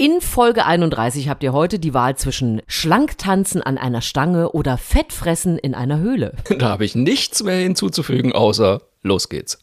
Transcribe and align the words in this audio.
In 0.00 0.20
Folge 0.20 0.64
31 0.64 1.28
habt 1.28 1.42
ihr 1.42 1.52
heute 1.52 1.80
die 1.80 1.92
Wahl 1.92 2.16
zwischen 2.16 2.62
Schlanktanzen 2.68 3.64
an 3.64 3.78
einer 3.78 4.00
Stange 4.00 4.52
oder 4.52 4.78
Fettfressen 4.78 5.58
in 5.58 5.74
einer 5.74 5.98
Höhle. 5.98 6.34
Da 6.56 6.68
habe 6.68 6.84
ich 6.84 6.94
nichts 6.94 7.42
mehr 7.42 7.56
hinzuzufügen, 7.56 8.32
außer 8.32 8.80
los 9.02 9.28
geht's. 9.28 9.58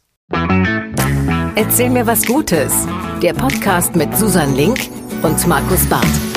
Erzähl 1.55 1.89
mir 1.89 2.05
was 2.05 2.25
Gutes. 2.25 2.85
Der 3.21 3.33
Podcast 3.33 3.95
mit 3.95 4.13
Susan 4.17 4.53
Link 4.57 4.89
und 5.23 5.47
Markus 5.47 5.85
Barth. 5.85 6.34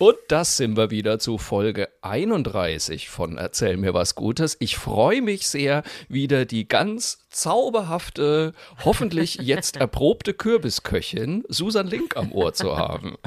Und 0.00 0.16
das 0.28 0.56
sind 0.56 0.78
wir 0.78 0.90
wieder 0.90 1.18
zu 1.18 1.36
Folge 1.36 1.90
31 2.00 3.10
von 3.10 3.36
Erzähl 3.36 3.76
mir 3.76 3.92
was 3.92 4.14
Gutes. 4.14 4.56
Ich 4.58 4.78
freue 4.78 5.20
mich 5.20 5.46
sehr, 5.46 5.82
wieder 6.08 6.46
die 6.46 6.66
ganz 6.66 7.26
zauberhafte, 7.28 8.54
hoffentlich 8.82 9.34
jetzt 9.34 9.76
erprobte 9.80 10.32
Kürbisköchin 10.32 11.44
Susan 11.48 11.86
Link 11.86 12.16
am 12.16 12.32
Ohr 12.32 12.54
zu 12.54 12.78
haben. 12.78 13.18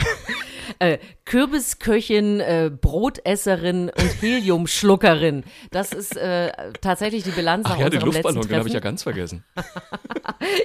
Äh, 0.79 0.97
Kürbisköchin, 1.25 2.39
äh, 2.39 2.69
Brotesserin 2.69 3.89
und 3.89 4.21
Heliumschluckerin. 4.21 5.43
Das 5.71 5.93
ist 5.93 6.15
äh, 6.17 6.51
tatsächlich 6.81 7.23
die 7.23 7.31
Bilanz 7.31 7.65
Ach 7.65 7.71
nach 7.71 7.79
ja, 7.79 7.89
den 7.89 7.95
unserem 8.03 8.11
Luftballon, 8.13 8.35
letzten 8.37 8.49
den 8.49 8.59
habe 8.59 8.67
ich 8.67 8.73
ja 8.73 8.79
ganz 8.79 9.03
vergessen. 9.03 9.43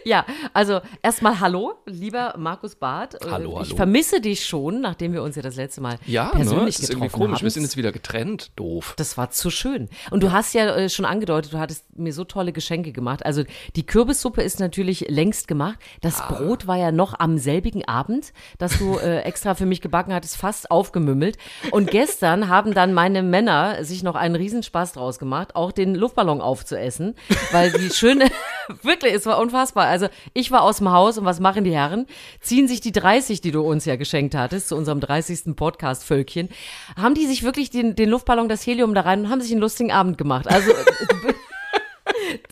Ja, 0.05 0.27
also 0.55 0.81
erstmal 1.03 1.39
hallo, 1.39 1.75
lieber 1.87 2.35
Markus 2.37 2.75
Barth. 2.75 3.15
Äh, 3.15 3.31
Hallo, 3.31 3.61
Ich 3.63 3.69
hallo. 3.69 3.77
vermisse 3.77 4.21
dich 4.21 4.45
schon, 4.45 4.81
nachdem 4.81 5.13
wir 5.13 5.23
uns 5.23 5.37
ja 5.37 5.43
das 5.43 5.55
letzte 5.55 5.81
Mal 5.81 5.99
Ja, 6.05 6.27
ne? 6.27 6.31
persönlich 6.33 6.75
Es 6.77 6.81
ist 6.83 6.91
irgendwie 6.91 7.07
getroffen 7.07 7.23
komisch. 7.27 7.37
haben. 7.39 7.45
Wir 7.45 7.51
sind 7.53 7.63
jetzt 7.63 7.77
wieder 7.77 7.93
getrennt. 7.93 8.51
Doof. 8.57 8.95
Das 8.97 9.17
war 9.17 9.31
zu 9.31 9.51
schön. 9.51 9.89
Und 10.11 10.23
du 10.25 10.33
hast 10.33 10.53
ja 10.55 10.75
äh, 10.75 10.89
schon 10.89 11.05
angedeutet, 11.05 11.53
du 11.53 11.59
hattest 11.59 11.85
mir 11.97 12.13
so 12.13 12.25
tolle 12.25 12.53
Geschenke 12.53 12.91
gemacht. 12.93 13.25
Also 13.25 13.45
die 13.77 13.87
Kürbissuppe 13.87 14.43
ist 14.43 14.59
natürlich 14.59 15.07
längst 15.09 15.47
gemacht. 15.47 15.79
Das 16.01 16.21
Ah. 16.21 16.33
Brot 16.33 16.67
war 16.67 16.77
ja 16.77 16.91
noch 16.91 17.15
am 17.21 17.39
selbigen 17.39 17.85
Abend, 17.87 18.33
das 18.59 18.79
du 18.79 18.99
äh, 18.99 19.21
extra 19.21 19.55
für 19.55 19.67
mich 19.67 19.81
gebacken 19.81 20.13
hattest, 20.13 20.37
fast 20.49 20.71
aufgemümmelt. 20.71 21.37
Und 21.73 21.91
gestern 21.91 22.49
haben 22.49 22.73
dann 22.73 22.95
meine 22.95 23.23
Männer 23.23 23.85
sich 23.85 24.03
noch 24.03 24.15
einen 24.15 24.35
Riesenspaß 24.35 24.93
draus 24.95 25.19
gemacht, 25.19 25.55
auch 25.55 25.73
den 25.73 25.95
Luftballon 25.95 26.41
aufzuessen, 26.41 27.15
weil 27.53 27.71
die 27.71 27.91
schöne, 27.91 28.29
wirklich, 28.83 29.13
es 29.13 29.27
war 29.27 29.39
unfassbar. 29.39 29.87
Also 29.87 30.09
ich 30.33 30.51
war 30.51 30.63
aus 30.63 30.79
dem 30.79 30.91
Haus 30.91 31.19
und 31.19 31.27
was 31.27 31.39
machen 31.39 31.65
die 31.65 31.75
Herren? 31.75 32.07
Ziehen 32.41 32.67
sich 32.67 32.81
die 32.81 32.93
30, 32.93 33.43
die 33.43 33.51
du 33.51 33.61
uns 33.61 33.85
ja 33.85 33.97
geschenkt 33.97 34.35
hattest, 34.35 34.69
zu 34.69 34.77
unserem 34.77 35.01
30. 35.01 35.55
Podcast-Völkchen, 35.55 36.49
haben 36.97 37.15
die 37.15 37.27
sich 37.27 37.43
wirklich 37.43 37.69
den, 37.69 37.95
den 37.95 38.09
Luftballon, 38.09 38.49
das 38.49 38.67
Helium 38.67 38.95
da 38.95 39.03
rein 39.03 39.21
und 39.21 39.31
haben 39.31 39.43
sich 39.43 39.53
einen 39.53 39.61
lustigen 39.61 39.93
Abend 39.93 40.17
gemacht. 40.17 40.49
Also 40.49 40.73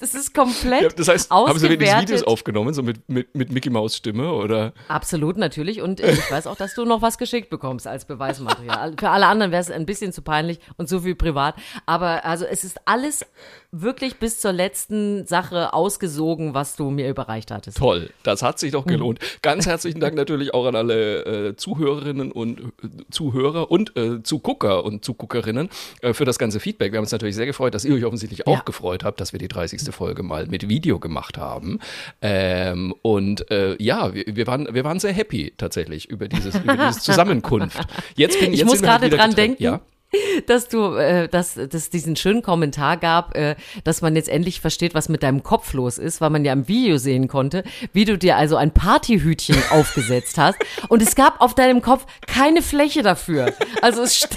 das 0.01 0.15
ist 0.15 0.35
komplett 0.35 0.83
Ja, 0.83 0.89
das 0.89 1.09
heißt, 1.09 1.31
haben 1.31 1.59
Sie 1.59 1.69
wenigstens. 1.69 2.01
Videos 2.03 2.23
aufgenommen, 2.25 2.75
so 2.75 2.83
mit, 2.83 3.09
mit, 3.09 3.35
mit 3.35 3.51
Mickey 3.53 3.71
Maus 3.71 3.97
Stimme 3.97 4.33
oder? 4.33 4.73
Absolut, 4.89 5.37
natürlich. 5.37 5.81
Und 5.83 6.01
ich 6.01 6.31
weiß 6.31 6.47
auch, 6.47 6.57
dass 6.57 6.75
du 6.75 6.85
noch 6.85 7.03
was 7.03 7.19
geschickt 7.19 7.51
bekommst 7.51 7.87
als 7.87 8.05
Beweismaterial. 8.05 8.95
Für 8.99 9.11
alle 9.11 9.27
anderen 9.27 9.53
wäre 9.53 9.61
es 9.63 9.71
ein 9.71 9.87
bisschen 9.87 10.13
zu 10.13 10.23
peinlich 10.23 10.59
und 10.77 10.89
so 10.89 11.01
viel 11.01 11.15
privat. 11.15 11.55
Aber 11.87 12.25
also 12.25 12.45
es 12.45 12.65
ist 12.65 12.79
alles 12.85 13.25
wirklich 13.73 14.17
bis 14.17 14.41
zur 14.41 14.53
letzten 14.53 15.27
Sache 15.27 15.73
ausgesogen, 15.75 16.55
was 16.55 16.77
du 16.77 16.91
mir 16.91 17.09
überreicht 17.09 17.51
hattest. 17.51 17.79
Toll, 17.79 18.11
das 18.23 18.43
hat 18.43 18.59
sich 18.59 18.73
Mhm. 18.73 18.77
doch 18.77 18.87
gelohnt. 18.87 19.19
Ganz 19.43 19.67
herzlichen 19.67 20.01
Dank 20.01 20.15
natürlich 20.17 20.55
auch 20.55 20.67
an 20.67 20.77
alle 20.77 21.25
äh, 21.51 21.57
Zuhörerinnen 21.57 22.33
und 22.33 22.61
äh, 22.61 22.65
Zuhörer 23.11 23.71
und 23.71 23.97
äh, 23.97 24.23
Zugucker 24.23 24.85
und 24.85 25.05
Zuguckerinnen 25.05 25.69
äh, 26.03 26.13
für 26.15 26.25
das 26.25 26.39
ganze 26.39 26.61
Feedback. 26.61 26.93
Wir 26.93 26.99
haben 26.99 27.05
uns 27.05 27.13
natürlich 27.13 27.37
sehr 27.37 27.47
gefreut, 27.47 27.75
dass 27.75 27.85
ihr 27.85 27.95
euch 27.95 28.05
offensichtlich 28.05 28.47
auch 28.47 28.57
Ja. 28.59 28.63
gefreut 28.65 29.05
habt, 29.05 29.21
dass 29.21 29.33
wir 29.33 29.39
die 29.39 29.49
30. 29.49 29.86
Folge 29.93 30.23
mal 30.23 30.47
mit 30.47 30.69
Video 30.69 30.99
gemacht 30.99 31.39
haben. 31.39 31.81
Ähm, 32.23 32.95
und 33.03 33.51
äh, 33.51 33.81
ja, 33.83 34.15
wir, 34.15 34.25
wir, 34.27 34.47
waren, 34.47 34.73
wir 34.73 34.85
waren 34.85 34.99
sehr 34.99 35.13
happy 35.13 35.55
tatsächlich 35.57 36.09
über 36.09 36.29
dieses, 36.29 36.57
über 36.57 36.77
dieses 36.89 37.03
Zusammenkunft. 37.03 37.81
Jetzt 38.15 38.41
bin 38.41 38.53
Ich 38.53 38.61
jetzt 38.61 38.69
muss 38.69 38.83
halt 38.83 39.03
gerade 39.03 39.09
dran 39.09 39.31
getrennt. 39.31 39.39
denken. 39.39 39.63
Ja? 39.63 39.81
dass 40.47 40.69
du, 40.69 40.95
äh, 40.95 41.29
dass 41.29 41.55
dass 41.55 41.91
diesen 41.91 42.17
schönen 42.17 42.43
Kommentar 42.43 42.97
gab, 42.97 43.37
äh, 43.37 43.57
dass 43.85 44.03
man 44.03 44.15
jetzt 44.17 44.29
endlich 44.29 44.61
versteht, 44.61 44.95
was 44.95 45.09
mit 45.09 45.23
deinem 45.23 45.43
Kopf 45.43 45.73
los 45.73 45.99
ist, 45.99 46.21
weil 46.21 46.31
man 46.31 46.45
ja 46.45 46.53
im 46.53 46.69
Video 46.69 46.97
sehen 46.97 47.29
konnte, 47.29 47.65
wie 47.93 48.05
du 48.05 48.17
dir 48.17 48.37
also 48.37 48.57
ein 48.57 48.73
Partyhütchen 48.73 49.57
aufgesetzt 49.71 50.39
hast 50.39 50.59
und 50.89 51.03
es 51.03 51.15
gab 51.15 51.41
auf 51.41 51.55
deinem 51.55 51.83
Kopf 51.83 52.07
keine 52.27 52.63
Fläche 52.63 53.03
dafür. 53.03 53.53
Also 53.83 54.03
es 54.03 54.29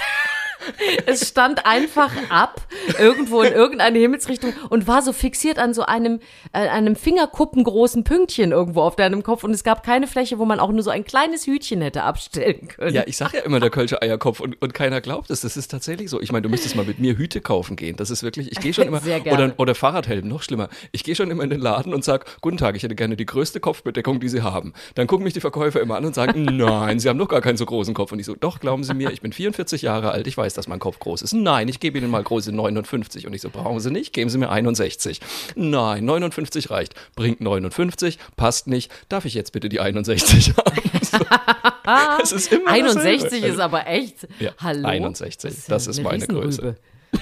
es 1.06 1.28
stand 1.28 1.66
einfach 1.66 2.12
ab, 2.30 2.62
irgendwo 3.00 3.41
in 3.41 3.53
irgendeine 3.53 4.00
Himmelsrichtung 4.00 4.53
und 4.69 4.88
war 4.88 5.02
so 5.02 5.13
fixiert 5.13 5.59
an 5.59 5.74
so 5.74 5.84
einem, 5.84 6.19
äh, 6.53 6.68
einem 6.68 6.96
fingerkuppengroßen 6.96 8.03
Pünktchen 8.03 8.52
irgendwo 8.52 8.81
auf 8.81 8.96
deinem 8.96 9.24
Kopf 9.24 9.44
und 9.44 9.52
es 9.52 9.63
gab 9.63 9.84
keine 9.84 10.08
Fläche, 10.08 10.40
wo 10.40 10.46
man 10.46 10.59
auch 10.59 10.72
nur 10.72 10.84
so 10.84 10.90
ein 10.90 11.03
kleines 11.03 11.47
Hütchen 11.47 11.81
hätte 11.81 12.03
abstellen 12.03 12.68
können. 12.68 12.94
Ja, 12.94 13.03
ich 13.06 13.18
sag 13.18 13.34
ja 13.34 13.41
immer 13.41 13.59
der 13.59 13.69
Kölsche 13.69 14.02
Eierkopf 14.02 14.40
und, 14.40 14.62
und 14.62 14.74
keiner 14.74 15.02
glaubt 15.02 15.29
es. 15.29 15.41
Das 15.41 15.58
ist 15.58 15.69
tatsächlich 15.69 16.09
so. 16.09 16.22
Ich 16.22 16.31
meine, 16.31 16.44
du 16.44 16.50
müsstest 16.50 16.75
mal 16.75 16.85
mit 16.85 17.00
mir 17.00 17.18
Hüte 17.18 17.41
kaufen 17.41 17.75
gehen. 17.75 17.96
Das 17.96 18.09
ist 18.09 18.24
wirklich, 18.24 18.52
ich 18.52 18.59
gehe 18.59 18.74
schon 18.74 18.88
immer, 18.88 19.00
Sehr 19.00 19.19
gerne. 19.19 19.46
oder, 19.46 19.53
oder 19.58 19.75
Fahrradhelm, 19.75 20.28
noch 20.28 20.41
schlimmer. 20.44 20.69
Ich 20.91 21.03
gehe 21.03 21.16
schon 21.16 21.31
immer 21.31 21.44
in 21.44 21.50
den 21.50 21.59
Laden 21.59 21.94
und 21.94 22.03
sag, 22.03 22.25
guten 22.41 22.58
Tag, 22.58 22.75
ich 22.75 22.84
hätte 22.84 22.96
gerne 22.96 23.16
die 23.16 23.25
größte 23.25 23.59
Kopfbedeckung, 23.59 24.19
die 24.19 24.29
Sie 24.29 24.41
haben. 24.41 24.74
Dann 24.96 25.08
gucken 25.08 25.24
mich 25.24 25.34
die 25.34 25.41
Verkäufer 25.41 25.81
immer 25.81 25.96
an 25.97 26.06
und 26.06 26.16
sagen, 26.16 26.44
nein, 26.58 27.00
Sie 27.00 27.09
haben 27.09 27.19
doch 27.19 27.28
gar 27.28 27.41
keinen 27.41 27.58
so 27.58 27.66
großen 27.66 27.94
Kopf. 27.94 28.12
Und 28.12 28.19
ich 28.19 28.25
so, 28.25 28.35
doch, 28.35 28.59
glauben 28.59 28.84
Sie 28.84 28.94
mir, 28.94 29.12
ich 29.12 29.22
bin 29.22 29.34
44 29.34 29.81
Jahre 29.81 30.12
alt, 30.12 30.28
ich 30.28 30.38
weiß, 30.38 30.53
dass 30.59 30.68
mein 30.68 30.80
Kopf 30.80 31.00
groß 31.00 31.22
ist. 31.22 31.34
Nein, 31.34 31.68
ich 31.68 31.80
gebe 31.80 31.97
Ihnen 31.97 32.12
mal 32.12 32.22
große 32.22 32.52
59. 32.52 33.25
Und 33.25 33.34
ich 33.34 33.42
so, 33.42 33.50
brauchen 33.50 33.80
Sie 33.80 33.92
nicht, 33.92 34.14
geben 34.14 34.30
Sie 34.30 34.38
mir 34.38 34.50
61. 34.50 35.20
Nein, 35.56 36.06
59 36.06 36.70
reicht. 36.70 36.94
Bringt 37.16 37.42
59, 37.42 38.20
passt 38.36 38.68
nicht. 38.68 38.92
Darf 39.09 39.25
ich 39.25 39.34
jetzt 39.34 39.52
bitte 39.53 39.70
die 39.70 39.80
61 39.80 40.53
haben? 41.86 42.20
Es 42.22 42.31
ist 42.31 42.52
immer 42.52 42.70
61 42.70 43.22
dasselbe. 43.22 43.47
ist 43.47 43.59
aber 43.59 43.88
echt. 43.88 44.28
Ja, 44.40 44.52
Hallo. 44.59 44.88
61, 44.88 45.52
ja 45.52 45.58
das 45.70 45.88
ist 45.88 46.00
eine 46.00 46.08
meine 46.08 46.28
Größe. 46.28 46.76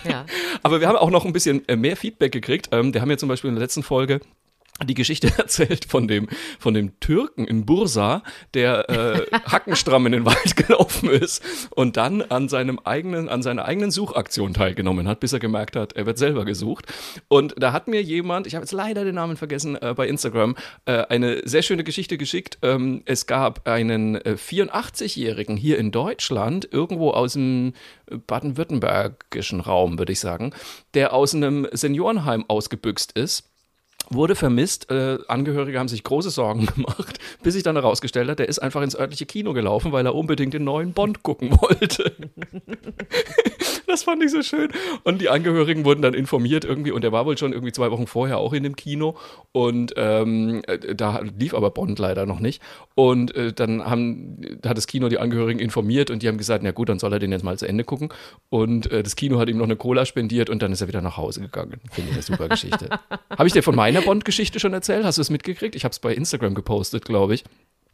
Ja. 0.04 0.26
Aber 0.64 0.82
wir 0.82 0.88
haben 0.88 0.98
auch 0.98 1.10
noch 1.10 1.24
ein 1.26 1.32
bisschen 1.32 1.68
äh, 1.70 1.76
mehr 1.76 1.96
Feedback 1.96 2.32
gekriegt. 2.32 2.70
Ähm, 2.72 2.92
der 2.92 3.02
haben 3.02 3.10
ja 3.10 3.18
zum 3.18 3.30
Beispiel 3.30 3.50
in 3.50 3.56
der 3.56 3.64
letzten 3.64 3.84
Folge 3.84 4.20
die 4.86 4.94
Geschichte 4.94 5.32
erzählt 5.38 5.86
von 5.86 6.08
dem, 6.08 6.28
von 6.60 6.74
dem 6.74 7.00
Türken 7.00 7.46
in 7.46 7.66
Bursa, 7.66 8.24
der 8.54 8.90
äh, 8.90 9.26
hackenstramm 9.46 10.06
in 10.06 10.12
den 10.12 10.26
Wald 10.26 10.56
gelaufen 10.56 11.10
ist 11.10 11.44
und 11.72 11.98
dann 11.98 12.22
an 12.22 12.50
seinem 12.50 12.80
eigenen, 12.80 13.30
an 13.30 13.42
seiner 13.42 13.66
eigenen 13.66 13.92
Suchaktion 13.92 14.54
teilgenommen 14.54 15.08
hat, 15.08 15.20
bis 15.20 15.34
er 15.34 15.40
gemerkt 15.40 15.76
hat, 15.76 15.94
er 15.94 16.06
wird 16.06 16.18
selber 16.18 16.46
gesucht. 16.46 16.86
Und 17.28 17.56
da 17.58 17.74
hat 17.74 17.88
mir 17.88 18.02
jemand, 18.02 18.48
ich 18.48 18.56
habe 18.56 18.64
jetzt 18.64 18.72
leider 18.72 19.04
den 19.04 19.16
Namen 19.16 19.38
vergessen, 19.38 19.76
äh, 19.82 19.94
bei 19.96 20.08
Instagram, 20.08 20.56
äh, 20.86 21.04
eine 21.08 21.48
sehr 21.48 21.62
schöne 21.62 21.84
Geschichte 21.84 22.18
geschickt. 22.18 22.58
Ähm, 22.62 23.02
es 23.06 23.26
gab 23.26 23.68
einen 23.68 24.16
äh, 24.16 24.36
84-Jährigen 24.38 25.58
hier 25.58 25.78
in 25.78 25.92
Deutschland, 25.92 26.68
irgendwo 26.72 27.12
aus 27.12 27.34
dem 27.34 27.74
baden-württembergischen 28.28 29.60
Raum, 29.60 30.00
würde 30.00 30.14
ich 30.14 30.20
sagen, 30.20 30.54
der 30.94 31.14
aus 31.14 31.36
einem 31.36 31.68
Seniorenheim 31.72 32.46
ausgebüxt 32.48 33.12
ist 33.14 33.50
wurde 34.10 34.36
vermisst. 34.36 34.90
Äh, 34.90 35.18
Angehörige 35.28 35.80
haben 35.80 35.88
sich 35.88 36.04
große 36.04 36.30
Sorgen 36.30 36.66
gemacht, 36.76 37.20
bis 37.44 37.54
sich 37.54 37.64
dann 37.64 37.76
herausgestellt 37.76 38.30
hat, 38.30 38.40
der 38.40 38.50
ist 38.50 38.60
einfach 38.60 38.82
ins 38.82 38.98
örtliche 38.98 39.26
Kino 39.26 39.54
gelaufen, 39.54 39.92
weil 39.92 40.06
er 40.06 40.16
unbedingt 40.16 40.54
den 40.54 40.64
neuen 40.64 40.94
Bond 40.94 41.24
gucken 41.24 41.52
wollte. 41.62 42.16
das 43.88 44.04
fand 44.04 44.24
ich 44.24 44.32
so 44.32 44.42
schön. 44.42 44.70
Und 45.04 45.22
die 45.22 45.30
Angehörigen 45.30 45.86
wurden 45.86 46.02
dann 46.02 46.14
informiert 46.14 46.66
irgendwie, 46.66 46.92
und 46.92 47.04
er 47.04 47.12
war 47.12 47.26
wohl 47.26 47.38
schon 47.38 47.54
irgendwie 47.54 47.72
zwei 47.72 47.92
Wochen 47.92 48.08
vorher 48.08 48.38
auch 48.38 48.54
in 48.54 48.64
dem 48.64 48.76
Kino. 48.76 49.18
Und 49.52 49.94
ähm, 49.98 50.62
äh, 50.68 50.96
da 50.96 51.22
lief 51.22 51.54
aber 51.54 51.72
Bond 51.72 51.98
leider 52.00 52.26
noch 52.26 52.40
nicht. 52.40 52.62
Und 52.96 53.36
äh, 53.36 53.54
dann 53.54 53.86
haben, 53.86 54.60
hat 54.66 54.78
das 54.78 54.88
Kino 54.88 55.10
die 55.10 55.18
Angehörigen 55.18 55.60
informiert 55.60 56.12
und 56.12 56.24
die 56.24 56.28
haben 56.28 56.38
gesagt, 56.38 56.64
na 56.64 56.72
gut, 56.72 56.90
dann 56.90 57.00
soll 57.00 57.14
er 57.14 57.20
den 57.20 57.32
jetzt 57.32 57.44
mal 57.44 57.58
zu 57.58 57.68
Ende 57.68 57.84
gucken. 57.84 58.10
Und 58.50 58.92
äh, 58.92 59.04
das 59.04 59.16
Kino 59.16 59.40
hat 59.40 59.50
ihm 59.50 59.58
noch 59.58 59.66
eine 59.66 59.76
Cola 59.76 60.06
spendiert 60.06 60.50
und 60.50 60.62
dann 60.62 60.72
ist 60.72 60.82
er 60.82 60.88
wieder 60.88 61.02
nach 61.02 61.18
Hause 61.18 61.42
gegangen. 61.42 61.80
Finde 61.92 62.10
ich 62.12 62.16
eine 62.16 62.24
super 62.24 62.50
Geschichte. 62.50 62.90
Habe 63.38 63.48
ich 63.48 63.54
dir 63.54 63.64
von 63.64 63.76
meiner 63.76 64.02
Bond-Geschichte 64.02 64.60
schon 64.60 64.74
erzählt? 64.74 65.06
Hast 65.06 65.18
du 65.18 65.22
es 65.22 65.30
mitgekriegt? 65.30 65.76
Ich 65.76 65.84
habe 65.84 65.92
es 65.92 66.00
bei 66.00 66.14
Instagram 66.14 66.56
gepostet, 66.56 67.06
glaube 67.06 67.36
ich. 67.36 67.44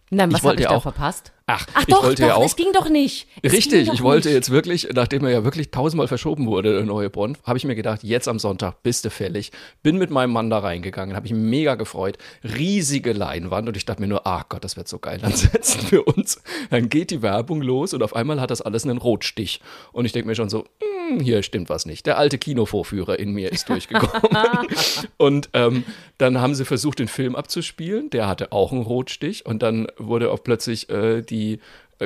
Nein, 0.09 0.31
was 0.31 0.39
Ich 0.39 0.43
wollte 0.43 0.63
habe 0.65 0.73
ich 0.73 0.77
auch- 0.77 0.83
verpasst? 0.83 1.31
Ach, 1.45 1.65
Ach 1.73 1.81
ich 1.81 1.87
doch, 1.93 2.03
wollte 2.03 2.21
doch, 2.21 2.27
ja 2.29 2.35
auch. 2.35 2.45
es 2.45 2.55
ging 2.55 2.71
doch 2.71 2.87
nicht. 2.87 3.27
Es 3.41 3.51
Richtig, 3.51 3.87
doch 3.87 3.93
ich 3.95 4.01
wollte 4.01 4.29
nicht. 4.29 4.35
jetzt 4.35 4.49
wirklich, 4.49 4.87
nachdem 4.93 5.25
er 5.25 5.31
ja 5.31 5.43
wirklich 5.43 5.71
tausendmal 5.71 6.07
verschoben 6.07 6.47
wurde, 6.47 6.71
der 6.73 6.83
neue 6.83 7.09
Bond, 7.09 7.37
habe 7.43 7.57
ich 7.57 7.65
mir 7.65 7.75
gedacht, 7.75 8.01
jetzt 8.03 8.29
am 8.29 8.39
Sonntag 8.39 8.81
bist 8.81 9.03
du 9.03 9.09
fällig. 9.09 9.51
Bin 9.81 9.97
mit 9.97 10.09
meinem 10.09 10.31
Mann 10.31 10.49
da 10.49 10.59
reingegangen, 10.59 11.17
habe 11.17 11.25
ich 11.27 11.33
mich 11.33 11.41
mega 11.41 11.75
gefreut. 11.75 12.17
Riesige 12.45 13.11
Leinwand 13.11 13.67
und 13.67 13.75
ich 13.75 13.83
dachte 13.83 14.01
mir 14.01 14.07
nur, 14.07 14.25
ach 14.25 14.45
Gott, 14.47 14.63
das 14.63 14.77
wird 14.77 14.87
so 14.87 14.99
geil 14.99 15.19
ansetzen 15.21 15.81
für 15.87 16.03
uns. 16.03 16.41
Dann 16.69 16.89
geht 16.89 17.11
die 17.11 17.21
Werbung 17.21 17.61
los 17.61 17.93
und 17.93 18.03
auf 18.03 18.15
einmal 18.15 18.39
hat 18.39 18.51
das 18.51 18.61
alles 18.61 18.83
einen 18.83 18.97
Rotstich. 18.97 19.59
Und 19.91 20.05
ich 20.05 20.11
denke 20.11 20.27
mir 20.27 20.35
schon 20.35 20.49
so, 20.49 20.65
hm, 21.09 21.19
hier 21.19 21.43
stimmt 21.43 21.69
was 21.69 21.85
nicht. 21.85 22.05
Der 22.05 22.17
alte 22.17 22.37
Kinovorführer 22.37 23.19
in 23.19 23.33
mir 23.33 23.51
ist 23.51 23.69
durchgekommen. 23.69 24.31
und 25.17 25.49
ähm, 25.53 25.83
dann 26.17 26.39
haben 26.41 26.55
sie 26.55 26.65
versucht, 26.65 26.99
den 26.99 27.07
Film 27.07 27.35
abzuspielen. 27.35 28.09
Der 28.09 28.27
hatte 28.27 28.51
auch 28.51 28.71
einen 28.71 28.83
Rotstich 28.83 29.45
und 29.45 29.63
dann 29.63 29.87
wurde 29.97 30.31
auch 30.31 30.43
plötzlich 30.43 30.89
äh, 30.89 31.21
die 31.21 31.59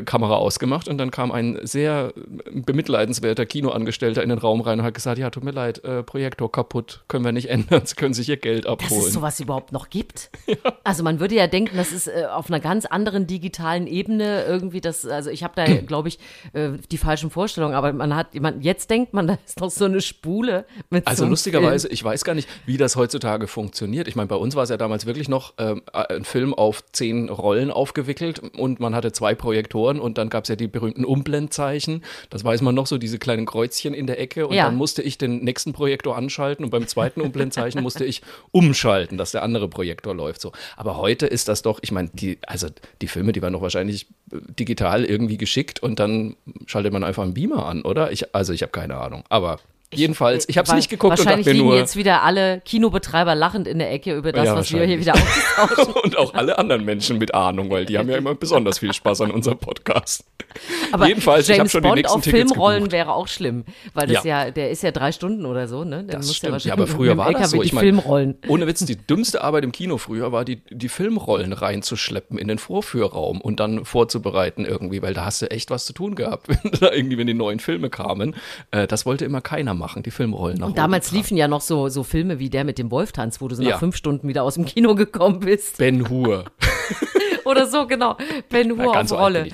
Kamera 0.04 0.36
ausgemacht 0.36 0.88
und 0.88 0.98
dann 0.98 1.12
kam 1.12 1.32
ein 1.32 1.60
sehr 1.64 2.14
bemitleidenswerter 2.52 3.46
Kinoangestellter 3.46 4.24
in 4.24 4.30
den 4.30 4.38
Raum 4.38 4.62
rein 4.62 4.80
und 4.80 4.86
hat 4.86 4.94
gesagt, 4.94 5.18
ja, 5.18 5.30
tut 5.30 5.44
mir 5.44 5.52
leid, 5.52 5.84
äh, 5.84 6.04
Projektor 6.04 6.52
kaputt, 6.52 7.04
können 7.08 7.26
wir 7.26 7.32
nicht 7.32 7.50
ändern, 7.50 7.86
Sie 7.86 7.96
können 7.96 8.14
sich 8.14 8.30
Ihr 8.30 8.38
Geld 8.38 8.66
Dass 8.66 8.74
abholen. 8.74 9.02
es 9.02 9.14
sowas 9.14 9.40
überhaupt 9.40 9.72
noch 9.72 9.90
gibt. 9.90 10.30
Also 10.84 11.04
man 11.04 11.20
würde 11.20 11.36
ja 11.36 11.48
denken, 11.48 11.76
das 11.76 11.92
ist 11.92 12.08
äh, 12.08 12.28
auf 12.32 12.50
einer 12.50 12.62
ganz 12.62 12.86
anderen 12.86 13.28
digitalen 13.28 13.88
Ebene 13.88 14.46
irgendwie 14.46 14.80
das, 14.80 15.06
also 15.06 15.30
ich 15.30 15.44
habe 15.44 15.54
da, 15.56 15.66
glaube 15.88 16.08
ich, 16.08 16.20
äh, 16.54 16.72
die 16.92 16.98
falschen 16.98 17.30
Vorstellungen, 17.30 17.76
aber 17.76 17.92
man 17.92 18.16
hat, 18.16 18.34
man, 18.36 18.62
jetzt 18.62 18.90
denkt 18.90 19.14
man, 19.14 19.28
da 19.28 19.38
ist 19.46 19.60
doch 19.60 19.70
so 19.70 19.86
eine 19.86 20.02
Spule 20.02 20.66
mit 20.90 21.06
Also 21.06 21.26
so 21.26 21.30
lustigerweise, 21.30 21.90
ich 21.90 22.04
weiß 22.04 22.24
gar 22.24 22.36
nicht, 22.36 22.48
wie 22.66 22.78
das 22.78 22.96
heutzutage 22.96 23.48
funktioniert. 23.48 24.08
Ich 24.08 24.16
meine, 24.16 24.28
bei 24.28 24.36
uns 24.36 24.56
war 24.56 24.64
es 24.64 24.70
ja 24.70 24.78
damals 24.78 25.06
wirklich 25.06 25.30
noch 25.30 25.54
ähm, 25.58 25.82
ein 25.92 26.24
Film 26.24 26.54
auf 26.54 26.84
zehn 26.92 27.30
Rollen 27.30 27.72
aufgewickelt 27.72 28.40
und 28.40 28.80
man 28.80 28.96
hatte 28.96 29.12
zwei 29.12 29.36
Projektoren 29.36 29.87
und 30.00 30.18
dann 30.18 30.30
gab 30.30 30.44
es 30.44 30.50
ja 30.50 30.56
die 30.57 30.68
berühmten 30.68 31.06
Umblendzeichen. 31.06 32.04
Das 32.30 32.44
weiß 32.44 32.62
man 32.62 32.75
noch 32.75 32.86
so, 32.88 32.98
diese 32.98 33.18
kleinen 33.18 33.45
Kreuzchen 33.45 33.94
in 33.94 34.07
der 34.07 34.19
Ecke 34.19 34.45
und 34.48 34.56
Ja. 34.56 34.66
dann 34.66 34.75
musste 34.75 35.01
ich 35.01 35.18
den 35.18 35.44
nächsten 35.44 35.72
Projektor 35.74 36.18
anschalten 36.18 36.66
und 36.66 36.72
beim 36.72 36.86
zweiten 36.88 37.22
Umblendzeichen 37.22 37.81
musste 37.81 38.04
ich 38.06 38.22
umschalten, 38.51 39.18
dass 39.18 39.31
der 39.31 39.44
andere 39.44 39.68
Projektor 39.69 40.13
läuft. 40.13 40.42
So. 40.42 40.51
Aber 40.75 40.98
heute 40.98 41.25
ist 41.25 41.48
das 41.48 41.62
doch, 41.62 41.80
ich 41.81 41.92
meine, 41.92 42.10
die, 42.13 42.38
also 42.45 42.68
die 43.01 43.07
Filme, 43.07 43.31
die 43.31 43.42
waren 43.42 43.54
doch 43.54 43.62
wahrscheinlich 43.62 44.07
äh, 44.31 44.38
digital 44.60 45.06
irgendwie 45.06 45.38
geschickt 45.38 45.81
und 45.81 46.00
dann 46.00 46.36
schaltet 46.66 46.92
man 46.92 47.04
einfach 47.04 47.24
einen 47.24 47.34
Beamer 47.34 47.66
an, 47.66 47.84
oder? 47.84 48.12
Ich, 48.12 48.36
also 48.36 48.51
ich 48.54 48.62
habe 48.62 48.72
keine 48.72 48.98
Ahnung. 48.98 49.24
Aber 49.30 49.60
jedenfalls, 49.94 50.48
ich 50.50 50.57
habe 50.57 50.68
es 50.68 50.74
nicht 50.74 50.89
geguckt 50.89 51.19
und 51.19 51.25
dachte 51.25 51.44
mir 51.44 51.54
nur. 51.54 51.75
jetzt 51.75 51.95
wieder 51.95 52.24
alle 52.24 52.62
Kinobetreiber 52.62 53.36
lachend 53.36 53.68
in 53.68 53.80
der 53.80 53.92
Ecke 53.92 54.16
über 54.16 54.31
das, 54.31 54.45
Ja, 54.45 54.56
was 54.56 54.72
wir 54.72 54.84
hier 54.86 55.00
wieder 55.00 55.13
austauschen. 55.13 55.94
und 56.04 56.18
auch 56.18 56.34
alle 56.34 56.57
anderen 56.57 56.86
Menschen 56.86 57.18
mit 57.18 57.34
Ahnung, 57.34 57.69
weil 57.69 57.86
die 57.86 57.98
haben 57.98 58.10
ja 58.10 58.18
immer 58.18 58.36
besonders 58.36 58.80
viel 58.80 58.94
Spaß 58.94 59.22
an 59.22 59.31
unserem 59.31 59.57
Podcast. 59.57 60.25
Aber 60.92 61.07
Jedenfalls, 61.07 61.48
ich 61.50 61.54
habe 61.54 61.60
James 61.60 61.72
schon 61.72 61.84
die 61.84 61.88
Bond 61.88 61.98
nächsten 61.98 62.18
auf 62.18 62.24
Tickets 62.24 62.51
Filmrollen 62.51 62.80
gebucht. 62.80 62.92
wäre 62.92 63.13
auch 63.13 63.28
schlimm, 63.28 63.66
weil 63.94 64.07
das 64.07 64.24
Ja. 64.24 64.45
ja, 64.45 64.51
der 64.51 64.72
ist 64.72 64.84
ja 64.84 64.92
drei 64.92 65.12
Stunden 65.12 65.45
oder 65.45 65.68
so, 65.68 65.84
ne? 65.84 66.04
Der 66.04 66.18
Das 66.18 66.28
muss 66.28 66.36
stimmt. 66.38 66.63
Ja, 66.63 66.69
Ja, 66.69 66.74
aber 66.74 66.88
früher 66.88 67.18
war 67.18 67.31
das 67.31 67.51
so. 67.51 67.62
Die 67.62 67.68
Ich 67.68 67.74
mein, 67.74 67.84
Filmrollen. 67.84 68.38
Ohne 68.48 68.68
Witz, 68.68 68.84
die 68.86 68.95
dümmste 68.95 69.44
Arbeit 69.44 69.63
im 69.63 69.72
Kino 69.72 69.98
früher 69.98 70.31
war, 70.31 70.45
die, 70.45 70.62
die 70.69 70.89
Filmrollen 70.89 71.54
reinzuschleppen 71.54 72.38
in 72.38 72.48
den 72.48 72.57
Vorführraum 72.57 73.42
und 73.42 73.60
dann 73.60 73.86
vorzubereiten 73.86 74.66
irgendwie, 74.66 75.01
weil 75.01 75.13
da 75.13 75.25
hast 75.25 75.42
du 75.42 75.51
echt 75.51 75.69
was 75.69 75.86
zu 75.86 75.94
tun 75.94 76.16
gehabt, 76.16 76.48
wenn 76.63 76.72
da 76.72 76.92
irgendwie, 76.92 77.18
wenn 77.18 77.28
die 77.28 77.34
neuen 77.34 77.60
Filme 77.60 77.89
kamen. 77.89 78.36
Äh, 78.72 78.88
das 78.88 79.06
wollte 79.06 79.25
immer 79.25 79.42
keiner 79.42 79.74
machen, 79.77 80.03
die 80.03 80.12
Filmrollen 80.12 80.57
nach 80.57 80.68
Und 80.68 80.77
damals 80.77 81.12
liefen 81.12 81.38
ja 81.38 81.47
noch 81.47 81.62
so, 81.62 81.89
so 81.89 82.03
Filme 82.03 82.39
wie 82.39 82.50
der 82.50 82.63
mit 82.63 82.77
dem 82.77 82.91
Wolftanz, 82.91 83.39
wo 83.41 83.47
du 83.47 83.56
so 83.56 83.62
nach 83.63 83.69
Ja. 83.69 83.77
fünf 83.77 83.95
Stunden 83.95 84.27
wieder 84.27 84.44
aus 84.44 84.56
dem 84.56 84.65
Kino 84.65 84.95
gekommen 84.95 85.39
bist. 85.39 85.77
Ben 85.77 86.09
Hur. 86.09 86.45
Oder 87.45 87.65
so, 87.68 87.88
genau. 87.88 88.18
Ben 88.50 88.74
Na, 88.75 88.83
Hur 88.83 88.94
ganz 88.94 89.12
auf 89.12 89.18
so 89.19 89.24
Rolle. 89.24 89.47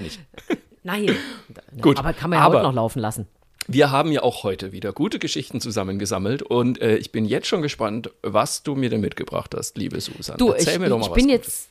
Nein. 0.84 1.16
Gut, 1.82 2.00
Aber 2.00 2.14
kann 2.14 2.30
man 2.30 2.40
ja 2.40 2.46
aber- 2.46 2.56
heute 2.60 2.64
noch 2.68 2.74
laufen 2.74 3.00
lassen. 3.00 3.28
Wir 3.66 3.92
haben 3.92 4.12
ja 4.12 4.24
auch 4.24 4.44
heute 4.44 4.74
wieder 4.74 4.92
gute 4.92 5.20
Geschichten 5.20 5.62
zusammengesammelt 5.62 6.44
und 6.44 6.82
äh, 6.82 6.98
ich 6.98 7.14
bin 7.14 7.24
jetzt 7.24 7.48
schon 7.48 7.62
gespannt, 7.62 8.10
was 8.22 8.62
du 8.64 8.76
mir 8.76 8.90
denn 8.90 9.00
mitgebracht 9.00 9.56
hast, 9.56 9.78
liebe 9.78 10.02
Susan. 10.02 10.38
Du, 10.38 10.50
Erzähl 10.52 10.74
ich, 10.74 10.80
mir 10.80 10.90
doch 10.90 10.98
mal 10.98 11.06
ich 11.06 11.10
was 11.12 11.16
bin 11.16 11.28
Gutes. 11.28 11.46
jetzt. 11.48 11.70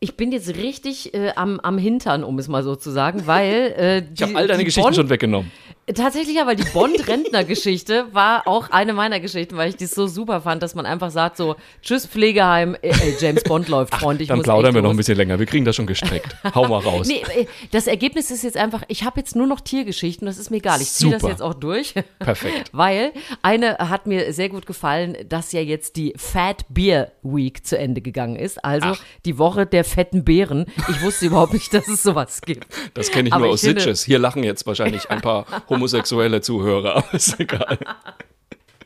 Ich 0.00 0.16
bin 0.16 0.32
jetzt 0.32 0.56
richtig 0.56 1.14
äh, 1.14 1.30
am, 1.36 1.60
am 1.60 1.78
Hintern, 1.78 2.24
um 2.24 2.38
es 2.38 2.48
mal 2.48 2.62
so 2.62 2.76
zu 2.76 2.90
sagen, 2.90 3.26
weil 3.26 3.74
äh, 3.76 4.02
die, 4.08 4.14
Ich 4.14 4.22
habe 4.22 4.36
all 4.36 4.46
deine 4.46 4.64
Geschichten 4.64 4.82
Bond, 4.82 4.96
schon 4.96 5.10
weggenommen. 5.10 5.50
Tatsächlich, 5.94 6.36
weil 6.46 6.56
die 6.56 6.64
Bond-Rentner-Geschichte 6.72 8.06
war 8.12 8.48
auch 8.48 8.70
eine 8.70 8.94
meiner 8.94 9.20
Geschichten, 9.20 9.56
weil 9.58 9.68
ich 9.68 9.76
die 9.76 9.84
so 9.84 10.06
super 10.06 10.40
fand, 10.40 10.62
dass 10.62 10.74
man 10.74 10.86
einfach 10.86 11.10
sagt 11.10 11.36
so, 11.36 11.56
tschüss 11.82 12.06
Pflegeheim, 12.06 12.74
äh, 12.80 12.88
äh, 12.88 13.14
James 13.20 13.42
Bond 13.42 13.68
läuft, 13.68 13.94
Freund, 13.94 14.20
ich 14.22 14.28
Dann 14.28 14.38
muss 14.38 14.44
plaudern 14.44 14.74
wir 14.74 14.80
noch 14.80 14.90
ein 14.90 14.96
los. 14.96 14.98
bisschen 14.98 15.18
länger. 15.18 15.38
Wir 15.38 15.44
kriegen 15.46 15.66
das 15.66 15.76
schon 15.76 15.86
gestreckt. 15.86 16.36
Hau 16.54 16.66
mal 16.68 16.78
raus. 16.78 17.06
Nee, 17.14 17.22
äh, 17.36 17.46
das 17.70 17.86
Ergebnis 17.86 18.30
ist 18.30 18.44
jetzt 18.44 18.56
einfach, 18.56 18.82
ich 18.88 19.04
habe 19.04 19.20
jetzt 19.20 19.36
nur 19.36 19.46
noch 19.46 19.60
Tiergeschichten, 19.60 20.26
das 20.26 20.38
ist 20.38 20.50
mir 20.50 20.56
egal, 20.56 20.80
ich 20.80 20.90
ziehe 20.90 21.12
das 21.12 21.22
jetzt 21.22 21.42
auch 21.42 21.54
durch. 21.54 21.94
Perfekt. 22.18 22.70
Weil 22.72 23.12
eine 23.42 23.76
hat 23.78 24.06
mir 24.06 24.32
sehr 24.32 24.48
gut 24.48 24.64
gefallen, 24.64 25.16
dass 25.28 25.52
ja 25.52 25.60
jetzt 25.60 25.96
die 25.96 26.14
Fat 26.16 26.64
Beer 26.70 27.12
Week 27.22 27.66
zu 27.66 27.76
Ende 27.76 28.00
gegangen 28.00 28.36
ist. 28.36 28.64
Also 28.64 28.88
Ach. 28.92 29.00
die 29.26 29.36
Woche 29.36 29.66
der 29.74 29.84
fetten 29.84 30.24
Beeren. 30.24 30.66
Ich 30.88 31.02
wusste 31.02 31.26
überhaupt 31.26 31.52
nicht, 31.52 31.74
dass 31.74 31.88
es 31.88 32.02
sowas 32.02 32.40
gibt. 32.40 32.66
Das 32.94 33.10
kenne 33.10 33.28
ich 33.28 33.32
Aber 33.34 33.40
nur 33.42 33.48
ich 33.48 33.54
aus 33.54 33.60
finde- 33.60 33.80
Sitges. 33.82 34.04
Hier 34.04 34.18
lachen 34.18 34.42
jetzt 34.44 34.66
wahrscheinlich 34.66 35.10
ein 35.10 35.20
paar 35.20 35.44
homosexuelle 35.68 36.40
Zuhörer, 36.40 36.96
aber 36.96 37.14
ist 37.14 37.38
egal. 37.38 37.78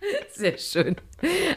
Sehr 0.32 0.58
schön. 0.58 0.96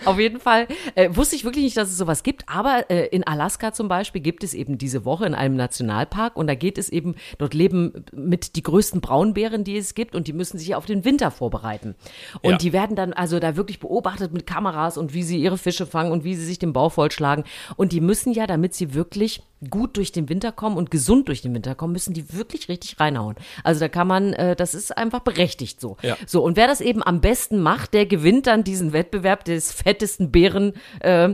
Auf 0.06 0.18
jeden 0.20 0.40
Fall 0.40 0.68
äh, 0.96 1.10
wusste 1.14 1.36
ich 1.36 1.44
wirklich 1.44 1.64
nicht, 1.64 1.78
dass 1.78 1.90
es 1.90 1.98
sowas 1.98 2.24
gibt, 2.24 2.46
aber 2.48 2.90
äh, 2.90 3.06
in 3.08 3.24
Alaska 3.24 3.74
zum 3.74 3.88
Beispiel 3.88 4.20
gibt 4.22 4.44
es 4.44 4.56
eben 4.56 4.80
diese 4.80 5.06
Woche 5.06 5.26
in 5.28 5.36
einem 5.36 5.56
Nationalpark 5.56 6.36
und 6.36 6.48
da 6.48 6.56
geht 6.56 6.80
es 6.80 6.90
eben, 6.90 7.16
dort 7.38 7.54
leben 7.54 8.06
mit 8.12 8.56
die 8.56 8.64
größten 8.64 9.02
Braunbären, 9.02 9.64
die 9.64 9.78
es 9.78 9.94
gibt 9.94 10.16
und 10.16 10.28
die 10.28 10.34
müssen 10.34 10.58
sich 10.58 10.74
auf 10.74 10.86
den 10.86 11.06
Winter 11.06 11.30
vorbereiten. 11.30 11.96
Und 12.42 12.52
Ja. 12.54 12.58
die 12.58 12.74
werden 12.74 12.96
dann 12.96 13.14
also 13.14 13.40
da 13.40 13.56
wirklich 13.56 13.80
beobachtet 13.80 14.34
mit 14.34 14.48
Kameras 14.48 14.98
und 14.98 15.14
wie 15.14 15.22
sie 15.24 15.38
ihre 15.40 15.60
Fische 15.60 15.86
fangen 15.86 16.12
und 16.12 16.24
wie 16.24 16.34
sie 16.36 16.46
sich 16.46 16.58
den 16.58 16.74
Bauch 16.74 16.94
vollschlagen. 16.94 17.44
Und 17.78 17.92
die 17.92 18.02
müssen 18.02 18.34
ja, 18.34 18.48
damit 18.48 18.74
sie 18.74 18.96
wirklich 18.96 19.44
gut 19.70 19.98
durch 19.98 20.12
den 20.12 20.28
Winter 20.28 20.52
kommen 20.52 20.76
und 20.76 20.90
gesund 20.90 21.28
durch 21.28 21.44
den 21.44 21.54
Winter 21.54 21.76
kommen, 21.76 21.94
müssen 21.94 22.16
die 22.16 22.34
wirklich 22.34 22.68
richtig 22.68 23.00
reinhauen. 23.00 23.36
Also 23.64 23.80
da 23.80 23.90
kann 23.90 24.08
man, 24.08 24.34
äh, 24.34 24.56
das 24.56 24.74
ist 24.74 24.98
einfach 24.98 25.20
berechtigt 25.20 25.80
so. 25.80 25.98
Ja. 26.02 26.18
So, 26.26 26.44
und 26.44 26.58
wer 26.58 26.66
das 26.66 26.82
eben 26.82 27.04
am 27.04 27.22
besten 27.22 27.60
macht, 27.62 27.94
der 27.94 28.08
gewinnt 28.08 28.41
dann 28.48 28.64
diesen 28.64 28.94
Wettbewerb 28.94 29.44
des 29.46 29.72
fettesten 29.72 30.32
Bären 30.32 30.74
äh, 31.00 31.26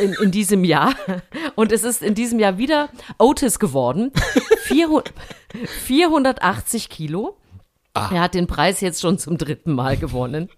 in, 0.00 0.12
in 0.22 0.30
diesem 0.30 0.64
Jahr. 0.64 0.94
Und 1.54 1.72
es 1.72 1.84
ist 1.84 2.02
in 2.02 2.14
diesem 2.14 2.38
Jahr 2.38 2.58
wieder 2.58 2.88
Otis 3.18 3.58
geworden. 3.58 4.12
400, 4.64 5.12
480 5.84 6.88
Kilo. 6.88 7.36
Er 7.94 8.20
hat 8.20 8.34
den 8.34 8.46
Preis 8.46 8.80
jetzt 8.80 9.00
schon 9.00 9.18
zum 9.18 9.38
dritten 9.38 9.72
Mal 9.72 9.96
gewonnen. 9.96 10.48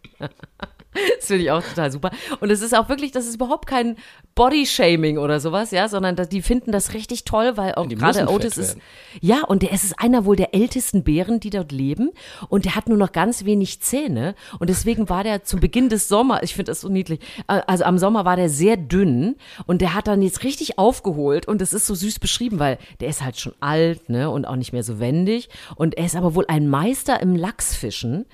Das 1.16 1.26
finde 1.26 1.44
ich 1.44 1.50
auch 1.50 1.62
total 1.62 1.92
super. 1.92 2.10
Und 2.40 2.50
es 2.50 2.62
ist 2.62 2.74
auch 2.74 2.88
wirklich, 2.88 3.12
das 3.12 3.26
ist 3.26 3.36
überhaupt 3.36 3.66
kein 3.66 3.96
Body-Shaming 4.34 5.18
oder 5.18 5.38
sowas, 5.38 5.70
ja, 5.70 5.88
sondern 5.88 6.16
die 6.16 6.42
finden 6.42 6.72
das 6.72 6.94
richtig 6.94 7.24
toll, 7.24 7.56
weil 7.56 7.74
auch 7.74 7.88
gerade 7.88 8.26
Otis 8.28 8.56
ist. 8.56 8.78
Ja, 9.20 9.44
und 9.44 9.62
der 9.62 9.72
es 9.72 9.84
ist 9.84 9.98
einer 9.98 10.24
wohl 10.24 10.36
der 10.36 10.54
ältesten 10.54 11.04
Bären, 11.04 11.40
die 11.40 11.50
dort 11.50 11.72
leben. 11.72 12.10
Und 12.48 12.64
der 12.64 12.74
hat 12.74 12.88
nur 12.88 12.96
noch 12.96 13.12
ganz 13.12 13.44
wenig 13.44 13.80
Zähne. 13.80 14.34
Und 14.58 14.70
deswegen 14.70 15.08
war 15.08 15.24
der 15.24 15.44
zu 15.44 15.58
Beginn 15.58 15.88
des 15.88 16.08
Sommers, 16.08 16.40
ich 16.42 16.54
finde 16.54 16.70
das 16.70 16.80
so 16.80 16.88
niedlich, 16.88 17.20
äh, 17.48 17.60
also 17.66 17.84
am 17.84 17.98
Sommer 17.98 18.24
war 18.24 18.36
der 18.36 18.48
sehr 18.48 18.76
dünn 18.76 19.36
und 19.66 19.82
der 19.82 19.94
hat 19.94 20.06
dann 20.06 20.22
jetzt 20.22 20.42
richtig 20.42 20.78
aufgeholt. 20.78 21.46
Und 21.46 21.60
das 21.60 21.72
ist 21.72 21.86
so 21.86 21.94
süß 21.94 22.18
beschrieben, 22.18 22.58
weil 22.58 22.78
der 23.00 23.08
ist 23.08 23.22
halt 23.22 23.38
schon 23.38 23.54
alt, 23.60 24.08
ne, 24.08 24.30
und 24.30 24.46
auch 24.46 24.56
nicht 24.56 24.72
mehr 24.72 24.82
so 24.82 25.00
wendig. 25.00 25.48
Und 25.76 25.96
er 25.96 26.06
ist 26.06 26.16
aber 26.16 26.34
wohl 26.34 26.46
ein 26.48 26.68
Meister 26.68 27.20
im 27.20 27.36
Lachsfischen. 27.36 28.26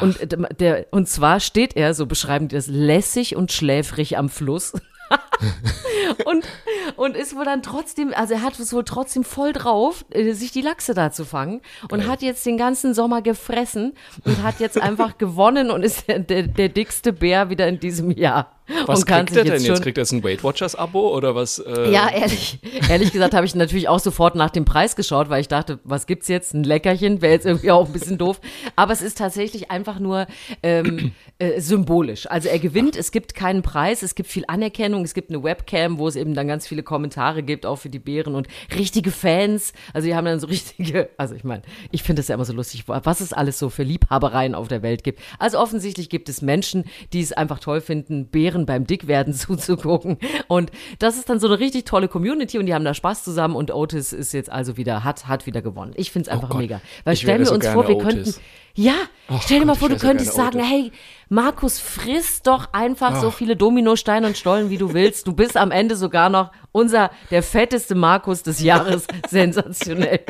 Und 0.00 0.18
der, 0.60 0.86
und 0.90 1.08
zwar 1.08 1.40
steht 1.40 1.76
er, 1.76 1.94
so 1.94 2.06
beschreiben 2.14 2.46
die 2.46 2.54
das, 2.54 2.68
lässig 2.68 3.34
und 3.34 3.50
schläfrig 3.50 4.16
am 4.16 4.28
Fluss. 4.28 4.72
und, 6.24 6.46
und 6.94 7.16
ist 7.16 7.34
wohl 7.34 7.44
dann 7.44 7.60
trotzdem, 7.60 8.14
also 8.14 8.34
er 8.34 8.42
hat 8.42 8.56
es 8.60 8.72
wohl 8.72 8.84
trotzdem 8.84 9.24
voll 9.24 9.52
drauf, 9.52 10.04
äh, 10.10 10.32
sich 10.32 10.52
die 10.52 10.60
Lachse 10.60 10.94
da 10.94 11.10
zu 11.10 11.24
fangen 11.24 11.60
und 11.90 12.06
hat 12.06 12.22
jetzt 12.22 12.46
den 12.46 12.56
ganzen 12.56 12.94
Sommer 12.94 13.20
gefressen 13.20 13.94
und 14.24 14.44
hat 14.44 14.60
jetzt 14.60 14.80
einfach 14.80 15.18
gewonnen 15.18 15.72
und 15.72 15.82
ist 15.82 16.06
der, 16.06 16.20
der, 16.20 16.44
der 16.44 16.68
dickste 16.68 17.12
Bär 17.12 17.50
wieder 17.50 17.66
in 17.66 17.80
diesem 17.80 18.12
Jahr. 18.12 18.53
Was 18.86 19.00
und 19.00 19.06
kann 19.06 19.26
kriegt 19.26 19.36
er 19.36 19.44
denn 19.44 19.52
jetzt 19.54 19.66
jetzt? 19.66 19.82
Kriegt 19.82 19.98
er 19.98 20.02
jetzt 20.02 20.12
ein 20.12 20.24
Weight 20.24 20.42
Watchers 20.42 20.74
Abo 20.74 21.14
oder 21.14 21.34
was? 21.34 21.58
Äh, 21.58 21.90
ja, 21.90 22.08
ehrlich, 22.08 22.58
ehrlich 22.88 23.12
gesagt 23.12 23.34
habe 23.34 23.44
ich 23.44 23.54
natürlich 23.54 23.88
auch 23.88 23.98
sofort 23.98 24.36
nach 24.36 24.50
dem 24.50 24.64
Preis 24.64 24.96
geschaut, 24.96 25.28
weil 25.28 25.42
ich 25.42 25.48
dachte, 25.48 25.80
was 25.84 26.06
gibt's 26.06 26.28
jetzt? 26.28 26.54
Ein 26.54 26.64
Leckerchen 26.64 27.20
wäre 27.20 27.34
jetzt 27.34 27.44
irgendwie 27.44 27.70
auch 27.70 27.86
ein 27.86 27.92
bisschen 27.92 28.16
doof. 28.16 28.40
Aber 28.74 28.92
es 28.92 29.02
ist 29.02 29.18
tatsächlich 29.18 29.70
einfach 29.70 29.98
nur 29.98 30.26
ähm, 30.62 31.12
äh, 31.38 31.60
symbolisch. 31.60 32.30
Also 32.30 32.48
er 32.48 32.58
gewinnt, 32.58 32.96
es 32.96 33.12
gibt 33.12 33.34
keinen 33.34 33.60
Preis, 33.60 34.02
es 34.02 34.14
gibt 34.14 34.30
viel 34.30 34.44
Anerkennung, 34.48 35.04
es 35.04 35.12
gibt 35.12 35.30
eine 35.30 35.42
Webcam, 35.42 35.98
wo 35.98 36.08
es 36.08 36.16
eben 36.16 36.34
dann 36.34 36.48
ganz 36.48 36.66
viele 36.66 36.82
Kommentare 36.82 37.42
gibt, 37.42 37.66
auch 37.66 37.76
für 37.76 37.90
die 37.90 37.98
Bären 37.98 38.34
und 38.34 38.48
richtige 38.74 39.10
Fans. 39.10 39.74
Also 39.92 40.08
die 40.08 40.14
haben 40.14 40.24
dann 40.24 40.40
so 40.40 40.46
richtige, 40.46 41.10
also 41.18 41.34
ich 41.34 41.44
meine, 41.44 41.62
ich 41.90 42.02
finde 42.02 42.20
es 42.20 42.28
ja 42.28 42.34
immer 42.34 42.46
so 42.46 42.54
lustig, 42.54 42.84
was 42.86 43.20
es 43.20 43.34
alles 43.34 43.58
so 43.58 43.68
für 43.68 43.82
Liebhabereien 43.82 44.54
auf 44.54 44.68
der 44.68 44.82
Welt 44.82 45.04
gibt. 45.04 45.20
Also 45.38 45.58
offensichtlich 45.58 46.08
gibt 46.08 46.30
es 46.30 46.40
Menschen, 46.40 46.84
die 47.12 47.20
es 47.20 47.32
einfach 47.32 47.58
toll 47.58 47.82
finden, 47.82 48.28
Bären 48.28 48.53
beim 48.66 48.86
Dickwerden 48.86 49.34
zuzugucken. 49.34 50.18
Und 50.48 50.70
das 50.98 51.16
ist 51.16 51.28
dann 51.28 51.40
so 51.40 51.46
eine 51.48 51.58
richtig 51.58 51.84
tolle 51.84 52.08
Community 52.08 52.58
und 52.58 52.66
die 52.66 52.74
haben 52.74 52.84
da 52.84 52.94
Spaß 52.94 53.24
zusammen 53.24 53.56
und 53.56 53.72
Otis 53.72 54.12
ist 54.12 54.32
jetzt 54.32 54.50
also 54.50 54.76
wieder, 54.76 55.04
hat, 55.04 55.26
hat 55.26 55.46
wieder 55.46 55.62
gewonnen. 55.62 55.92
Ich 55.96 56.10
finde 56.10 56.28
es 56.30 56.34
einfach 56.34 56.50
Gott, 56.50 56.60
mega. 56.60 56.80
Weil 57.04 57.14
ich 57.14 57.20
stellen 57.20 57.40
wir 57.40 57.46
so 57.46 57.54
uns 57.54 57.66
vor, 57.66 57.86
wir 57.88 57.96
Otis. 57.96 58.06
könnten, 58.06 58.34
ja, 58.76 58.94
stell 59.40 59.60
dir 59.60 59.66
mal 59.66 59.72
Gott, 59.72 59.80
vor, 59.80 59.88
ich 59.88 59.94
du 59.94 60.00
so 60.00 60.06
könntest 60.06 60.34
gerne 60.34 60.52
sagen, 60.52 60.58
Otis. 60.58 60.70
hey, 60.70 60.92
Markus, 61.28 61.78
friss 61.80 62.42
doch 62.42 62.72
einfach 62.72 63.20
so 63.20 63.30
viele 63.30 63.56
Dominosteine 63.56 64.26
und 64.26 64.36
Stollen, 64.36 64.70
wie 64.70 64.78
du 64.78 64.94
willst. 64.94 65.26
Du 65.26 65.32
bist 65.32 65.56
am 65.56 65.70
Ende 65.70 65.96
sogar 65.96 66.28
noch 66.28 66.50
unser, 66.74 67.10
der 67.30 67.42
fetteste 67.44 67.94
Markus 67.94 68.42
des 68.42 68.60
Jahres, 68.60 69.06
sensationell. 69.30 70.20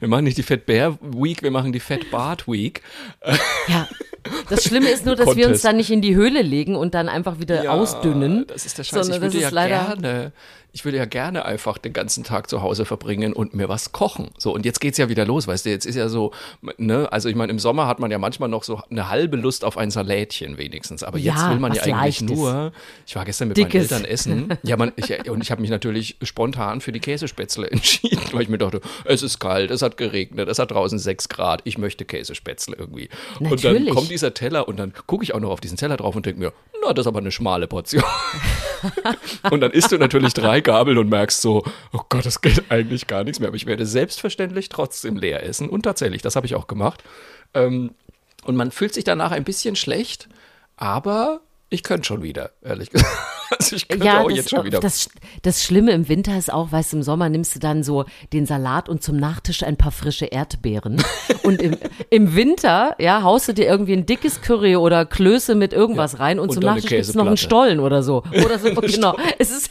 Wir 0.00 0.08
machen 0.08 0.24
nicht 0.24 0.36
die 0.36 0.42
Fat 0.42 0.66
Bear 0.66 0.98
Week, 1.00 1.42
wir 1.42 1.50
machen 1.52 1.72
die 1.72 1.80
Fat 1.80 2.10
Bart 2.10 2.46
Week. 2.48 2.82
Ja. 3.68 3.88
Das 4.48 4.64
Schlimme 4.64 4.88
ist 4.90 5.04
nur, 5.06 5.16
dass 5.16 5.26
wir 5.28 5.32
uns 5.32 5.44
Contest. 5.44 5.64
dann 5.64 5.76
nicht 5.76 5.90
in 5.90 6.00
die 6.00 6.14
Höhle 6.14 6.42
legen 6.42 6.76
und 6.76 6.94
dann 6.94 7.08
einfach 7.08 7.38
wieder 7.40 7.70
ausdünnen. 7.72 8.46
Das 8.48 8.66
ist 8.66 8.78
der 8.78 8.84
Scheiß. 8.84 9.06
sondern 9.06 9.14
Ich 9.16 9.20
würde 9.22 9.34
das 9.34 9.42
ja 9.42 9.48
leider- 9.50 9.96
gerne, 9.96 10.32
ich 10.72 10.84
würde 10.84 10.96
ja 10.98 11.04
gerne 11.04 11.44
einfach 11.44 11.76
den 11.78 11.92
ganzen 11.92 12.24
Tag 12.24 12.48
zu 12.48 12.62
Hause 12.62 12.84
verbringen 12.84 13.32
und 13.34 13.54
mir 13.54 13.68
was 13.68 13.92
kochen. 13.92 14.30
So, 14.38 14.54
und 14.54 14.64
jetzt 14.64 14.80
geht's 14.80 14.96
ja 14.98 15.08
wieder 15.08 15.26
los, 15.26 15.46
weißt 15.46 15.66
du, 15.66 15.70
jetzt 15.70 15.84
ist 15.84 15.96
ja 15.96 16.08
so, 16.08 16.32
ne, 16.78 17.08
also 17.12 17.28
ich 17.28 17.34
meine, 17.36 17.52
im 17.52 17.58
Sommer 17.58 17.86
hat 17.86 17.98
man 18.00 18.10
ja 18.10 18.18
manchmal 18.18 18.48
noch 18.48 18.64
so 18.64 18.80
eine 18.90 19.08
halbe 19.10 19.36
Lust 19.36 19.64
auf 19.64 19.76
ein 19.76 19.90
Salätchen 19.90 20.56
wenigstens. 20.58 21.02
Aber 21.02 21.18
jetzt 21.18 21.36
Ja, 21.36 21.50
will 21.50 21.58
man 21.58 21.72
ja 21.74 21.82
eigentlich 21.82 22.20
Leichtes. 22.20 22.22
nur, 22.38 22.72
ich 23.06 23.16
war 23.16 23.24
gestern 23.24 23.48
mit 23.48 23.56
Dickes. 23.58 23.90
meinen 23.90 24.04
Eltern 24.04 24.04
essen. 24.10 24.58
Ja, 24.62 24.76
man, 24.76 24.92
ich, 24.96 25.28
und 25.30 25.42
ich 25.42 25.50
habe 25.50 25.60
mich 25.60 25.70
natürlich 25.70 26.16
spontan 26.22 26.80
für 26.80 26.92
die 26.92 27.00
Käsespätzle 27.00 27.70
entschieden, 27.70 28.20
weil 28.32 28.42
ich 28.42 28.48
mir 28.48 28.58
dachte, 28.58 28.80
es 29.04 29.22
ist 29.22 29.38
kalt, 29.40 29.70
es 29.70 29.82
hat 29.82 29.96
geregnet, 29.96 30.48
es 30.48 30.58
hat 30.58 30.70
draußen 30.70 30.98
sechs 30.98 31.28
Grad, 31.28 31.60
ich 31.64 31.78
möchte 31.78 32.04
Käsespätzle 32.04 32.76
irgendwie. 32.76 33.08
Und 33.40 33.62
dann 33.64 33.72
Natürlich. 33.74 33.90
kommt 33.94 34.10
dieser 34.10 34.32
Teller 34.34 34.68
und 34.68 34.78
dann 34.78 34.92
gucke 35.06 35.24
ich 35.24 35.34
auch 35.34 35.40
noch 35.40 35.50
auf 35.50 35.60
diesen 35.60 35.76
Teller 35.76 35.96
drauf 35.96 36.16
und 36.16 36.24
denke 36.24 36.40
mir, 36.40 36.52
na, 36.84 36.92
das 36.92 37.04
ist 37.04 37.08
aber 37.08 37.18
eine 37.20 37.30
schmale 37.30 37.66
Portion. 37.68 38.02
Und 39.50 39.60
dann 39.60 39.70
isst 39.70 39.92
du 39.92 39.98
natürlich 39.98 40.34
drei 40.34 40.60
Gabeln 40.62 40.98
und 40.98 41.08
merkst 41.08 41.40
so, 41.40 41.64
oh 41.92 42.00
Gott, 42.08 42.24
das 42.26 42.40
geht 42.40 42.70
eigentlich 42.70 43.06
gar 43.06 43.24
nichts 43.24 43.40
mehr. 43.40 43.48
Aber 43.48 43.56
ich 43.56 43.66
werde 43.66 43.86
selbstverständlich 43.86 44.68
trotzdem 44.68 45.16
leer 45.16 45.42
essen. 45.42 45.68
Und 45.68 45.82
tatsächlich, 45.82 46.22
das 46.22 46.36
habe 46.36 46.46
ich 46.46 46.54
auch 46.54 46.66
gemacht. 46.66 47.02
Ähm, 47.54 47.92
und 48.44 48.56
man 48.56 48.70
fühlt 48.70 48.94
sich 48.94 49.04
danach 49.04 49.30
ein 49.32 49.44
bisschen 49.44 49.76
schlecht, 49.76 50.28
aber 50.76 51.40
ich 51.72 51.82
könnte 51.82 52.06
schon 52.06 52.22
wieder, 52.22 52.50
ehrlich 52.62 52.90
gesagt. 52.90 53.10
Also 53.58 53.76
ich 53.76 53.88
könnte 53.88 54.06
Ja, 54.06 54.20
auch 54.20 54.28
das, 54.28 54.36
jetzt 54.36 54.50
schon 54.50 54.64
wieder. 54.64 54.80
das, 54.80 55.08
das 55.42 55.62
Schlimme 55.62 55.92
im 55.92 56.08
Winter 56.08 56.36
ist 56.36 56.52
auch, 56.52 56.72
weißt 56.72 56.92
du, 56.92 56.98
im 56.98 57.02
Sommer 57.02 57.28
nimmst 57.28 57.54
du 57.54 57.58
dann 57.58 57.82
so 57.82 58.04
den 58.32 58.46
Salat 58.46 58.88
und 58.88 59.02
zum 59.02 59.16
Nachtisch 59.16 59.62
ein 59.62 59.76
paar 59.76 59.92
frische 59.92 60.26
Erdbeeren. 60.26 61.02
und 61.42 61.60
im, 61.62 61.76
im 62.10 62.34
Winter, 62.34 62.94
ja, 62.98 63.22
haust 63.22 63.48
du 63.48 63.54
dir 63.54 63.66
irgendwie 63.66 63.92
ein 63.94 64.06
dickes 64.06 64.40
Curry 64.42 64.76
oder 64.76 65.04
Klöße 65.06 65.54
mit 65.54 65.72
irgendwas 65.72 66.18
rein 66.18 66.38
und, 66.38 66.48
und 66.48 66.54
zum 66.54 66.62
Nachtisch 66.62 66.86
gibt's 66.90 67.14
noch 67.14 67.26
einen. 67.26 67.36
Stollen 67.36 67.80
oder 67.80 68.02
so. 68.02 68.22
Oder 68.44 68.58
so, 68.58 68.74
genau. 68.80 69.16
Es 69.38 69.50
ist 69.50 69.70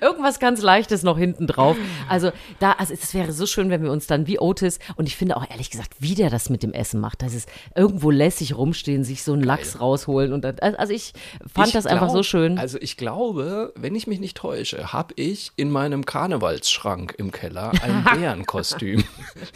irgendwas 0.00 0.38
ganz 0.38 0.62
Leichtes 0.62 1.02
noch 1.02 1.18
hinten 1.18 1.46
drauf. 1.46 1.76
Also 2.08 2.30
da, 2.58 2.72
also 2.72 2.94
es 2.94 3.14
wäre 3.14 3.32
so 3.32 3.46
schön, 3.46 3.70
wenn 3.70 3.82
wir 3.82 3.90
uns 3.92 4.06
dann 4.06 4.26
wie 4.26 4.38
Otis 4.38 4.78
und 4.96 5.06
ich 5.06 5.16
finde 5.16 5.36
auch 5.36 5.48
ehrlich 5.50 5.70
gesagt, 5.70 5.92
wie 5.98 6.14
der 6.14 6.30
das 6.30 6.50
mit 6.50 6.62
dem 6.62 6.72
Essen 6.72 7.00
macht, 7.00 7.22
dass 7.22 7.34
es 7.34 7.46
irgendwo 7.76 8.10
lässig 8.10 8.56
rumstehen, 8.56 9.04
sich 9.04 9.22
so 9.22 9.32
einen 9.32 9.42
Lachs 9.42 9.80
rausholen 9.80 10.32
und 10.32 10.42
dann, 10.44 10.58
also 10.60 10.92
ich 10.92 11.12
fand 11.52 11.68
Ich 11.68 11.72
das 11.74 11.86
einfach 11.86 12.08
so 12.08 12.14
glaub- 12.14 12.24
schön. 12.24 12.58
Also 12.58 12.78
ich 12.80 12.96
glaube, 12.96 13.72
wenn 13.76 13.94
ich 13.94 14.06
mich 14.06 14.20
nicht 14.20 14.36
täusche, 14.36 14.92
habe 14.92 15.14
ich 15.16 15.52
in 15.56 15.70
meinem 15.70 16.04
Karnevalsschrank 16.06 17.14
im 17.18 17.30
Keller 17.32 17.72
ein 17.82 18.04
Bärenkostüm. 18.20 19.04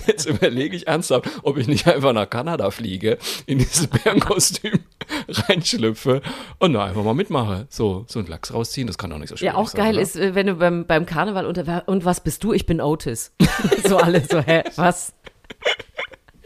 Jetzt 0.06 0.26
überlege 0.26 0.76
ich 0.76 0.86
ernsthaft, 0.86 1.28
ob 1.42 1.56
ich 1.56 1.66
nicht 1.68 1.86
einfach 1.86 2.12
nach 2.12 2.28
Kanada 2.28 2.70
fliege, 2.70 3.18
in 3.46 3.58
dieses 3.58 3.86
Bärenkostüm 3.88 4.80
reinschlüpfe 5.28 6.22
und 6.58 6.72
da 6.72 6.84
einfach 6.84 7.04
mal 7.04 7.14
mitmache. 7.14 7.66
So, 7.70 8.04
so 8.08 8.18
einen 8.18 8.28
Lachs 8.28 8.52
rausziehen, 8.52 8.86
das 8.86 8.98
kann 8.98 9.10
doch 9.10 9.18
nicht 9.18 9.28
so 9.30 9.36
schwer 9.36 9.52
Ja, 9.52 9.54
auch 9.56 9.68
sein. 9.68 9.80
geil 9.84 9.94
oder? 9.94 10.02
ist, 10.02 10.16
äh, 10.16 10.34
wenn 10.34 10.46
du 10.46 10.54
beim, 10.54 10.86
beim 10.86 11.06
Karneval 11.06 11.46
unter 11.46 11.88
und 11.88 12.04
was 12.04 12.20
bist 12.20 12.44
du? 12.44 12.52
Ich 12.52 12.66
bin 12.66 12.80
Otis. 12.80 13.32
so 13.86 13.96
alle 13.98 14.20
so, 14.24 14.40
hä, 14.40 14.62
was? 14.76 15.12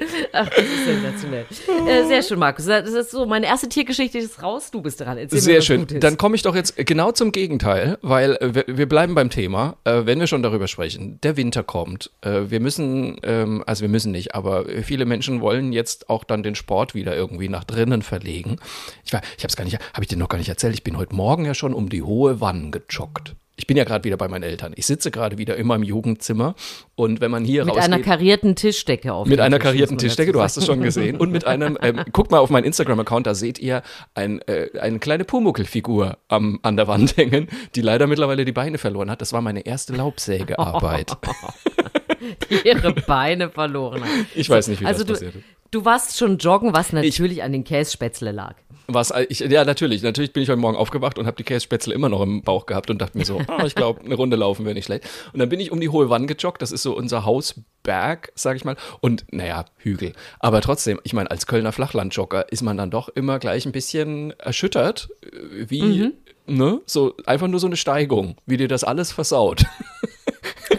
Ach, 0.33 0.49
das 0.49 0.65
ist 0.65 0.85
sensationell. 0.85 1.47
Äh, 1.87 2.07
sehr 2.07 2.23
schön, 2.23 2.39
Markus. 2.39 2.67
Das 2.67 2.89
ist 2.89 3.11
so, 3.11 3.27
meine 3.27 3.47
erste 3.47 3.69
Tiergeschichte 3.69 4.19
ist 4.19 4.43
raus, 4.43 4.71
du 4.71 4.81
bist 4.81 5.01
dran. 5.01 5.19
Erzähl 5.19 5.37
mir 5.37 5.43
Sehr 5.43 5.59
was 5.59 5.65
schön. 5.65 5.87
Dann 6.01 6.17
komme 6.17 6.37
ich 6.37 6.43
doch 6.43 6.55
jetzt 6.55 6.77
genau 6.77 7.13
zum 7.13 7.33
Gegenteil, 7.33 7.99
weil 8.03 8.37
äh, 8.37 8.55
wir, 8.55 8.65
wir 8.67 8.89
bleiben 8.89 9.15
beim 9.15 9.31
Thema, 9.31 9.77
äh, 9.85 10.03
wenn 10.05 10.21
wir 10.21 10.27
schon 10.27 10.43
darüber 10.43 10.69
sprechen. 10.69 11.21
Der 11.23 11.37
Winter 11.37 11.63
kommt. 11.63 12.11
Äh, 12.23 12.51
wir 12.51 12.61
müssen, 12.61 13.19
ähm, 13.23 13.63
also 13.67 13.83
wir 13.83 13.89
müssen 13.89 14.13
nicht, 14.13 14.35
aber 14.35 14.65
viele 14.83 15.05
Menschen 15.05 15.41
wollen 15.41 15.73
jetzt 15.73 16.09
auch 16.09 16.25
dann 16.25 16.43
den 16.43 16.55
Sport 16.55 16.95
wieder 16.95 17.15
irgendwie 17.15 17.49
nach 17.49 17.65
drinnen 17.65 18.03
verlegen. 18.03 18.57
Ich 19.05 19.13
war, 19.13 19.21
ich 19.37 19.45
habe 19.45 19.51
es 19.51 19.57
gar 19.57 19.65
nicht, 19.65 19.79
habe 19.93 20.03
ich 20.03 20.09
dir 20.09 20.17
noch 20.17 20.29
gar 20.29 20.39
nicht 20.39 20.49
erzählt. 20.49 20.75
Ich 20.75 20.85
bin 20.85 20.97
heute 20.97 21.15
Morgen 21.15 21.45
ja 21.45 21.55
schon 21.55 21.75
um 21.75 21.89
die 21.89 22.03
hohe 22.03 22.41
Wann 22.41 22.71
gejoggt. 22.71 23.35
Ich 23.61 23.67
bin 23.67 23.77
ja 23.77 23.85
gerade 23.85 24.05
wieder 24.05 24.17
bei 24.17 24.27
meinen 24.27 24.43
Eltern. 24.43 24.73
Ich 24.75 24.87
sitze 24.87 25.11
gerade 25.11 25.37
wieder 25.37 25.55
in 25.59 25.67
meinem 25.67 25.83
Jugendzimmer 25.83 26.55
und 26.95 27.21
wenn 27.21 27.31
man 27.31 27.45
hier 27.45 27.67
mit 27.67 27.75
rausgeht, 27.75 27.93
einer 27.93 28.03
karierten 28.03 28.57
Tischdecke 28.57 29.13
auf 29.13 29.29
mit 29.29 29.39
einer 29.39 29.59
Tisch, 29.59 29.65
karierten 29.65 29.99
Tischdecke, 29.99 30.33
du 30.33 30.41
hast 30.41 30.57
es 30.57 30.65
schon 30.65 30.81
gesehen. 30.81 31.19
Und 31.19 31.31
mit 31.31 31.47
einem, 31.47 31.77
ähm, 31.83 32.01
guckt 32.13 32.31
mal 32.31 32.39
auf 32.39 32.49
meinen 32.49 32.65
Instagram-Account, 32.65 33.27
da 33.27 33.35
seht 33.35 33.59
ihr 33.59 33.83
ein, 34.15 34.41
äh, 34.49 34.71
eine 34.81 34.99
kleine 34.99 35.25
Pumuckl-Figur 35.25 36.17
am, 36.29 36.59
an 36.63 36.79
der 36.79 36.89
Wand 36.89 37.19
hängen, 37.19 37.49
die 37.75 37.83
leider 37.83 38.07
mittlerweile 38.07 38.47
die 38.47 38.53
Beine 38.53 38.79
verloren 38.79 39.11
hat. 39.11 39.21
Das 39.21 39.35
war 39.35 39.43
meine 39.43 39.67
erste 39.67 39.93
Laubsägearbeit. 39.93 41.19
die 42.51 42.67
ihre 42.67 42.95
Beine 42.95 43.51
verloren 43.51 44.03
hat. 44.03 44.11
Ich 44.35 44.49
weiß 44.49 44.69
nicht, 44.69 44.81
wie 44.81 44.87
also 44.87 45.05
das 45.05 45.19
du, 45.19 45.27
passiert 45.27 45.35
ist. 45.35 45.60
Du 45.71 45.85
warst 45.85 46.19
schon 46.19 46.39
joggen, 46.39 46.73
was 46.75 46.93
natürlich 46.93 47.43
an 47.43 47.53
den 47.53 47.65
Kässpätzle 47.65 48.33
lag. 48.33 48.57
Was, 48.87 49.11
äh, 49.11 49.27
ich, 49.29 49.41
ja, 49.41 49.65
natürlich. 49.65 50.03
Natürlich 50.03 50.33
bin 50.33 50.43
ich 50.43 50.49
heute 50.49 50.61
Morgen 50.61 50.77
aufgewacht 50.77 51.19
und 51.19 51.27
habe 51.27 51.37
die 51.37 51.45
Kässpätzle 51.45 51.95
immer 51.95 52.09
noch 52.09 52.23
im 52.23 52.43
Bauch 52.43 52.67
gehabt 52.67 52.91
und 52.91 53.01
dachte 53.01 53.17
mir 53.17 53.25
so, 53.25 53.41
ah, 53.47 53.65
ich 53.65 53.75
glaube, 53.75 54.01
eine 54.05 54.15
Runde 54.15 54.37
laufen 54.37 54.65
wäre 54.65 54.75
nicht 54.75 54.87
schlecht. 54.87 55.09
Und 55.33 55.39
dann 55.39 55.49
bin 55.49 55.61
ich 55.61 55.71
um 55.71 55.81
die 55.81 55.89
hohe 55.89 56.11
Wand 56.11 56.27
gejoggt. 56.27 56.61
Das 56.61 56.73
ist 56.73 56.83
so 56.83 56.97
unser 56.97 57.25
Hausberg, 57.25 58.33
sag 58.35 58.57
ich 58.57 58.65
mal. 58.65 58.77
Und 59.01 59.25
naja, 59.31 59.65
Hügel. 59.77 60.13
Aber 60.41 60.61
trotzdem, 60.61 61.01
ich 61.05 61.13
meine, 61.13 61.31
als 61.31 61.47
Kölner 61.47 61.73
Flachlandjogger 61.73 62.51
ist 62.51 62.63
man 62.63 62.77
dann 62.77 62.91
doch 62.91 63.09
immer 63.09 63.39
gleich 63.39 63.65
ein 63.65 63.73
bisschen 63.73 64.33
erschüttert, 64.41 65.09
äh, 65.23 65.71
wie, 65.71 66.13
ne, 66.47 66.81
so 66.87 67.15
einfach 67.27 67.47
nur 67.47 67.61
so 67.61 67.69
eine 67.69 67.77
Steigung, 67.77 68.37
wie 68.47 68.57
dir 68.57 68.69
das 68.69 68.83
alles 68.83 69.13
versaut. 69.13 69.65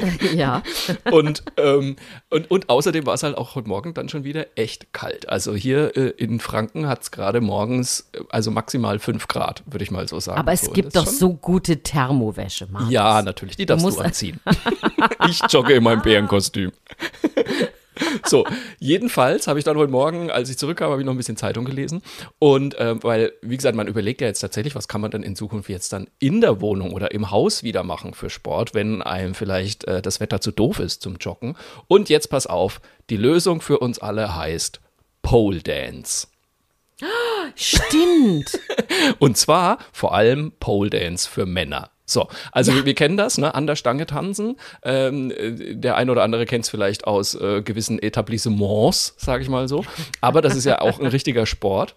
Ja. 0.34 0.64
Und, 1.12 1.44
ähm, 1.58 1.96
und, 2.30 2.50
und 2.52 2.70
außerdem 2.70 3.06
war 3.06 3.14
es 3.16 3.24
halt 3.24 3.38
auch 3.38 3.56
heute 3.56 3.68
Morgen 3.68 3.94
dann 3.94 4.10
schon 4.10 4.24
wieder 4.24 4.46
echt 4.56 4.94
kalt. 4.94 5.28
Also 5.30 5.54
hier 5.56 5.96
äh, 5.98 6.10
in 6.18 6.40
Franken 6.40 6.88
hat 6.88 7.02
es 7.04 7.12
gerade 7.12 7.42
morgens, 7.42 8.10
äh, 8.14 8.20
also 8.30 8.52
maximal 8.52 9.00
5 9.00 9.28
Grad, 9.28 9.64
würde 9.66 9.84
ich 9.84 9.92
mal 9.92 10.08
so 10.08 10.20
sagen. 10.20 10.40
Aber 10.40 10.52
es 10.54 10.62
so, 10.62 10.72
gibt 10.72 10.96
doch 10.96 11.06
schon- 11.06 11.14
so 11.14 11.34
gute 11.34 11.84
Thermowäsche, 11.84 12.68
Markus. 12.72 12.92
Ja, 12.92 13.22
natürlich, 13.22 13.56
die 13.58 13.66
darfst 13.66 13.84
du, 13.86 13.90
musst- 13.90 14.02
anziehen. 14.02 14.40
ich 15.30 15.42
jogge 15.50 15.74
in 15.74 15.84
meinem 15.84 16.02
Bärenkostüm. 16.02 16.72
So, 18.26 18.46
jedenfalls 18.80 19.48
habe 19.48 19.60
ich 19.60 19.66
dann 19.66 19.78
heute 19.78 19.92
Morgen, 19.92 20.32
als 20.32 20.50
ich 20.50 20.58
zurückkam, 20.58 20.92
habe 20.92 21.02
ich 21.02 21.06
noch 21.06 21.14
ein 21.14 21.18
bisschen 21.18 21.38
Zeitung 21.38 21.66
gelesen. 21.66 22.02
Und 22.40 22.76
ähm, 22.80 23.00
weil, 23.04 23.34
wie 23.42 23.58
gesagt, 23.58 23.76
man 23.76 23.88
überlegt 23.88 24.22
ja 24.22 24.28
jetzt 24.28 24.40
tatsächlich, 24.40 24.76
was 24.76 24.88
kann 24.88 25.02
man 25.02 25.12
denn 25.12 25.24
in 25.24 25.36
Zukunft 25.36 25.70
jetzt 25.70 25.94
dann 25.94 26.08
in 26.20 26.42
der 26.42 26.62
Wohnung 26.62 26.94
oder 26.94 27.12
im 27.12 27.32
Haus 27.32 27.64
wieder 27.64 27.84
machen 27.84 28.14
für 28.14 28.30
Sport, 28.30 28.74
wenn 28.74 29.02
einem 29.02 29.34
vielleicht 29.34 29.86
äh, 29.86 30.02
das 30.02 30.20
Wetter 30.20 30.42
zu 30.42 30.52
doof 30.52 30.80
ist 30.80 31.02
zum 31.02 31.18
Joggen. 31.18 31.56
Und 31.88 32.10
jetzt 32.10 32.28
pass 32.30 32.48
auf, 32.48 32.82
die 33.10 33.18
Lösung 33.18 33.62
für 33.62 33.80
uns 33.80 34.00
alle 34.00 34.36
heißt 34.36 34.80
Pole 35.22 35.62
Dance. 35.62 36.28
Stimmt. 37.56 38.60
Und 39.20 39.38
zwar 39.38 39.80
vor 39.92 40.14
allem 40.14 40.54
Pole 40.60 40.90
Dance 40.90 41.30
für 41.30 41.46
Männer. 41.46 41.91
So, 42.06 42.28
also 42.52 42.74
wir, 42.74 42.86
wir 42.86 42.96
kennen 42.96 43.18
das, 43.18 43.38
ne? 43.38 43.54
An 43.56 43.68
der 43.68 43.76
Stange 43.76 44.06
tanzen. 44.06 44.58
Ähm, 44.84 45.32
äh, 45.32 45.76
der 45.76 45.96
eine 45.96 46.12
oder 46.12 46.24
andere 46.24 46.46
kennt 46.46 46.66
es 46.66 46.70
vielleicht 46.70 47.06
aus 47.06 47.36
äh, 47.36 47.62
gewissen 47.62 48.02
Etablissements, 48.02 49.16
sage 49.18 49.44
ich 49.44 49.50
mal 49.50 49.68
so. 49.68 49.86
Aber 50.20 50.42
das 50.42 50.56
ist 50.56 50.66
ja 50.66 50.82
auch 50.82 51.00
ein 51.00 51.06
richtiger 51.06 51.46
Sport. 51.46 51.96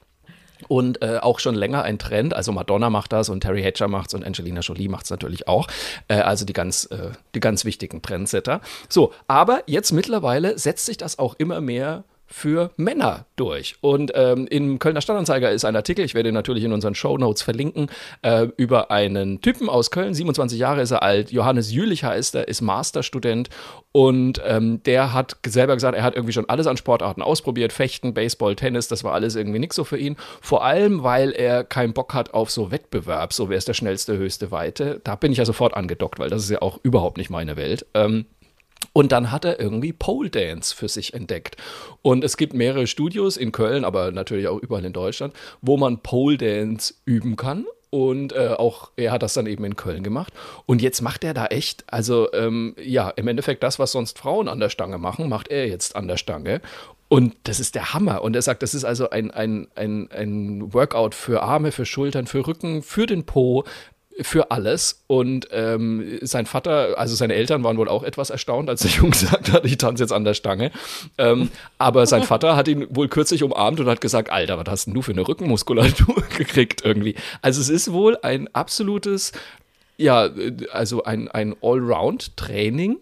Und 0.69 1.03
äh, 1.03 1.19
auch 1.21 1.41
schon 1.41 1.57
länger 1.57 1.83
ein 1.83 1.99
Trend. 1.99 2.35
Also 2.35 2.53
Madonna 2.53 2.89
macht 2.89 3.13
das 3.13 3.29
und 3.29 3.41
Terry 3.41 3.63
Hatcher 3.63 3.89
macht's 3.89 4.15
und 4.15 4.25
Angelina 4.25 4.61
Jolie 4.61 4.89
macht's 4.89 5.11
natürlich 5.11 5.49
auch. 5.49 5.67
Äh, 6.09 6.21
also 6.21 6.45
die 6.45 6.53
ganz, 6.53 6.87
äh, 6.87 7.11
die 7.35 7.41
ganz 7.41 7.65
wichtigen 7.65 8.01
Trendsetter. 8.03 8.61
So, 8.89 9.13
aber 9.27 9.63
jetzt 9.67 9.93
mittlerweile 9.93 10.57
setzt 10.59 10.87
sich 10.87 10.97
das 10.97 11.19
auch 11.19 11.35
immer 11.39 11.61
mehr 11.61 12.05
für 12.35 12.73
Männer 12.77 13.27
durch. 13.37 13.77
Und 13.81 14.11
ähm, 14.17 14.49
im 14.51 14.81
Kölner 14.81 15.01
Stadtanzeiger 15.01 15.53
ist 15.53 15.65
ein 15.65 15.77
Artikel, 15.77 16.05
ich 16.05 16.15
werde 16.15 16.31
ihn 16.31 16.35
natürlich 16.35 16.65
in 16.65 16.73
unseren 16.73 16.97
Show 16.97 17.17
Notes 17.17 17.43
verlinken, 17.43 17.87
äh, 18.23 18.49
über 18.57 18.91
einen 18.91 19.41
Typen 19.41 19.69
aus 19.69 19.93
Köln, 19.93 20.15
27 20.15 20.59
Jahre 20.59 20.83
ist 20.83 20.91
er 20.91 21.05
alt, 21.05 21.31
Johannes 21.31 21.73
Jülich 21.73 22.03
heißt 22.03 22.35
er, 22.35 22.49
ist 22.49 22.61
Masterstudent 22.61 23.51
und 23.93 24.43
ähm, 24.45 24.83
der 24.83 25.13
hat 25.13 25.37
selber 25.47 25.75
gesagt, 25.75 25.97
er 25.97 26.03
hat 26.03 26.17
irgendwie 26.17 26.33
schon 26.33 26.49
alles 26.49 26.67
an 26.67 26.77
Sportarten 26.77 27.23
ausprobiert, 27.23 27.73
Fechten, 27.73 28.15
Baseball, 28.15 28.57
Tennis, 28.57 28.89
das 28.89 29.05
war 29.05 29.15
alles 29.15 29.37
irgendwie 29.37 29.61
nix 29.61 29.77
so 29.77 29.85
für 29.85 29.97
ihn. 29.97 30.17
Vor 30.41 30.65
allem, 30.65 31.05
weil 31.05 31.31
er 31.31 31.63
keinen 31.63 31.93
Bock 31.93 32.15
hat 32.15 32.35
auf 32.35 32.51
so 32.51 32.73
Wettbewerb, 32.73 33.33
so 33.33 33.49
wer 33.49 33.59
ist 33.59 33.69
der 33.69 33.75
schnellste, 33.75 34.19
höchste 34.19 34.51
Weite. 34.51 35.01
Da 35.05 35.15
bin 35.15 35.31
ich 35.31 35.39
ja 35.39 35.45
sofort 35.45 35.75
angedockt, 35.75 36.19
weil 36.19 36.31
das 36.31 36.43
ist 36.43 36.51
ja 36.51 36.63
auch 36.63 36.81
überhaupt 36.83 37.17
nicht 37.17 37.31
meine 37.31 37.57
Welt. 37.57 37.87
Ähm, 37.95 38.27
und 38.95 39.13
dann 39.13 39.31
hat 39.31 39.45
er 39.45 39.61
irgendwie 39.61 39.93
Pole 39.93 40.31
Dance 40.31 40.75
für 40.75 40.89
sich 40.89 41.13
entdeckt. 41.13 41.57
Und 42.01 42.25
es 42.25 42.39
gibt 42.39 42.55
mehrere 42.55 42.87
Studios 42.87 43.37
in 43.37 43.53
Köln, 43.53 43.85
aber 43.85 44.13
natürlich 44.13 44.49
auch 44.49 44.59
überall 44.59 44.85
in 44.85 44.95
Deutschland, 44.95 45.35
wo 45.61 45.77
man 45.77 45.99
Pole 45.99 46.39
Dance 46.39 46.95
üben 47.05 47.37
kann. 47.37 47.67
Und 47.91 48.33
äh, 48.33 48.55
auch 48.57 48.91
er 48.97 49.13
hat 49.13 49.23
das 49.23 49.35
dann 49.35 49.47
eben 49.47 49.65
in 49.65 49.77
Köln 49.77 50.03
gemacht. 50.03 50.33
Und 50.67 50.81
jetzt 50.81 51.01
macht 51.01 51.23
er 51.23 51.35
da 51.35 51.47
echt, 51.47 51.85
also 51.87 52.33
ähm, 52.33 52.75
ja, 52.83 53.11
im 53.11 53.29
Endeffekt 53.29 53.63
das, 53.63 53.79
was 53.79 53.93
sonst 53.93 54.19
Frauen 54.19 54.49
an 54.49 54.59
der 54.59 54.69
Stange 54.69 54.99
machen, 54.99 55.29
macht 55.29 55.49
er 55.49 55.69
jetzt 55.69 55.95
an 55.95 56.09
der 56.09 56.17
Stange. 56.17 56.61
Und 57.09 57.37
das 57.45 57.61
ist 57.61 57.75
der 57.75 57.95
Hammer. 57.95 58.23
Und 58.23 58.35
er 58.35 58.43
sagt, 58.43 58.63
das 58.63 58.75
ist 58.75 58.85
also 58.85 59.11
ein, 59.11 59.31
ein, 59.31 59.69
ein, 59.77 60.09
ein 60.11 60.73
Workout 60.73 61.15
für 61.15 61.43
Arme, 61.43 61.71
für 61.71 61.87
Schultern, 61.87 62.27
für 62.27 62.47
Rücken, 62.47 62.83
für 62.83 63.07
den 63.07 63.25
Po 63.25 63.65
für 64.21 64.51
alles. 64.51 65.03
Und 65.07 65.49
ähm, 65.51 66.19
sein 66.23 66.47
Vater, 66.47 66.99
also 66.99 67.15
seine 67.15 67.35
Eltern 67.35 67.65
waren 67.65 67.77
wohl 67.77 67.89
auch 67.89 68.03
etwas 68.03 68.31
erstaunt, 68.31 68.69
als 68.69 68.83
der 68.83 68.91
Junge 68.99 69.11
gesagt 69.11 69.53
hat, 69.53 69.65
ich 69.65 69.79
tanze 69.79 70.03
jetzt 70.03 70.13
an 70.13 70.25
der 70.25 70.35
Stange. 70.35 70.71
Ähm, 71.19 71.51
aber 71.79 72.07
sein 72.07 72.23
Vater 72.25 72.57
hat 72.57 72.69
ihn 72.69 72.87
wohl 72.91 73.09
kürzlich 73.09 73.43
umarmt 73.43 73.81
und 73.81 73.87
hat 73.87 74.01
gesagt, 74.01 74.31
Alter, 74.31 74.59
was 74.59 74.67
hast 74.69 74.87
denn 74.87 74.95
du 74.95 75.03
für 75.03 75.13
eine 75.13 75.27
Rückenmuskulatur 75.27 76.23
gekriegt 76.37 76.83
irgendwie? 76.85 77.15
Also 77.43 77.61
es 77.61 77.69
ist 77.69 77.93
wohl 77.93 78.17
ein 78.23 78.49
absolutes, 78.55 79.33
ja, 79.97 80.29
also 80.73 81.05
ein, 81.05 81.29
ein 81.29 81.55
Allround-Training 81.61 82.99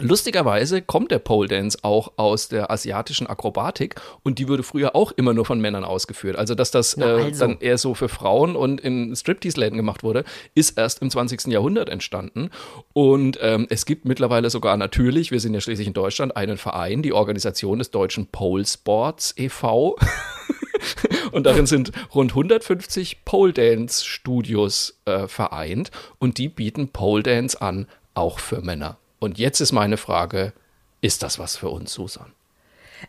Lustigerweise 0.00 0.80
kommt 0.80 1.10
der 1.10 1.18
Pole 1.18 1.48
Dance 1.48 1.78
auch 1.82 2.12
aus 2.16 2.48
der 2.48 2.70
asiatischen 2.70 3.26
Akrobatik 3.26 3.96
und 4.22 4.38
die 4.38 4.48
wurde 4.48 4.62
früher 4.62 4.96
auch 4.96 5.12
immer 5.12 5.34
nur 5.34 5.44
von 5.44 5.60
Männern 5.60 5.84
ausgeführt. 5.84 6.36
Also, 6.36 6.54
dass 6.54 6.70
das 6.70 6.96
äh, 6.96 7.02
also. 7.02 7.46
dann 7.46 7.58
eher 7.60 7.76
so 7.76 7.94
für 7.94 8.08
Frauen 8.08 8.56
und 8.56 8.80
in 8.80 9.14
Striptease-Läden 9.14 9.76
gemacht 9.76 10.02
wurde, 10.02 10.24
ist 10.54 10.78
erst 10.78 11.02
im 11.02 11.10
20. 11.10 11.48
Jahrhundert 11.48 11.90
entstanden. 11.90 12.48
Und 12.94 13.38
ähm, 13.42 13.66
es 13.68 13.84
gibt 13.84 14.06
mittlerweile 14.06 14.48
sogar 14.48 14.78
natürlich, 14.78 15.30
wir 15.30 15.40
sind 15.40 15.52
ja 15.52 15.60
schließlich 15.60 15.88
in 15.88 15.94
Deutschland, 15.94 16.36
einen 16.36 16.56
Verein, 16.56 17.02
die 17.02 17.12
Organisation 17.12 17.78
des 17.78 17.90
Deutschen 17.90 18.26
Pole 18.28 18.64
Sports 18.64 19.34
e.V. 19.36 19.96
Und 21.32 21.44
darin 21.44 21.66
sind 21.66 21.92
rund 22.14 22.32
150 22.32 23.24
Pole 23.24 23.52
Dance 23.52 24.04
Studios 24.04 24.98
äh, 25.04 25.28
vereint 25.28 25.90
und 26.18 26.38
die 26.38 26.48
bieten 26.48 26.88
Pole 26.88 27.22
Dance 27.22 27.60
an, 27.60 27.86
auch 28.14 28.40
für 28.40 28.60
Männer. 28.60 28.98
Und 29.22 29.38
jetzt 29.38 29.60
ist 29.60 29.70
meine 29.70 29.98
Frage, 29.98 30.52
ist 31.00 31.22
das 31.22 31.38
was 31.38 31.56
für 31.56 31.68
uns, 31.68 31.92
Susan? 31.92 32.32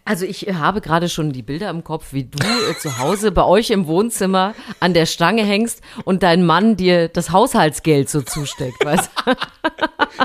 Also 0.05 0.25
ich 0.25 0.47
äh, 0.47 0.53
habe 0.55 0.81
gerade 0.81 1.09
schon 1.09 1.31
die 1.31 1.41
Bilder 1.41 1.69
im 1.69 1.83
Kopf, 1.83 2.13
wie 2.13 2.23
du 2.25 2.37
äh, 2.39 2.77
zu 2.79 2.97
Hause 2.99 3.31
bei 3.31 3.43
euch 3.43 3.69
im 3.69 3.87
Wohnzimmer 3.87 4.53
an 4.79 4.93
der 4.93 5.05
Stange 5.05 5.43
hängst 5.43 5.81
und 6.05 6.23
dein 6.23 6.45
Mann 6.45 6.75
dir 6.75 7.07
das 7.07 7.31
Haushaltsgeld 7.31 8.09
so 8.09 8.21
zusteckt, 8.21 8.83
weißt 8.83 9.11
du? 9.25 9.33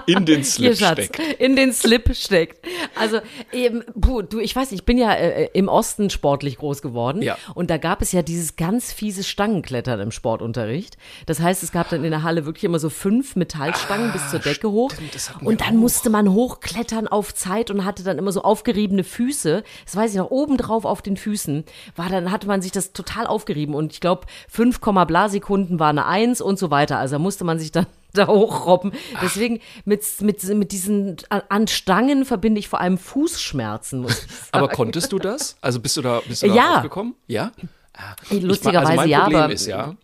In 0.06 0.26
den 0.26 0.42
Hier, 0.42 0.74
Slip 0.74 0.76
Schatz, 0.76 1.04
steckt. 1.04 1.40
in 1.40 1.56
den 1.56 1.72
Slip 1.72 2.14
steckt. 2.14 2.66
Also, 2.94 3.20
eben, 3.52 3.82
puh, 3.98 4.20
du, 4.22 4.38
ich 4.38 4.54
weiß 4.54 4.70
nicht, 4.70 4.80
ich 4.82 4.86
bin 4.86 4.98
ja 4.98 5.12
äh, 5.14 5.48
im 5.54 5.68
Osten 5.68 6.10
sportlich 6.10 6.58
groß 6.58 6.82
geworden. 6.82 7.22
Ja. 7.22 7.38
Und 7.54 7.70
da 7.70 7.78
gab 7.78 8.02
es 8.02 8.12
ja 8.12 8.20
dieses 8.22 8.56
ganz 8.56 8.92
fiese 8.92 9.24
Stangenklettern 9.24 10.00
im 10.00 10.10
Sportunterricht. 10.10 10.98
Das 11.24 11.40
heißt, 11.40 11.62
es 11.62 11.72
gab 11.72 11.88
dann 11.88 12.04
in 12.04 12.10
der 12.10 12.22
Halle 12.22 12.44
wirklich 12.44 12.64
immer 12.64 12.78
so 12.78 12.90
fünf 12.90 13.34
Metallstangen 13.36 14.12
bis 14.12 14.30
zur 14.30 14.40
Decke 14.40 14.70
hoch. 14.70 14.92
Ah, 14.94 15.02
das 15.12 15.30
hatten 15.30 15.40
wir 15.42 15.48
Und 15.48 15.62
dann 15.62 15.76
musste 15.76 16.10
man 16.10 16.32
hochklettern 16.32 17.08
auf 17.08 17.34
Zeit 17.34 17.70
und 17.70 17.84
hatte 17.86 18.02
dann 18.02 18.18
immer 18.18 18.32
so 18.32 18.42
aufgeriebene 18.42 19.04
Füße. 19.04 19.57
Das 19.84 19.96
weiß 19.96 20.10
ich 20.12 20.16
noch, 20.16 20.30
oben 20.30 20.56
drauf 20.56 20.84
auf 20.84 21.02
den 21.02 21.16
Füßen 21.16 21.64
war 21.96 22.08
dann, 22.08 22.30
hatte 22.30 22.46
man 22.46 22.62
sich 22.62 22.72
das 22.72 22.92
total 22.92 23.26
aufgerieben. 23.26 23.74
Und 23.74 23.92
ich 23.92 24.00
glaube, 24.00 24.26
5, 24.48 24.80
bla 24.80 25.28
Sekunden 25.28 25.78
war 25.78 25.88
eine 25.90 26.06
Eins 26.06 26.40
und 26.40 26.58
so 26.58 26.70
weiter. 26.70 26.98
Also 26.98 27.16
da 27.16 27.18
musste 27.18 27.44
man 27.44 27.58
sich 27.58 27.72
dann 27.72 27.86
da 28.14 28.26
hochrobben. 28.26 28.92
Deswegen 29.22 29.60
mit, 29.84 30.02
mit, 30.20 30.42
mit 30.44 30.72
diesen 30.72 31.16
an- 31.28 31.42
an 31.48 31.68
Stangen 31.68 32.24
verbinde 32.24 32.58
ich 32.58 32.68
vor 32.68 32.80
allem 32.80 32.98
Fußschmerzen. 32.98 34.00
Muss 34.00 34.24
ich 34.24 34.30
sagen. 34.32 34.48
Aber 34.52 34.68
konntest 34.68 35.12
du 35.12 35.18
das? 35.18 35.56
Also 35.60 35.80
bist 35.80 35.96
du 35.96 36.02
da, 36.02 36.20
bist 36.26 36.42
du 36.42 36.48
da 36.48 36.54
Ja. 36.54 36.76
aufgekommen? 36.76 37.14
Ja. 37.26 37.52
Ah, 37.94 38.14
ich- 38.30 38.42
Lustigerweise 38.42 38.86
also 38.90 38.96
mein 38.96 39.08
ja, 39.08 39.20
Problem 39.22 39.40
aber- 39.42 39.52
ist 39.52 39.66
ja, 39.66 39.94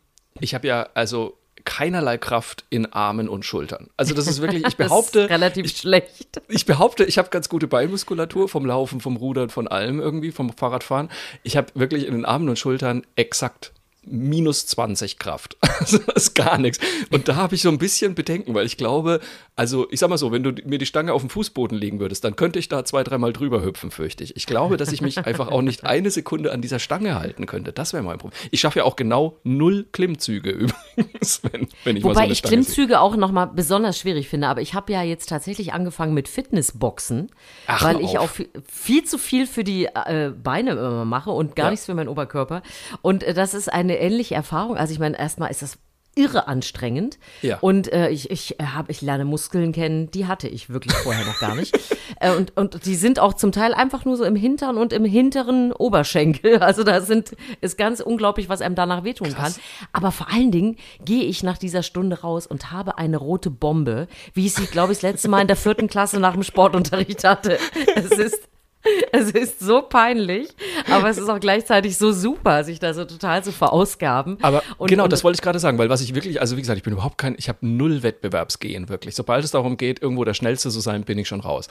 ich 0.40 0.54
habe 0.54 0.66
ja 0.66 0.88
also 0.94 1.38
keinerlei 1.64 2.18
Kraft 2.18 2.64
in 2.70 2.92
Armen 2.92 3.28
und 3.28 3.44
Schultern. 3.44 3.88
Also 3.96 4.14
das 4.14 4.26
ist 4.26 4.40
wirklich, 4.40 4.66
ich 4.66 4.76
behaupte, 4.78 5.30
relativ 5.30 5.76
schlecht. 5.76 6.42
ich 6.48 6.66
behaupte, 6.66 7.04
ich 7.04 7.18
habe 7.18 7.30
ganz 7.30 7.48
gute 7.48 7.66
Beinmuskulatur 7.66 8.48
vom 8.48 8.66
Laufen, 8.66 9.00
vom 9.00 9.16
Rudern, 9.16 9.50
von 9.50 9.68
allem 9.68 10.00
irgendwie, 10.00 10.32
vom 10.32 10.52
Fahrradfahren. 10.52 11.10
Ich 11.42 11.56
habe 11.56 11.68
wirklich 11.74 12.06
in 12.06 12.12
den 12.12 12.24
Armen 12.24 12.48
und 12.48 12.58
Schultern 12.58 13.04
exakt 13.16 13.72
minus 14.06 14.66
20 14.66 15.18
Kraft. 15.18 15.56
Also 15.80 15.98
das 15.98 16.28
ist 16.28 16.34
gar 16.34 16.56
nichts. 16.56 16.78
Und 17.10 17.28
da 17.28 17.34
habe 17.36 17.54
ich 17.56 17.62
so 17.62 17.68
ein 17.68 17.76
bisschen 17.78 18.14
Bedenken, 18.14 18.54
weil 18.54 18.64
ich 18.64 18.76
glaube, 18.78 19.20
also 19.56 19.86
ich 19.90 20.00
sag 20.00 20.08
mal 20.08 20.16
so, 20.16 20.30
wenn 20.32 20.42
du 20.42 20.52
mir 20.64 20.78
die 20.78 20.86
Stange 20.86 21.12
auf 21.12 21.20
dem 21.20 21.28
Fußboden 21.30 21.76
legen 21.76 21.98
würdest, 22.00 22.24
dann 22.24 22.36
könnte 22.36 22.58
ich 22.58 22.68
da 22.68 22.84
zwei, 22.84 23.02
dreimal 23.02 23.32
drüber 23.34 23.62
hüpfen, 23.62 23.90
fürchte 23.90 24.22
ich. 24.24 24.34
Ich 24.36 24.46
glaube, 24.46 24.76
dass 24.78 24.92
ich 24.92 25.02
mich 25.02 25.18
einfach 25.26 25.48
auch 25.48 25.60
nicht 25.62 25.84
eine 25.84 26.10
Sekunde 26.10 26.52
an 26.52 26.62
dieser 26.62 26.78
Stange 26.78 27.16
halten 27.18 27.44
könnte. 27.46 27.72
Das 27.72 27.92
wäre 27.92 28.02
mein 28.04 28.18
Problem. 28.18 28.38
Ich 28.50 28.60
schaffe 28.60 28.78
ja 28.78 28.84
auch 28.84 28.96
genau 28.96 29.36
null 29.42 29.86
Klimmzüge 29.92 30.50
übrigens, 30.96 31.42
wenn, 31.42 31.68
wenn 31.84 31.96
ich 31.96 32.04
mal 32.04 32.10
so 32.10 32.14
Wobei 32.14 32.22
eine 32.22 32.32
ich 32.32 32.38
Stange 32.38 32.50
sehe. 32.62 32.62
Klimmzüge 32.64 33.00
auch 33.00 33.16
nochmal 33.16 33.48
besonders 33.48 33.98
schwierig 33.98 34.28
finde. 34.28 34.48
Aber 34.48 34.62
ich 34.62 34.72
habe 34.74 34.92
ja 34.92 35.02
jetzt 35.02 35.28
tatsächlich 35.28 35.72
angefangen 35.74 36.14
mit 36.14 36.28
Fitnessboxen, 36.28 37.30
Ach, 37.66 37.82
weil 37.84 38.00
ich 38.00 38.18
auch 38.18 38.30
viel, 38.70 39.04
zu 39.04 39.18
viel 39.18 39.46
für 39.46 39.64
die 39.64 39.86
äh, 39.86 40.30
Beine 40.42 40.70
immer 40.72 41.04
mache 41.04 41.30
und 41.30 41.56
gar 41.56 41.66
Ja. 41.66 41.70
nichts 41.72 41.86
für 41.86 41.94
meinen 41.94 42.08
Oberkörper. 42.08 42.62
Und 43.02 43.22
äh, 43.22 43.34
das 43.34 43.54
ist 43.54 43.70
eine 43.72 43.93
ähnliche 44.00 44.34
Erfahrung. 44.34 44.76
Also 44.76 44.92
ich 44.92 44.98
meine, 44.98 45.18
erstmal 45.18 45.50
ist 45.50 45.62
das 45.62 45.78
irre 46.16 46.48
anstrengend. 46.48 47.18
Ja. 47.42 47.58
Und 47.60 47.92
äh, 47.92 48.08
ich, 48.10 48.30
ich, 48.30 48.56
hab, 48.60 48.90
ich 48.90 49.02
lerne 49.02 49.24
Muskeln 49.24 49.72
kennen, 49.72 50.10
die 50.10 50.26
hatte 50.26 50.48
ich 50.48 50.70
wirklich 50.70 50.94
vorher 50.94 51.24
noch 51.24 51.38
gar 51.38 51.54
nicht. 51.54 51.76
äh, 52.20 52.34
und, 52.34 52.56
und 52.56 52.86
die 52.86 52.94
sind 52.94 53.18
auch 53.18 53.34
zum 53.34 53.52
Teil 53.52 53.74
einfach 53.74 54.04
nur 54.04 54.16
so 54.16 54.24
im 54.24 54.36
Hintern 54.36 54.76
und 54.76 54.92
im 54.92 55.04
hinteren 55.04 55.72
Oberschenkel. 55.72 56.54
Also 56.64 56.82
da 56.82 57.02
sind, 57.02 57.36
ist 57.60 57.76
ganz 57.76 58.00
unglaublich, 58.00 58.48
was 58.48 58.62
einem 58.62 58.74
danach 58.74 59.04
wehtun 59.04 59.34
kann. 59.34 59.54
Aber 59.92 60.12
vor 60.12 60.32
allen 60.32 60.50
Dingen 60.50 60.76
gehe 61.04 61.24
ich 61.24 61.42
nach 61.42 61.58
dieser 61.58 61.82
Stunde 61.82 62.22
raus 62.22 62.46
und 62.46 62.72
habe 62.72 62.96
eine 62.96 63.18
rote 63.18 63.50
Bombe, 63.50 64.08
wie 64.32 64.46
ich 64.46 64.54
sie, 64.54 64.66
glaube 64.66 64.92
ich, 64.92 64.98
das 64.98 65.10
letzte 65.10 65.28
Mal 65.28 65.42
in 65.42 65.46
der 65.46 65.56
vierten 65.56 65.88
Klasse 65.88 66.20
nach 66.20 66.32
dem 66.32 66.42
Sportunterricht 66.42 67.24
hatte. 67.24 67.58
Es 67.96 68.12
ist 68.12 68.48
es 69.12 69.30
ist 69.30 69.60
so 69.60 69.82
peinlich, 69.82 70.48
aber 70.90 71.08
es 71.08 71.18
ist 71.18 71.28
auch 71.28 71.40
gleichzeitig 71.40 71.96
so 71.96 72.12
super, 72.12 72.64
sich 72.64 72.78
da 72.78 72.94
so 72.94 73.04
total 73.04 73.42
zu 73.44 73.52
verausgaben. 73.52 74.38
Aber 74.42 74.62
Und- 74.78 74.88
genau, 74.88 75.04
und- 75.04 75.12
das 75.12 75.24
wollte 75.24 75.36
ich 75.36 75.42
gerade 75.42 75.58
sagen, 75.58 75.78
weil 75.78 75.88
was 75.90 76.00
ich 76.00 76.14
wirklich, 76.14 76.40
also 76.40 76.56
wie 76.56 76.60
gesagt, 76.60 76.76
ich 76.76 76.82
bin 76.84 76.92
überhaupt 76.92 77.18
kein, 77.18 77.34
ich 77.38 77.48
habe 77.48 77.58
null 77.62 78.02
Wettbewerbsgehen 78.02 78.88
wirklich. 78.88 79.14
Sobald 79.14 79.44
es 79.44 79.50
darum 79.52 79.76
geht, 79.76 80.02
irgendwo 80.02 80.24
der 80.24 80.34
Schnellste 80.34 80.70
zu 80.70 80.80
sein, 80.80 81.04
bin 81.04 81.18
ich 81.18 81.28
schon 81.28 81.40
raus. 81.40 81.68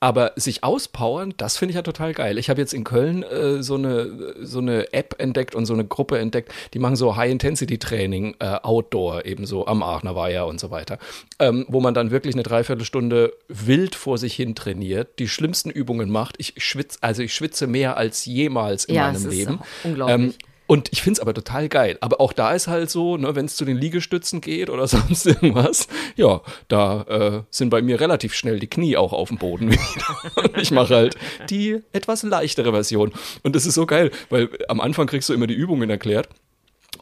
Aber 0.00 0.32
sich 0.36 0.64
auspowern, 0.64 1.34
das 1.36 1.56
finde 1.56 1.70
ich 1.70 1.76
ja 1.76 1.82
total 1.82 2.12
geil. 2.12 2.38
Ich 2.38 2.50
habe 2.50 2.60
jetzt 2.60 2.74
in 2.74 2.84
Köln 2.84 3.22
äh, 3.22 3.62
so, 3.62 3.74
eine, 3.76 4.34
so 4.42 4.58
eine 4.58 4.92
App 4.92 5.14
entdeckt 5.18 5.54
und 5.54 5.66
so 5.66 5.74
eine 5.74 5.84
Gruppe 5.84 6.18
entdeckt, 6.18 6.52
die 6.74 6.78
machen 6.78 6.96
so 6.96 7.16
High-Intensity-Training 7.16 8.36
äh, 8.38 8.58
Outdoor, 8.62 9.24
eben 9.24 9.46
so 9.46 9.66
am 9.66 9.82
Aachener 9.82 10.14
Weiher 10.16 10.46
und 10.46 10.60
so 10.60 10.70
weiter, 10.70 10.98
ähm, 11.38 11.64
wo 11.68 11.80
man 11.80 11.94
dann 11.94 12.10
wirklich 12.10 12.34
eine 12.34 12.42
Dreiviertelstunde 12.42 13.32
wild 13.48 13.94
vor 13.94 14.18
sich 14.18 14.34
hin 14.34 14.54
trainiert, 14.54 15.18
die 15.18 15.28
schlimmsten 15.28 15.70
Übungen 15.70 16.10
macht. 16.10 16.36
Ich 16.38 16.54
schwitze, 16.56 16.98
also 17.02 17.22
ich 17.22 17.34
schwitze 17.34 17.66
mehr 17.66 17.96
als 17.96 18.24
jemals 18.24 18.84
in 18.84 18.94
Ja, 18.94 19.10
es 19.10 19.20
meinem 19.20 19.30
ist 19.32 19.36
Leben. 19.38 19.58
unglaublich. 19.84 20.14
Ähm, 20.28 20.34
und 20.68 20.88
ich 20.92 21.00
finde 21.00 21.18
es 21.18 21.20
aber 21.20 21.32
total 21.32 21.68
geil. 21.68 21.96
Aber 22.00 22.20
auch 22.20 22.32
da 22.32 22.52
ist 22.52 22.66
halt 22.66 22.90
so, 22.90 23.16
ne, 23.16 23.36
wenn 23.36 23.44
es 23.46 23.54
zu 23.54 23.64
den 23.64 23.76
Liegestützen 23.76 24.40
geht 24.40 24.68
oder 24.68 24.86
sonst 24.88 25.24
irgendwas, 25.26 25.86
ja, 26.16 26.40
da 26.66 27.02
äh, 27.02 27.42
sind 27.50 27.70
bei 27.70 27.82
mir 27.82 28.00
relativ 28.00 28.34
schnell 28.34 28.58
die 28.58 28.66
Knie 28.66 28.96
auch 28.96 29.12
auf 29.12 29.28
dem 29.28 29.38
Boden 29.38 29.70
wieder. 29.70 30.42
Und 30.42 30.58
ich 30.58 30.72
mache 30.72 30.94
halt 30.94 31.16
die 31.50 31.82
etwas 31.92 32.24
leichtere 32.24 32.72
Version. 32.72 33.12
Und 33.44 33.54
das 33.54 33.64
ist 33.64 33.74
so 33.74 33.86
geil, 33.86 34.10
weil 34.28 34.48
am 34.68 34.80
Anfang 34.80 35.06
kriegst 35.06 35.28
du 35.28 35.34
immer 35.34 35.46
die 35.46 35.54
Übungen 35.54 35.88
erklärt. 35.88 36.28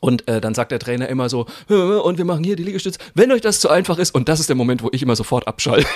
Und 0.01 0.29
äh, 0.29 0.43
dann 0.43 0.55
sagt 0.55 0.71
der 0.71 0.79
Trainer 0.81 1.09
immer 1.09 1.31
so, 1.31 1.47
"Hä, 1.69 1.75
und 1.75 2.19
wir 2.19 2.27
machen 2.27 2.45
hier 2.45 2.57
die 2.57 2.65
Liegestütze, 2.65 2.99
wenn 3.15 3.33
euch 3.33 3.41
das 3.41 3.61
zu 3.61 3.71
einfach 3.71 3.97
ist. 3.97 4.15
Und 4.15 4.29
das 4.29 4.41
ist 4.41 4.51
der 4.51 4.57
Moment, 4.57 4.83
wo 4.83 4.91
ich 4.93 5.03
immer 5.03 5.17
sofort 5.17 5.49
abschalte. 5.49 5.89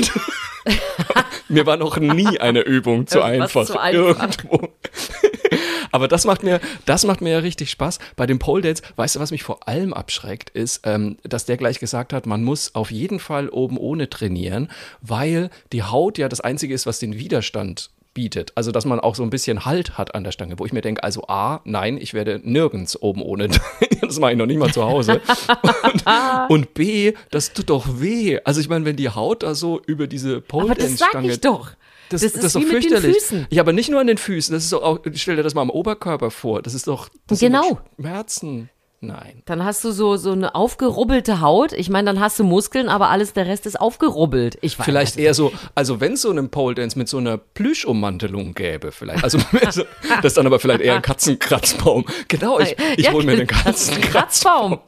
mir 1.49 1.67
war 1.67 1.77
noch 1.77 1.97
nie 1.99 2.39
eine 2.39 2.61
Übung 2.61 3.07
zu 3.07 3.23
einfach. 3.23 3.67
zu 3.67 3.79
einfach. 3.79 4.23
Irgendwo. 4.23 4.69
Aber 5.91 6.09
das 6.09 6.25
macht 6.25 6.43
mir, 6.43 6.61
das 6.85 7.05
macht 7.05 7.21
mir 7.21 7.31
ja 7.31 7.39
richtig 7.39 7.71
Spaß. 7.71 7.99
Bei 8.17 8.27
dem 8.27 8.39
Pole 8.39 8.63
Dance, 8.63 8.83
weißt 8.97 9.17
du, 9.17 9.21
was 9.21 9.31
mich 9.31 9.43
vor 9.43 9.67
allem 9.69 9.95
abschreckt, 9.95 10.51
ist, 10.51 10.83
ähm, 10.85 11.17
dass 11.23 11.47
der 11.47 11.57
gleich 11.57 11.79
gesagt 11.79 12.13
hat, 12.13 12.27
man 12.27 12.45
muss 12.45 12.75
auf 12.75 12.91
jeden 12.91 13.21
Fall 13.21 13.49
oben 13.49 13.79
ohne 13.79 14.11
trainieren, 14.11 14.71
weil 15.01 15.51
die 15.73 15.83
Haut 15.83 16.19
ja 16.19 16.29
das 16.29 16.41
Einzige 16.41 16.75
ist, 16.75 16.87
was 16.87 16.99
den 16.99 17.19
Widerstand 17.19 17.91
bietet. 18.19 18.51
Also, 18.57 18.73
dass 18.73 18.85
man 18.85 18.99
auch 18.99 19.15
so 19.15 19.23
ein 19.23 19.31
bisschen 19.31 19.65
Halt 19.65 19.97
hat 19.97 20.17
an 20.17 20.25
der 20.25 20.33
Stange, 20.33 20.59
wo 20.59 20.67
ich 20.67 20.73
mir 20.73 20.81
denke, 20.81 21.05
also 21.05 21.23
A, 21.29 21.61
nein, 21.65 21.99
ich 21.99 22.15
werde 22.15 22.41
nirgends 22.43 23.01
oben 23.01 23.23
ohne. 23.23 23.49
Das 24.01 24.19
mache 24.21 24.33
ich 24.33 24.39
noch 24.39 24.47
nicht 24.47 24.59
mal 24.59 24.73
zu 24.73 24.85
Hause. 24.85 25.21
Und, 25.63 26.05
und 26.49 26.75
B, 26.75 27.13
das 27.31 27.53
tut 27.53 27.69
doch 27.69 27.85
weh. 28.01 28.39
Also, 28.45 28.61
ich 28.61 28.69
meine, 28.69 28.85
wenn 28.87 28.97
die 28.97 29.11
Haut 29.11 29.43
da 29.43 29.55
so 29.55 29.81
über 29.87 30.07
diese 30.07 30.41
Pole 30.41 30.65
aber 30.65 30.75
das 30.75 30.85
Dance 30.87 30.99
sag 30.99 31.09
Stange 31.11 31.31
ich 31.31 31.41
doch. 31.41 31.71
das, 32.09 32.23
Das 32.23 32.33
das, 32.33 32.33
ist 32.33 32.45
ist 32.45 32.57
doch 32.57 32.63
fürchterlich. 32.63 33.17
Ja, 33.51 33.63
aber 33.63 33.73
nicht 33.73 33.91
nur 33.91 34.01
an 34.01 34.07
den 34.07 34.17
Füßen. 34.19 34.53
Das 34.55 34.65
ist 34.65 34.73
doch 34.73 34.83
auch, 34.83 35.01
stell 35.15 35.37
dir 35.37 35.43
das 35.43 35.55
mal 35.55 35.63
am 35.63 35.71
Oberkörper 35.71 36.31
vor. 36.31 36.63
Das 36.63 36.75
ist 36.75 36.87
doch. 36.89 37.09
Das 37.27 37.39
Genau. 37.39 37.79
Schmerzen. 38.01 38.71
Nein. 39.01 39.43
Dann 39.45 39.65
hast 39.65 39.85
du 39.85 39.93
so, 39.93 40.17
so 40.17 40.33
eine 40.33 40.57
aufgerubbelte 40.57 41.41
Haut. 41.41 41.73
Ich 41.73 41.89
meine, 41.89 42.07
dann 42.13 42.19
hast 42.21 42.37
du 42.41 42.43
Muskeln, 42.45 42.89
aber 42.89 43.11
alles, 43.11 43.33
der 43.33 43.47
Rest 43.47 43.65
ist 43.67 43.81
aufgerubbelt. 43.81 44.59
Ich 44.61 44.77
weiß 44.77 44.85
Vielleicht 44.85 45.17
eher 45.19 45.35
so, 45.35 45.53
also 45.77 46.01
wenn 46.01 46.15
es 46.15 46.23
so 46.23 46.31
einen 46.31 46.49
Pole 46.51 46.75
Dance 46.75 46.99
mit 46.99 47.09
so 47.09 47.19
einer 47.19 47.39
Plüschummantelung 47.39 48.55
gäbe, 48.55 48.91
vielleicht. 48.91 49.23
Also 49.23 49.39
so- 49.71 49.85
das 50.17 50.25
ist 50.25 50.37
dann 50.37 50.47
aber 50.47 50.59
vielleicht 50.59 50.81
eher 50.81 50.97
ein 50.97 51.03
Katzenkratzbaum. 51.03 52.07
Genau, 52.27 52.59
ich, 52.59 52.75
ich 52.97 53.05
Ja, 53.05 53.13
hole 53.13 53.25
mir 53.25 53.33
einen 53.35 53.43
ist 53.43 53.49
Katzenkratzbaum. 53.51 54.71
Kratzbaum. 54.73 54.79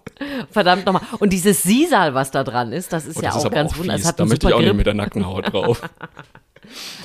Verdammt 0.50 0.86
nochmal. 0.86 1.02
Und 1.20 1.32
dieses 1.32 1.62
Sisal, 1.62 2.12
was 2.12 2.32
da 2.32 2.42
dran 2.42 2.72
ist, 2.72 2.92
das 2.92 3.06
ist 3.06 3.16
Oh, 3.18 3.20
ja 3.22 3.28
das 3.28 3.36
ist 3.36 3.42
auch 3.42 3.46
aber 3.46 3.54
ganz 3.54 3.78
wunderbar. 3.78 4.12
Da 4.12 4.24
möchte 4.26 4.48
ich 4.48 4.54
auch 4.54 4.58
nicht 4.58 4.66
Grip. 4.68 4.76
mit 4.76 4.86
der 4.86 4.94
Nackenhaut 4.94 5.52
drauf. 5.52 5.82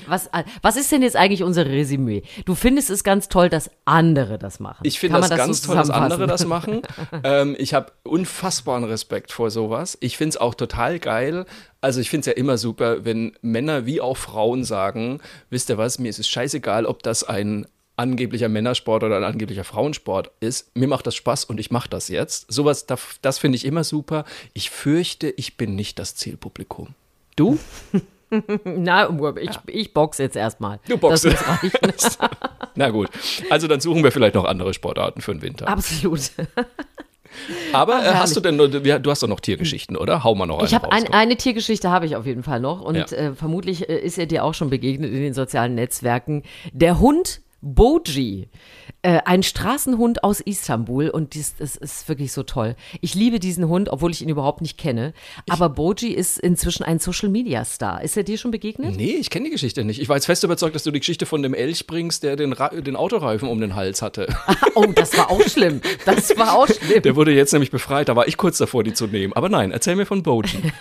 Was, 0.07 0.27
äh, 0.27 0.43
was 0.61 0.77
ist 0.77 0.91
denn 0.91 1.01
jetzt 1.01 1.15
eigentlich 1.15 1.43
unser 1.43 1.65
Resümee? 1.65 2.23
Du 2.45 2.55
findest 2.55 2.89
es 2.89 3.03
ganz 3.03 3.29
toll, 3.29 3.49
dass 3.49 3.71
andere 3.85 4.37
das 4.37 4.59
machen. 4.59 4.81
Ich 4.83 4.99
finde 4.99 5.19
das 5.19 5.29
man 5.29 5.37
ganz 5.37 5.61
so 5.61 5.67
toll, 5.67 5.77
dass 5.77 5.89
andere 5.89 6.27
das 6.27 6.45
machen. 6.45 6.81
ähm, 7.23 7.55
ich 7.57 7.73
habe 7.73 7.91
unfassbaren 8.03 8.83
Respekt 8.83 9.31
vor 9.31 9.51
sowas. 9.51 9.97
Ich 10.01 10.17
finde 10.17 10.29
es 10.29 10.37
auch 10.37 10.55
total 10.55 10.99
geil. 10.99 11.45
Also 11.81 12.01
ich 12.01 12.09
finde 12.09 12.21
es 12.21 12.25
ja 12.27 12.33
immer 12.33 12.57
super, 12.57 13.05
wenn 13.05 13.33
Männer 13.41 13.85
wie 13.85 14.01
auch 14.01 14.17
Frauen 14.17 14.63
sagen, 14.63 15.21
wisst 15.49 15.69
ihr 15.69 15.77
was, 15.77 15.99
mir 15.99 16.09
ist 16.09 16.19
es 16.19 16.27
scheißegal, 16.27 16.85
ob 16.85 17.03
das 17.03 17.23
ein 17.23 17.67
angeblicher 17.97 18.49
Männersport 18.49 19.03
oder 19.03 19.17
ein 19.17 19.23
angeblicher 19.23 19.63
Frauensport 19.63 20.31
ist. 20.39 20.75
Mir 20.75 20.87
macht 20.87 21.07
das 21.07 21.15
Spaß 21.15 21.45
und 21.45 21.59
ich 21.59 21.71
mache 21.71 21.89
das 21.89 22.09
jetzt. 22.09 22.51
Sowas, 22.51 22.85
das, 22.85 23.01
das 23.21 23.37
finde 23.39 23.55
ich 23.55 23.65
immer 23.65 23.83
super. 23.83 24.25
Ich 24.53 24.69
fürchte, 24.69 25.29
ich 25.29 25.57
bin 25.57 25.75
nicht 25.75 25.99
das 25.99 26.15
Zielpublikum. 26.15 26.95
Du? 27.35 27.59
Na, 28.63 29.09
ich, 29.39 29.57
ich 29.67 29.93
box 29.93 30.17
jetzt 30.17 30.35
erstmal. 30.35 30.79
Du 30.87 30.97
boxst. 30.97 31.27
Na 32.75 32.89
gut. 32.89 33.09
Also 33.49 33.67
dann 33.67 33.79
suchen 33.79 34.03
wir 34.03 34.11
vielleicht 34.11 34.35
noch 34.35 34.45
andere 34.45 34.73
Sportarten 34.73 35.21
für 35.21 35.33
den 35.33 35.41
Winter. 35.41 35.67
Absolut. 35.67 36.31
Aber 37.73 37.93
äh, 37.99 38.01
herrlich. 38.03 38.19
hast 38.19 38.35
du 38.35 38.39
denn, 38.39 38.85
ja, 38.85 38.99
du 38.99 39.11
hast 39.11 39.23
doch 39.23 39.27
noch 39.27 39.39
Tiergeschichten, 39.39 39.97
oder? 39.97 40.23
Hau 40.23 40.35
mal 40.35 40.45
noch 40.45 40.59
eine 40.59 40.67
Ich 40.67 40.73
habe 40.73 40.91
ein, 40.91 41.11
eine 41.11 41.35
Tiergeschichte 41.35 41.89
habe 41.89 42.05
ich 42.05 42.15
auf 42.15 42.25
jeden 42.25 42.43
Fall 42.43 42.59
noch 42.59 42.81
und 42.81 42.95
Ja. 42.95 43.05
äh, 43.05 43.33
vermutlich 43.35 43.89
äh, 43.89 43.97
ist 43.99 44.17
er 44.17 44.25
dir 44.25 44.43
auch 44.43 44.53
schon 44.53 44.69
begegnet 44.69 45.11
in 45.11 45.21
den 45.21 45.33
sozialen 45.33 45.75
Netzwerken. 45.75 46.43
Der 46.71 46.99
Hund 46.99 47.41
Boji, 47.67 48.47
äh, 49.01 49.21
ein 49.25 49.41
Straßenhund 49.41 50.23
aus 50.23 50.39
Istanbul 50.39 51.09
und 51.09 51.33
dies, 51.33 51.55
das 51.55 51.75
ist 51.75 52.07
wirklich 52.07 52.31
so 52.31 52.43
toll. 52.43 52.75
Ich 53.01 53.15
liebe 53.15 53.39
diesen 53.39 53.67
Hund, 53.67 53.89
obwohl 53.89 54.11
ich 54.11 54.21
ihn 54.21 54.29
überhaupt 54.29 54.61
nicht 54.61 54.77
kenne. 54.77 55.13
Aber 55.49 55.69
Boji 55.69 56.13
ist 56.13 56.37
inzwischen 56.37 56.83
ein 56.83 56.99
Social 56.99 57.29
Media 57.29 57.65
Star. 57.65 58.03
Ist 58.03 58.17
er 58.17 58.23
dir 58.23 58.37
schon 58.37 58.51
begegnet? 58.51 58.95
Nee, 58.95 59.15
ich 59.19 59.31
kenne 59.31 59.45
die 59.45 59.51
Geschichte 59.51 59.83
nicht. 59.83 59.99
Ich 59.99 60.07
war 60.09 60.15
jetzt 60.15 60.27
fest 60.27 60.43
überzeugt, 60.43 60.75
dass 60.75 60.83
du 60.83 60.91
die 60.91 60.99
Geschichte 60.99 61.25
von 61.25 61.41
dem 61.41 61.55
Elch 61.55 61.87
bringst, 61.87 62.21
der 62.21 62.35
den, 62.35 62.53
Ra 62.53 62.69
den 62.69 62.95
Autoreifen 62.95 63.49
um 63.49 63.59
den 63.59 63.75
Hals 63.75 64.01
hatte. 64.01 64.27
Oh, 64.77 64.87
das 64.93 65.17
war 65.17 65.31
auch 65.31 65.41
schlimm. 65.43 65.79
Das 66.05 66.37
war 66.37 66.53
auch 66.53 66.67
schlimm. 66.81 67.01
Der 67.01 67.15
wurde 67.15 67.31
jetzt 67.31 67.53
nämlich 67.53 67.71
befreit. 67.71 68.09
Da 68.09 68.15
war 68.17 68.27
ich 68.27 68.35
kurz 68.35 68.57
davor, 68.57 68.83
die 68.83 68.93
zu 68.93 69.07
nehmen. 69.07 69.31
Aber 69.31 69.47
nein, 69.47 69.71
erzähl 69.71 69.95
mir 69.95 70.05
von 70.05 70.21
Boji. 70.21 70.59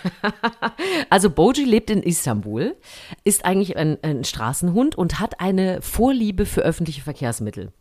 Also 1.09 1.29
Boji 1.29 1.63
lebt 1.63 1.89
in 1.89 2.03
Istanbul, 2.03 2.75
ist 3.23 3.45
eigentlich 3.45 3.77
ein, 3.77 3.97
ein 4.01 4.23
Straßenhund 4.23 4.97
und 4.97 5.19
hat 5.19 5.39
eine 5.39 5.81
Vorliebe 5.81 6.45
für 6.45 6.63
öffentliche 6.75 7.01
Verkehrsmittel. 7.01 7.71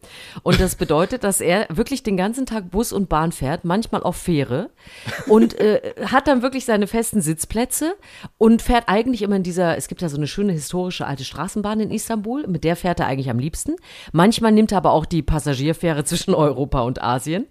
Und 0.45 0.61
das 0.61 0.77
bedeutet, 0.77 1.25
dass 1.25 1.41
er 1.41 1.67
wirklich 1.69 2.05
den 2.05 2.17
ganzen 2.17 2.47
Tag 2.47 2.71
Bus 2.71 2.93
und 2.93 3.09
Bahn 3.09 3.33
fährt, 3.33 3.65
manchmal 3.65 4.05
auf 4.05 4.17
Fähre 4.17 4.71
und 5.27 5.59
äh, 5.59 5.95
hat 6.07 6.29
dann 6.29 6.43
wirklich 6.43 6.65
seine 6.65 6.87
festen 6.87 7.21
Sitzplätze 7.21 7.97
und 8.39 8.63
fährt 8.63 8.85
eigentlich 8.89 9.23
immer 9.23 9.35
in 9.35 9.43
dieser, 9.43 9.77
es 9.77 9.89
gibt 9.89 10.01
ja 10.01 10.09
so 10.09 10.17
eine 10.17 10.29
schöne 10.29 10.53
historische 10.53 11.09
alte 11.09 11.25
Straßenbahn 11.25 11.81
in 11.81 11.91
Istanbul, 11.91 12.47
mit 12.47 12.63
der 12.63 12.77
fährt 12.77 13.01
er 13.01 13.07
eigentlich 13.07 13.31
am 13.31 13.41
liebsten. 13.41 13.75
Manchmal 14.13 14.53
nimmt 14.53 14.71
er 14.71 14.79
aber 14.79 14.93
auch 14.93 15.07
die 15.07 15.23
Passagierfähre 15.23 16.05
zwischen 16.05 16.33
Europa 16.33 16.83
und 16.83 17.03
Asien 17.03 17.47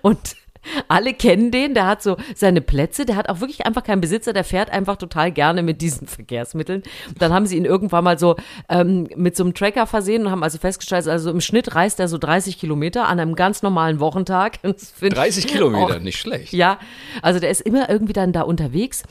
und 0.00 0.36
alle 0.88 1.14
kennen 1.14 1.50
den, 1.50 1.74
der 1.74 1.86
hat 1.86 2.02
so 2.02 2.16
seine 2.34 2.60
Plätze, 2.60 3.04
der 3.06 3.16
hat 3.16 3.28
auch 3.28 3.40
wirklich 3.40 3.66
einfach 3.66 3.82
keinen 3.84 4.00
Besitzer, 4.00 4.32
der 4.32 4.44
fährt 4.44 4.70
einfach 4.70 4.96
total 4.96 5.30
gerne 5.32 5.62
mit 5.62 5.80
diesen 5.80 6.06
Verkehrsmitteln. 6.06 6.82
Dann 7.18 7.32
haben 7.32 7.46
sie 7.46 7.56
ihn 7.56 7.64
irgendwann 7.64 8.04
mal 8.04 8.18
so 8.18 8.36
ähm, 8.68 9.08
mit 9.16 9.36
so 9.36 9.44
einem 9.44 9.54
Tracker 9.54 9.86
versehen 9.86 10.26
und 10.26 10.30
haben 10.30 10.42
also 10.42 10.58
festgestellt, 10.58 11.06
also 11.08 11.30
im 11.30 11.40
Schnitt 11.40 11.74
reist 11.74 12.00
er 12.00 12.08
so 12.08 12.18
30 12.18 12.58
Kilometer 12.58 13.06
an 13.08 13.20
einem 13.20 13.34
ganz 13.34 13.62
normalen 13.62 14.00
Wochentag. 14.00 14.58
Das 14.74 14.90
find 14.90 15.12
ich 15.12 15.18
30 15.18 15.46
Kilometer, 15.46 15.96
auch- 15.96 16.00
nicht 16.00 16.18
schlecht. 16.18 16.52
Ja, 16.52 16.78
also 17.22 17.38
der 17.40 17.50
ist 17.50 17.60
immer 17.60 17.88
irgendwie 17.88 18.12
dann 18.12 18.32
da 18.32 18.42
unterwegs. 18.42 19.04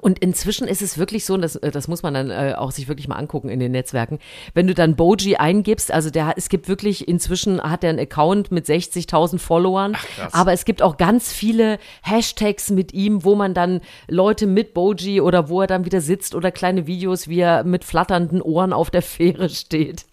Und 0.00 0.18
inzwischen 0.18 0.66
ist 0.66 0.82
es 0.82 0.98
wirklich 0.98 1.24
so, 1.24 1.34
und 1.34 1.42
das, 1.42 1.56
äh, 1.56 1.70
das 1.70 1.88
muss 1.88 2.02
man 2.02 2.14
dann 2.14 2.30
äh, 2.30 2.54
auch 2.56 2.70
sich 2.70 2.88
wirklich 2.88 3.08
mal 3.08 3.16
angucken 3.16 3.48
in 3.48 3.60
den 3.60 3.72
Netzwerken, 3.72 4.18
wenn 4.54 4.66
du 4.66 4.74
dann 4.74 4.96
Boji 4.96 5.36
eingibst, 5.36 5.92
also 5.92 6.10
der, 6.10 6.34
es 6.36 6.48
gibt 6.48 6.68
wirklich, 6.68 7.06
inzwischen 7.06 7.60
hat 7.62 7.84
er 7.84 7.90
einen 7.90 7.98
Account 7.98 8.50
mit 8.50 8.66
60.000 8.66 9.38
Followern, 9.38 9.92
krass. 9.92 10.32
aber 10.32 10.52
es 10.52 10.64
gibt 10.64 10.82
auch 10.82 10.96
ganz 10.96 11.32
viele 11.32 11.78
Hashtags 12.02 12.70
mit 12.70 12.92
ihm, 12.92 13.24
wo 13.24 13.34
man 13.34 13.54
dann 13.54 13.80
Leute 14.08 14.46
mit 14.46 14.74
Boji 14.74 15.20
oder 15.20 15.48
wo 15.48 15.60
er 15.60 15.66
dann 15.66 15.84
wieder 15.84 16.00
sitzt 16.00 16.34
oder 16.34 16.50
kleine 16.50 16.86
Videos, 16.86 17.28
wie 17.28 17.40
er 17.40 17.64
mit 17.64 17.84
flatternden 17.84 18.42
Ohren 18.42 18.72
auf 18.72 18.90
der 18.90 19.02
Fähre 19.02 19.48
steht. 19.48 20.06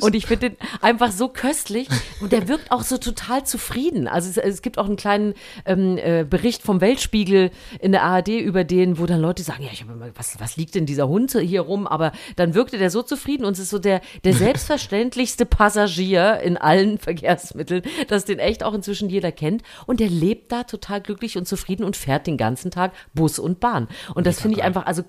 Und 0.00 0.14
ich 0.14 0.26
finde 0.26 0.50
den 0.50 0.58
einfach 0.80 1.12
so 1.12 1.28
köstlich 1.28 1.88
und 2.20 2.32
der 2.32 2.48
wirkt 2.48 2.72
auch 2.72 2.82
so 2.82 2.98
total 2.98 3.44
zufrieden. 3.44 4.08
Also 4.08 4.28
es, 4.30 4.36
es 4.36 4.62
gibt 4.62 4.78
auch 4.78 4.86
einen 4.86 4.96
kleinen 4.96 5.34
ähm, 5.64 5.98
äh, 5.98 6.24
Bericht 6.28 6.62
vom 6.62 6.80
Weltspiegel 6.80 7.50
in 7.80 7.92
der 7.92 8.02
ARD 8.02 8.28
über 8.28 8.64
den, 8.64 8.98
wo 8.98 9.06
dann 9.06 9.20
Leute 9.20 9.25
sagen, 9.36 9.62
ja, 9.62 9.70
ich 9.72 9.82
habe 9.82 9.92
immer, 9.92 10.08
was, 10.14 10.38
was 10.40 10.56
liegt 10.56 10.74
denn 10.74 10.86
dieser 10.86 11.08
Hund 11.08 11.32
hier 11.32 11.62
rum? 11.62 11.86
Aber 11.86 12.12
dann 12.36 12.54
wirkte 12.54 12.78
der 12.78 12.90
so 12.90 13.02
zufrieden 13.02 13.44
und 13.44 13.52
es 13.52 13.58
ist 13.58 13.70
so 13.70 13.78
der, 13.78 14.00
der 14.24 14.34
selbstverständlichste 14.34 15.46
Passagier 15.46 16.40
in 16.40 16.56
allen 16.56 16.98
Verkehrsmitteln, 16.98 17.82
dass 18.08 18.24
den 18.24 18.38
echt 18.38 18.62
auch 18.62 18.74
inzwischen 18.74 19.08
jeder 19.08 19.32
kennt. 19.32 19.62
Und 19.86 20.00
der 20.00 20.08
lebt 20.08 20.52
da 20.52 20.64
total 20.64 21.00
glücklich 21.00 21.36
und 21.36 21.46
zufrieden 21.46 21.84
und 21.84 21.96
fährt 21.96 22.26
den 22.26 22.36
ganzen 22.36 22.70
Tag 22.70 22.92
Bus 23.14 23.38
und 23.38 23.60
Bahn. 23.60 23.88
Und 24.14 24.26
das 24.26 24.40
finde 24.40 24.58
ich 24.58 24.64
einfach, 24.64 24.86
also 24.86 25.02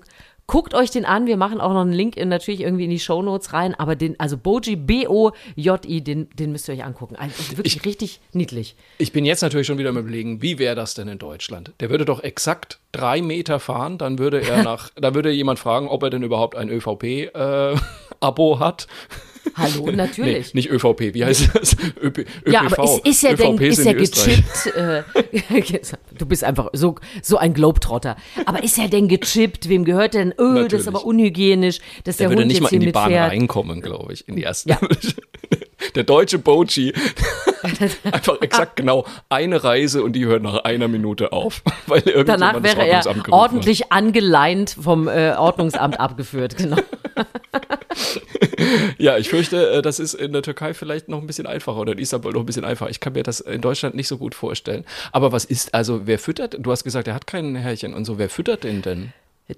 Guckt 0.48 0.72
euch 0.72 0.90
den 0.90 1.04
an. 1.04 1.26
Wir 1.26 1.36
machen 1.36 1.60
auch 1.60 1.74
noch 1.74 1.82
einen 1.82 1.92
Link 1.92 2.16
in, 2.16 2.30
natürlich 2.30 2.62
irgendwie 2.62 2.84
in 2.84 2.90
die 2.90 2.98
Shownotes 2.98 3.52
rein. 3.52 3.74
Aber 3.74 3.96
den, 3.96 4.18
also 4.18 4.38
Boji, 4.38 4.76
B-O-J-I, 4.76 6.00
den, 6.00 6.30
den 6.30 6.52
müsst 6.52 6.68
ihr 6.68 6.74
euch 6.74 6.84
angucken. 6.84 7.16
Also 7.16 7.58
wirklich 7.58 7.84
richtig 7.84 8.20
niedlich. 8.32 8.74
Ich 8.96 9.12
bin 9.12 9.26
jetzt 9.26 9.42
natürlich 9.42 9.66
schon 9.66 9.76
wieder 9.76 9.90
am 9.90 9.98
überlegen, 9.98 10.40
wie 10.40 10.58
wäre 10.58 10.74
das 10.74 10.94
denn 10.94 11.06
in 11.06 11.18
Deutschland? 11.18 11.72
Der 11.80 11.90
würde 11.90 12.06
doch 12.06 12.22
exakt 12.22 12.78
drei 12.92 13.20
Meter 13.20 13.60
fahren, 13.60 13.98
dann 13.98 14.18
würde 14.18 14.40
er 14.40 14.62
nach, 14.64 14.88
da 14.96 15.14
würde 15.14 15.30
jemand 15.30 15.58
fragen, 15.58 15.86
ob 15.86 16.02
er 16.02 16.08
denn 16.08 16.22
überhaupt 16.22 16.56
ein 16.56 16.70
ÖVP-Abo 16.70 18.58
hat. 18.58 18.86
Hallo, 19.54 19.90
natürlich. 19.92 20.54
Nee, 20.54 20.60
nicht 20.60 20.70
ÖVP, 20.70 21.14
wie 21.14 21.24
heißt 21.24 21.50
das? 21.54 21.76
ÖP, 22.02 22.18
ÖPV. 22.18 22.52
Ja, 22.52 22.62
aber 22.62 22.84
ist, 22.84 23.06
ist 23.06 23.22
ja, 23.22 23.34
denn, 23.34 23.54
ÖVP 23.54 23.62
ist 23.62 23.84
ja 23.84 23.92
gechippt. 23.92 24.66
Äh, 24.76 25.02
du 26.18 26.26
bist 26.26 26.44
einfach 26.44 26.68
so, 26.72 26.96
so 27.22 27.36
ein 27.38 27.54
Globetrotter. 27.54 28.16
Aber 28.46 28.62
ist 28.62 28.78
er 28.78 28.88
denn 28.88 29.08
gechippt? 29.08 29.68
Wem 29.68 29.84
gehört 29.84 30.14
denn? 30.14 30.30
Das 30.36 30.46
Natürlich. 30.46 30.72
ist 30.74 30.88
aber 30.88 31.04
unhygienisch, 31.04 31.78
dass 32.04 32.16
der, 32.16 32.28
Der 32.28 32.30
würde 32.30 32.42
Hund 32.42 32.48
nicht 32.48 32.60
jetzt 32.60 32.72
mal 32.72 32.74
in 32.74 32.80
die 32.80 32.92
Bahn 32.92 33.10
fährt. 33.10 33.30
reinkommen, 33.30 33.80
glaube 33.80 34.12
ich, 34.12 34.26
in 34.28 34.36
die 34.36 34.42
erste. 34.42 34.70
Ja. 34.70 34.78
Der 35.94 36.02
deutsche 36.02 36.38
Boji. 36.38 36.92
Einfach 38.10 38.40
exakt 38.40 38.76
genau 38.76 39.06
eine 39.28 39.62
Reise 39.62 40.02
und 40.02 40.14
die 40.14 40.26
hört 40.26 40.42
nach 40.42 40.64
einer 40.64 40.88
Minute 40.88 41.32
auf. 41.32 41.62
Weil 41.86 42.02
Danach 42.24 42.54
das 42.54 42.62
wäre 42.64 42.86
er 42.86 42.98
hat. 42.98 43.28
ordentlich 43.30 43.92
angeleint 43.92 44.76
vom 44.80 45.06
äh, 45.08 45.34
Ordnungsamt 45.36 45.98
abgeführt. 46.00 46.56
Genau. 46.56 46.76
Ja, 48.98 49.16
ich 49.16 49.28
fürchte, 49.28 49.70
äh, 49.70 49.82
das 49.82 50.00
ist 50.00 50.14
in 50.14 50.32
der 50.32 50.42
Türkei 50.42 50.74
vielleicht 50.74 51.08
noch 51.08 51.20
ein 51.20 51.26
bisschen 51.26 51.46
einfacher 51.46 51.78
oder 51.78 51.92
in 51.92 51.98
Istanbul 51.98 52.32
noch 52.32 52.40
ein 52.40 52.46
bisschen 52.46 52.64
einfacher. 52.64 52.90
Ich 52.90 53.00
kann 53.00 53.12
mir 53.12 53.22
das 53.22 53.40
in 53.40 53.60
Deutschland 53.60 53.94
nicht 53.94 54.08
so 54.08 54.18
gut 54.18 54.34
vorstellen. 54.34 54.84
Aber 55.12 55.32
was 55.32 55.44
ist, 55.44 55.74
also 55.74 56.06
wer 56.06 56.18
füttert, 56.18 56.56
du 56.58 56.70
hast 56.70 56.84
gesagt, 56.84 57.08
er 57.08 57.14
hat 57.14 57.26
kein 57.26 57.54
Härchen 57.54 57.94
und 57.94 58.04
so, 58.04 58.18
wer 58.18 58.28
füttert 58.28 58.64
den 58.64 58.82
denn? 58.82 59.12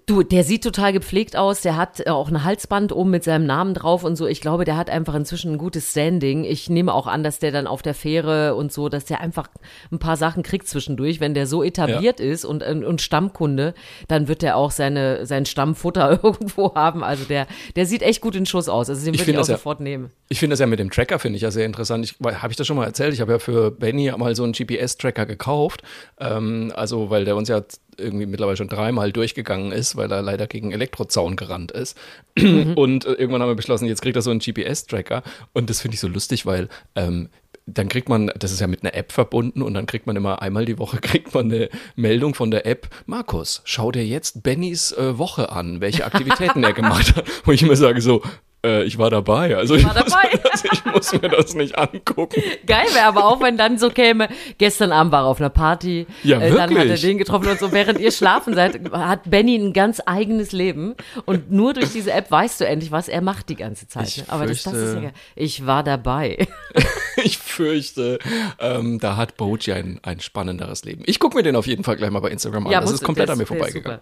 Du, 0.06 0.22
der 0.22 0.44
sieht 0.44 0.62
total 0.62 0.92
gepflegt 0.92 1.34
aus. 1.36 1.62
Der 1.62 1.76
hat 1.76 2.06
äh, 2.06 2.10
auch 2.10 2.28
ein 2.28 2.44
Halsband 2.44 2.92
oben 2.92 3.10
mit 3.10 3.24
seinem 3.24 3.44
Namen 3.44 3.74
drauf 3.74 4.04
und 4.04 4.14
so. 4.14 4.28
Ich 4.28 4.40
glaube, 4.40 4.64
der 4.64 4.76
hat 4.76 4.88
einfach 4.88 5.16
inzwischen 5.16 5.52
ein 5.52 5.58
gutes 5.58 5.90
Standing. 5.90 6.44
Ich 6.44 6.70
nehme 6.70 6.94
auch 6.94 7.08
an, 7.08 7.24
dass 7.24 7.40
der 7.40 7.50
dann 7.50 7.66
auf 7.66 7.82
der 7.82 7.94
Fähre 7.94 8.54
und 8.54 8.72
so, 8.72 8.88
dass 8.88 9.04
der 9.04 9.20
einfach 9.20 9.48
ein 9.90 9.98
paar 9.98 10.16
Sachen 10.16 10.44
kriegt 10.44 10.68
zwischendurch. 10.68 11.18
Wenn 11.18 11.34
der 11.34 11.48
so 11.48 11.64
etabliert 11.64 12.20
ist 12.20 12.44
und, 12.44 12.62
und 12.62 13.02
Stammkunde, 13.02 13.74
dann 14.06 14.28
wird 14.28 14.42
der 14.42 14.56
auch 14.56 14.70
seine, 14.70 15.26
sein 15.26 15.44
Stammfutter 15.44 16.20
irgendwo 16.22 16.72
haben. 16.76 17.02
Also 17.02 17.24
der, 17.24 17.48
der 17.74 17.84
sieht 17.86 18.02
echt 18.02 18.20
gut 18.20 18.36
in 18.36 18.46
Schuss 18.46 18.68
aus. 18.68 18.88
Also 18.88 19.04
den 19.04 19.14
Ich 19.14 19.20
würde 19.20 19.22
ich 19.22 19.24
finde 19.24 19.40
auch 19.40 19.48
ja- 19.48 19.56
sofort 19.56 19.80
nehmen. 19.80 20.10
Ich 20.28 20.38
finde 20.38 20.52
das 20.52 20.60
ja 20.60 20.66
mit 20.66 20.78
dem 20.78 20.92
Tracker, 20.92 21.18
finde 21.18 21.34
ich 21.34 21.42
ja 21.42 21.50
sehr 21.50 21.66
interessant. 21.66 22.04
Ich, 22.04 22.14
Habe 22.24 22.52
ich 22.52 22.56
das 22.56 22.64
schon 22.64 22.76
mal 22.76 22.84
erzählt? 22.84 23.12
Ich 23.12 23.20
habe 23.20 23.32
ja 23.32 23.38
für 23.40 23.72
Benny 23.72 24.12
mal 24.16 24.36
so 24.36 24.44
einen 24.44 24.52
GPS-Tracker 24.52 25.26
gekauft. 25.26 25.82
Ähm, 26.20 26.72
also, 26.76 27.10
weil 27.10 27.24
der 27.24 27.34
uns 27.34 27.48
ja 27.48 27.62
irgendwie 28.00 28.26
mittlerweile 28.26 28.56
schon 28.56 28.68
dreimal 28.68 29.12
durchgegangen 29.12 29.72
ist, 29.72 29.96
weil 29.96 30.10
er 30.10 30.22
leider 30.22 30.46
gegen 30.46 30.72
Elektrozaun 30.72 31.36
gerannt 31.36 31.72
ist. 31.72 31.96
Und 32.36 33.04
äh, 33.04 33.12
irgendwann 33.12 33.42
haben 33.42 33.50
wir 33.50 33.56
beschlossen, 33.56 33.86
jetzt 33.86 34.02
kriegt 34.02 34.16
er 34.16 34.22
so 34.22 34.30
einen 34.30 34.40
GPS-Tracker. 34.40 35.22
Und 35.52 35.70
das 35.70 35.80
finde 35.80 35.94
ich 35.94 36.00
so 36.00 36.08
lustig, 36.08 36.46
weil 36.46 36.68
ähm, 36.94 37.28
dann 37.66 37.88
kriegt 37.88 38.08
man, 38.08 38.30
das 38.38 38.52
ist 38.52 38.60
ja 38.60 38.66
mit 38.66 38.82
einer 38.82 38.94
App 38.94 39.12
verbunden 39.12 39.62
und 39.62 39.74
dann 39.74 39.86
kriegt 39.86 40.06
man 40.06 40.16
immer 40.16 40.42
einmal 40.42 40.64
die 40.64 40.78
Woche 40.78 40.98
kriegt 41.00 41.34
man 41.34 41.46
eine 41.46 41.68
Meldung 41.96 42.34
von 42.34 42.50
der 42.50 42.66
App. 42.66 42.88
Markus, 43.06 43.62
schau 43.64 43.90
dir 43.92 44.04
jetzt 44.04 44.42
Bennys 44.42 44.92
äh, 44.92 45.18
Woche 45.18 45.50
an, 45.52 45.80
welche 45.80 46.04
Aktivitäten 46.04 46.64
er 46.64 46.72
gemacht 46.72 47.16
hat. 47.16 47.26
Wo 47.44 47.52
ich 47.52 47.62
immer 47.62 47.76
sage 47.76 48.00
so, 48.00 48.22
äh, 48.64 48.84
ich 48.84 48.98
war 48.98 49.10
dabei. 49.10 49.56
Also 49.56 49.74
ich, 49.74 49.84
war 49.84 49.94
muss, 49.94 50.12
dabei. 50.12 50.28
also 50.52 50.68
ich 50.72 50.84
muss 50.84 51.12
mir 51.12 51.28
das 51.28 51.54
nicht 51.54 51.78
angucken. 51.78 52.42
Geil 52.66 52.86
wäre 52.92 53.06
aber 53.06 53.24
auch, 53.24 53.40
wenn 53.42 53.56
dann 53.56 53.78
so 53.78 53.90
käme, 53.90 54.28
gestern 54.58 54.92
Abend 54.92 55.12
war 55.12 55.22
er 55.22 55.26
auf 55.26 55.40
einer 55.40 55.50
Party, 55.50 56.06
Ja, 56.22 56.40
äh, 56.40 56.50
dann 56.52 56.76
hat 56.78 56.86
er 56.86 56.96
den 56.96 57.18
getroffen 57.18 57.48
und 57.48 57.58
so, 57.58 57.72
während 57.72 57.98
ihr 58.00 58.12
schlafen 58.12 58.54
seid, 58.54 58.92
hat 58.92 59.30
Benny 59.30 59.56
ein 59.56 59.72
ganz 59.72 60.00
eigenes 60.04 60.52
Leben 60.52 60.94
und 61.24 61.50
nur 61.50 61.72
durch 61.74 61.92
diese 61.92 62.12
App 62.12 62.30
weißt 62.30 62.60
du 62.60 62.66
endlich, 62.66 62.90
was 62.92 63.08
er 63.08 63.20
macht 63.22 63.48
die 63.48 63.56
ganze 63.56 63.88
Zeit. 63.88 64.08
Ich 64.08 64.16
ne? 64.18 64.24
Aber 64.28 64.46
das, 64.46 64.62
das 64.62 64.72
ist 64.74 64.94
ja 64.94 65.00
fürchte-. 65.00 65.14
Ich 65.36 65.66
war 65.66 65.82
dabei. 65.82 66.46
Ich 67.22 67.36
fürchte, 67.36 68.18
ähm, 68.60 68.98
da 68.98 69.16
hat 69.16 69.36
Boji 69.36 69.72
ein, 69.72 70.00
ein 70.02 70.20
spannenderes 70.20 70.84
Leben. 70.84 71.02
Ich 71.06 71.18
gucke 71.18 71.36
mir 71.36 71.42
den 71.42 71.54
auf 71.54 71.66
jeden 71.66 71.84
Fall 71.84 71.96
gleich 71.96 72.10
mal 72.10 72.20
bei 72.20 72.30
Instagram 72.30 72.66
an. 72.66 72.72
das 72.72 72.82
musst 72.84 72.94
ist 72.94 73.04
komplett 73.04 73.28
an 73.28 73.36
mir 73.36 73.44
vorbeigegangen. 73.44 74.00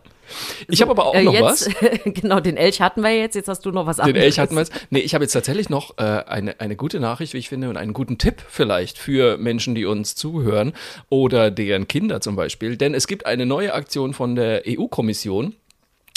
Ich 0.69 0.81
habe 0.83 0.93
aber 0.93 1.07
auch 1.07 1.15
Äh, 1.15 1.25
noch 1.25 1.33
jetzt, 1.33 1.43
was. 1.43 1.69
genau, 2.05 2.39
den 2.39 2.57
Elch 2.57 2.81
hatten 2.81 3.03
wir 3.03 3.11
jetzt, 3.17 3.35
jetzt 3.35 3.49
hast 3.49 3.65
du 3.65 3.73
noch 3.73 3.87
was 3.87 3.97
Den 3.97 4.05
anderes. 4.07 4.25
Elch 4.25 4.39
hatten 4.57 4.71
wir. 4.71 4.79
Nee, 4.91 5.01
ich 5.01 5.15
habe 5.15 5.25
jetzt 5.25 5.33
tatsächlich 5.33 5.69
noch 5.69 5.99
äh, 5.99 6.03
eine, 6.03 6.61
eine 6.61 6.77
gute 6.77 7.01
Nachricht, 7.01 7.35
wie 7.35 7.39
ich 7.39 7.49
finde, 7.49 7.69
und 7.69 7.77
einen 7.77 7.93
guten 7.93 8.19
Tipp 8.19 8.43
vielleicht 8.49 8.99
für 8.99 9.37
Menschen, 9.39 9.75
die 9.75 9.85
uns 9.85 10.15
zuhören 10.15 10.73
oder 11.09 11.51
deren 11.51 11.89
Kinder 11.89 12.21
zum 12.21 12.37
Beispiel. 12.37 12.77
Denn 12.77 12.95
es 12.95 13.07
gibt 13.07 13.27
eine 13.27 13.47
neue 13.47 13.75
Aktion 13.75 14.15
von 14.15 14.35
der 14.35 14.63
EU-Kommission. 14.67 15.55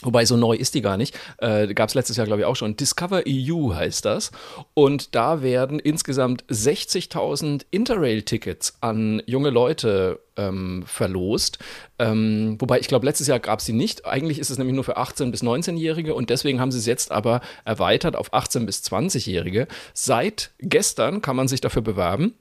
Wobei 0.03 0.25
so 0.25 0.35
neu 0.35 0.55
ist 0.55 0.73
die 0.73 0.81
gar 0.81 0.97
nicht. 0.97 1.17
Äh, 1.37 1.73
Gab 1.73 1.89
es 1.89 1.95
letztes 1.95 2.17
Jahr, 2.17 2.25
glaube 2.25 2.41
ich, 2.41 2.45
auch 2.45 2.55
schon. 2.55 2.75
Discover 2.75 3.23
EU 3.27 3.73
heißt 3.73 4.05
das. 4.05 4.31
Und 4.73 5.15
da 5.15 5.41
werden 5.41 5.79
insgesamt 5.79 6.43
60.000 6.45 7.65
Interrail-Tickets 7.69 8.77
an 8.81 9.21
junge 9.27 9.51
Leute 9.51 10.19
ähm, 10.37 10.83
verlost. 10.85 11.59
Ähm, 11.99 12.55
wobei 12.59 12.79
ich 12.79 12.87
glaube, 12.87 13.05
letztes 13.05 13.27
Jahr 13.27 13.39
gab 13.39 13.59
es 13.59 13.65
sie 13.65 13.73
nicht. 13.73 14.05
Eigentlich 14.05 14.39
ist 14.39 14.49
es 14.49 14.57
nämlich 14.57 14.75
nur 14.75 14.83
für 14.83 14.97
18- 14.97 15.29
bis 15.29 15.43
19-Jährige 15.43 16.15
und 16.15 16.29
deswegen 16.29 16.59
haben 16.59 16.71
sie 16.71 16.79
es 16.79 16.85
jetzt 16.85 17.11
aber 17.11 17.41
erweitert 17.63 18.15
auf 18.15 18.33
18- 18.33 18.65
bis 18.65 18.81
20-Jährige. 18.83 19.67
Seit 19.93 20.51
gestern 20.59 21.21
kann 21.21 21.35
man 21.35 21.47
sich 21.47 21.61
dafür 21.61 21.81
bewerben. 21.83 22.33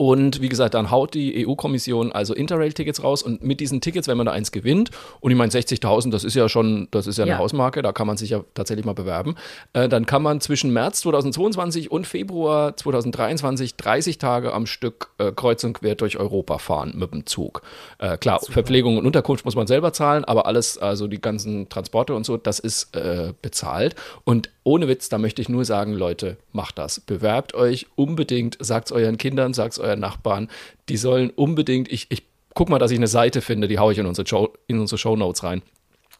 Und 0.00 0.40
wie 0.40 0.48
gesagt, 0.48 0.72
dann 0.72 0.90
haut 0.90 1.12
die 1.12 1.46
EU-Kommission 1.46 2.10
also 2.10 2.32
Interrail-Tickets 2.32 3.04
raus 3.04 3.22
und 3.22 3.44
mit 3.44 3.60
diesen 3.60 3.82
Tickets, 3.82 4.08
wenn 4.08 4.16
man 4.16 4.24
da 4.24 4.32
eins 4.32 4.50
gewinnt, 4.50 4.90
und 5.20 5.30
ich 5.30 5.36
meine 5.36 5.52
60.000, 5.52 6.10
das 6.10 6.24
ist 6.24 6.34
ja 6.34 6.48
schon, 6.48 6.88
das 6.90 7.06
ist 7.06 7.18
ja 7.18 7.24
eine 7.24 7.32
Ja. 7.32 7.38
Hausmarke, 7.38 7.82
da 7.82 7.92
kann 7.92 8.06
man 8.06 8.16
sich 8.16 8.30
ja 8.30 8.42
tatsächlich 8.54 8.86
mal 8.86 8.94
bewerben, 8.94 9.34
äh, 9.74 9.90
dann 9.90 10.06
kann 10.06 10.22
man 10.22 10.40
zwischen 10.40 10.72
März 10.72 11.02
2022 11.02 11.90
und 11.90 12.06
Februar 12.06 12.74
2023 12.78 13.76
30 13.76 14.16
Tage 14.16 14.54
am 14.54 14.64
Stück 14.64 15.10
äh, 15.18 15.32
kreuz 15.32 15.64
und 15.64 15.74
quer 15.74 15.96
durch 15.96 16.16
Europa 16.18 16.56
fahren 16.56 16.94
mit 16.96 17.12
dem 17.12 17.26
Zug. 17.26 17.60
Äh, 17.98 18.16
klar, 18.16 18.40
Verpflegung 18.40 18.96
und 18.96 19.04
Unterkunft 19.04 19.44
muss 19.44 19.54
man 19.54 19.66
selber 19.66 19.92
zahlen, 19.92 20.24
aber 20.24 20.46
alles, 20.46 20.78
also 20.78 21.08
die 21.08 21.20
ganzen 21.20 21.68
Transporte 21.68 22.14
und 22.14 22.24
so, 22.24 22.38
das 22.38 22.58
ist 22.58 22.96
äh, 22.96 23.34
bezahlt. 23.42 23.96
Und 24.24 24.48
ohne 24.62 24.88
Witz, 24.88 25.08
da 25.08 25.18
möchte 25.18 25.40
ich 25.42 25.48
nur 25.48 25.64
sagen, 25.64 25.92
Leute, 25.92 26.36
macht 26.52 26.78
das. 26.78 27.00
Bewerbt 27.00 27.54
euch 27.54 27.86
unbedingt, 27.96 28.56
sagt 28.60 28.88
es 28.88 28.92
euren 28.92 29.16
Kindern, 29.16 29.54
sagt 29.54 29.74
es 29.74 29.78
euren 29.78 30.00
Nachbarn. 30.00 30.48
Die 30.88 30.96
sollen 30.96 31.30
unbedingt, 31.30 31.90
ich, 31.90 32.06
ich 32.10 32.24
guck 32.54 32.68
mal, 32.68 32.78
dass 32.78 32.90
ich 32.90 32.98
eine 32.98 33.08
Seite 33.08 33.40
finde, 33.40 33.68
die 33.68 33.78
haue 33.78 33.92
ich 33.92 33.98
in 33.98 34.06
unsere, 34.06 34.26
Show, 34.26 34.52
in 34.66 34.78
unsere 34.78 34.98
Shownotes 34.98 35.42
rein. 35.42 35.62